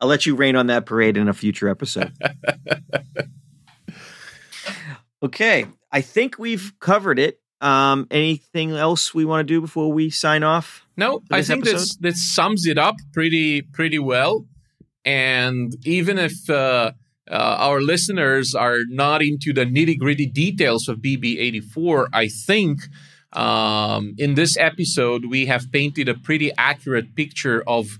I'll 0.00 0.08
let 0.08 0.26
you 0.26 0.34
rain 0.34 0.56
on 0.56 0.66
that 0.66 0.86
parade 0.86 1.16
in 1.16 1.28
a 1.28 1.34
future 1.34 1.68
episode. 1.68 2.12
okay, 5.22 5.66
I 5.90 6.00
think 6.00 6.38
we've 6.38 6.72
covered 6.78 7.18
it. 7.18 7.40
Um, 7.60 8.06
anything 8.10 8.72
else 8.72 9.14
we 9.14 9.24
want 9.24 9.46
to 9.46 9.54
do 9.54 9.60
before 9.60 9.90
we 9.90 10.10
sign 10.10 10.42
off? 10.42 10.83
No, 10.96 11.22
I 11.30 11.42
think 11.42 11.64
this 11.64 11.96
that 11.96 12.16
sums 12.16 12.66
it 12.66 12.78
up 12.78 12.96
pretty 13.12 13.62
pretty 13.62 13.98
well. 13.98 14.46
And 15.04 15.74
even 15.84 16.18
if 16.18 16.48
uh, 16.48 16.92
uh, 17.30 17.34
our 17.34 17.80
listeners 17.80 18.54
are 18.54 18.80
not 18.88 19.22
into 19.22 19.52
the 19.52 19.66
nitty 19.66 19.98
gritty 19.98 20.26
details 20.26 20.88
of 20.88 20.98
BB84, 20.98 22.06
I 22.12 22.28
think 22.28 22.80
um, 23.32 24.14
in 24.18 24.34
this 24.34 24.56
episode 24.56 25.26
we 25.26 25.46
have 25.46 25.70
painted 25.72 26.08
a 26.08 26.14
pretty 26.14 26.52
accurate 26.56 27.14
picture 27.14 27.62
of 27.66 27.98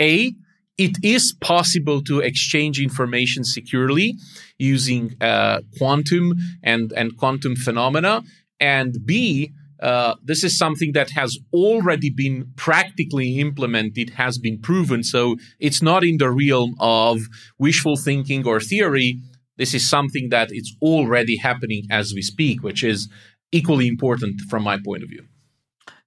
a 0.00 0.34
it 0.78 0.98
is 1.02 1.34
possible 1.40 2.02
to 2.02 2.20
exchange 2.20 2.80
information 2.80 3.44
securely 3.44 4.16
using 4.58 5.16
uh, 5.20 5.60
quantum 5.78 6.34
and, 6.62 6.92
and 6.92 7.16
quantum 7.16 7.56
phenomena. 7.56 8.22
And 8.60 8.94
B, 9.04 9.52
uh, 9.80 10.14
this 10.22 10.42
is 10.42 10.56
something 10.56 10.92
that 10.92 11.10
has 11.10 11.38
already 11.52 12.10
been 12.10 12.52
practically 12.56 13.38
implemented, 13.38 14.10
has 14.10 14.38
been 14.38 14.58
proven. 14.60 15.02
So 15.02 15.36
it's 15.58 15.82
not 15.82 16.04
in 16.04 16.18
the 16.18 16.30
realm 16.30 16.74
of 16.80 17.20
wishful 17.58 17.96
thinking 17.96 18.46
or 18.46 18.60
theory. 18.60 19.20
This 19.58 19.74
is 19.74 19.88
something 19.88 20.28
that 20.30 20.48
it's 20.50 20.74
already 20.82 21.36
happening 21.36 21.84
as 21.90 22.12
we 22.14 22.22
speak, 22.22 22.62
which 22.62 22.82
is 22.82 23.08
equally 23.52 23.86
important 23.86 24.40
from 24.48 24.62
my 24.62 24.78
point 24.84 25.02
of 25.02 25.08
view. 25.08 25.24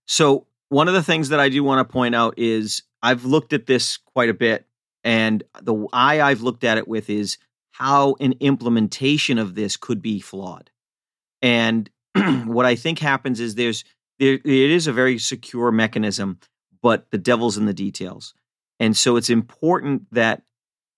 So, 0.05 0.47
one 0.69 0.87
of 0.87 0.93
the 0.93 1.03
things 1.03 1.29
that 1.29 1.39
I 1.39 1.49
do 1.49 1.63
want 1.63 1.87
to 1.87 1.91
point 1.91 2.13
out 2.13 2.35
is 2.37 2.83
I've 3.01 3.25
looked 3.25 3.53
at 3.53 3.65
this 3.65 3.97
quite 3.97 4.29
a 4.29 4.35
bit, 4.35 4.67
and 5.03 5.43
the 5.61 5.87
eye 5.93 6.21
I've 6.21 6.41
looked 6.41 6.63
at 6.63 6.77
it 6.77 6.87
with 6.87 7.09
is 7.09 7.37
how 7.71 8.15
an 8.19 8.33
implementation 8.39 9.39
of 9.39 9.55
this 9.55 9.77
could 9.77 10.01
be 10.01 10.19
flawed. 10.19 10.69
And 11.41 11.89
what 12.45 12.65
I 12.65 12.75
think 12.75 12.99
happens 12.99 13.39
is 13.39 13.55
there's 13.55 13.83
there 14.19 14.33
it 14.33 14.45
is 14.45 14.87
a 14.87 14.93
very 14.93 15.17
secure 15.17 15.71
mechanism, 15.71 16.39
but 16.81 17.09
the 17.11 17.17
devil's 17.17 17.57
in 17.57 17.65
the 17.65 17.73
details. 17.73 18.33
And 18.79 18.95
so 18.95 19.15
it's 19.15 19.29
important 19.29 20.03
that 20.11 20.43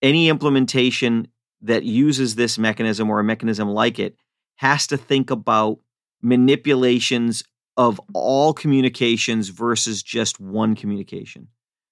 any 0.02 0.30
implementation 0.30 1.28
that 1.62 1.84
uses 1.84 2.36
this 2.36 2.58
mechanism 2.58 3.10
or 3.10 3.20
a 3.20 3.24
mechanism 3.24 3.70
like 3.70 4.00
it 4.00 4.16
has 4.56 4.88
to 4.88 4.98
think 4.98 5.32
about 5.32 5.80
manipulations 6.22 7.44
of 7.78 8.00
all 8.14 8.54
communications 8.54 9.50
versus 9.50 10.04
just 10.04 10.40
one 10.40 10.76
communication. 10.76 11.48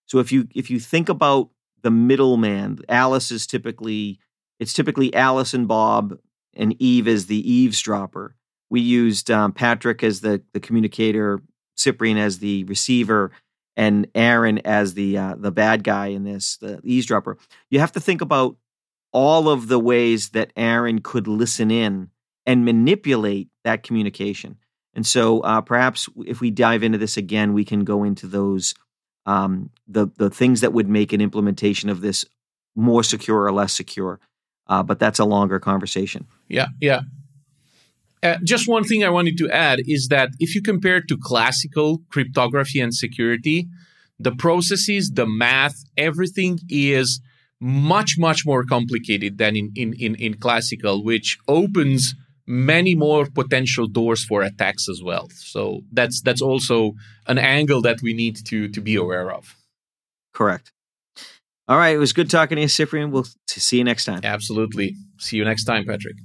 So 0.06 0.20
if 0.20 0.32
you 0.32 0.48
if 0.56 0.70
you 0.70 0.80
think 0.80 1.10
about 1.10 1.50
the 1.82 1.92
middleman, 1.92 2.80
Alice 2.90 3.32
is 3.32 3.48
typically 3.48 4.20
it's 4.60 4.74
typically 4.74 5.14
Alice 5.16 5.54
and 5.54 5.68
Bob, 5.68 6.18
and 6.54 6.76
Eve 6.80 7.08
is 7.08 7.28
the 7.28 7.50
eavesdropper. 7.50 8.36
We 8.70 8.82
used 8.82 9.32
um, 9.32 9.52
Patrick 9.52 10.04
as 10.04 10.22
the 10.22 10.42
the 10.54 10.60
communicator, 10.60 11.42
Cyprian 11.76 12.18
as 12.18 12.40
the 12.40 12.64
receiver, 12.66 13.32
and 13.76 14.08
Aaron 14.14 14.60
as 14.60 14.94
the 14.94 15.18
uh, 15.18 15.36
the 15.38 15.52
bad 15.52 15.84
guy 15.84 16.08
in 16.08 16.24
this, 16.24 16.58
the 16.58 16.82
eavesdropper. 16.84 17.38
You 17.70 17.80
have 17.80 17.94
to 17.94 18.00
think 18.00 18.22
about 18.22 18.58
all 19.12 19.50
of 19.50 19.68
the 19.68 19.80
ways 19.80 20.30
that 20.30 20.52
Aaron 20.56 21.00
could 21.00 21.28
listen 21.28 21.72
in 21.72 22.10
and 22.46 22.66
manipulate 22.66 23.50
that 23.64 23.84
communication. 23.84 24.58
And 24.94 25.06
so, 25.06 25.40
uh, 25.42 25.62
perhaps 25.62 26.10
if 26.26 26.42
we 26.42 26.52
dive 26.52 26.84
into 26.84 26.98
this 26.98 27.16
again, 27.16 27.54
we 27.54 27.64
can 27.64 27.84
go 27.84 28.04
into 28.04 28.28
those 28.28 28.74
um, 29.26 29.70
the 29.88 30.08
the 30.18 30.30
things 30.30 30.62
that 30.62 30.74
would 30.74 30.90
make 30.90 31.14
an 31.14 31.22
implementation 31.22 31.90
of 31.90 32.02
this 32.02 32.26
more 32.76 33.04
secure 33.04 33.44
or 33.44 33.52
less 33.52 33.74
secure. 33.74 34.20
Uh, 34.68 34.84
but 34.84 35.00
that's 35.00 35.20
a 35.20 35.26
longer 35.26 35.60
conversation. 35.60 36.28
Yeah, 36.48 36.68
yeah. 36.80 37.02
Uh, 38.22 38.38
just 38.44 38.68
one 38.68 38.84
thing 38.84 39.04
I 39.04 39.10
wanted 39.10 39.38
to 39.38 39.50
add 39.50 39.80
is 39.88 40.08
that 40.10 40.30
if 40.40 40.54
you 40.54 40.62
compare 40.62 41.02
to 41.02 41.18
classical 41.22 42.02
cryptography 42.10 42.82
and 42.82 42.94
security, 42.94 43.68
the 44.20 44.34
processes, 44.34 45.12
the 45.14 45.26
math, 45.26 45.76
everything 45.98 46.60
is 46.70 47.22
much 47.62 48.18
much 48.18 48.46
more 48.46 48.64
complicated 48.64 49.38
than 49.38 49.56
in 49.56 49.72
in 49.76 49.94
in, 49.94 50.16
in 50.16 50.34
classical, 50.36 51.04
which 51.04 51.38
opens 51.48 52.16
many 52.46 52.96
more 52.96 53.26
potential 53.28 53.88
doors 53.88 54.26
for 54.26 54.42
attacks 54.42 54.90
as 54.90 55.02
well. 55.04 55.30
So 55.36 55.82
that's 55.92 56.22
that's 56.22 56.42
also 56.42 56.94
an 57.28 57.38
angle 57.38 57.82
that 57.84 58.02
we 58.02 58.14
need 58.14 58.46
to 58.48 58.68
to 58.70 58.82
be 58.82 58.96
aware 58.96 59.32
of. 59.32 59.56
Correct. 60.34 60.72
All 61.68 61.78
right, 61.78 61.96
it 61.96 62.00
was 62.00 62.14
good 62.14 62.30
talking 62.32 62.56
to 62.56 62.64
you, 62.64 62.68
Cyprian. 62.68 63.12
We'll 63.12 63.28
see 63.48 63.78
you 63.78 63.84
next 63.84 64.06
time. 64.06 64.22
Absolutely. 64.24 64.96
See 65.20 65.38
you 65.38 65.46
next 65.46 65.66
time, 65.66 65.86
Patrick. 65.86 66.16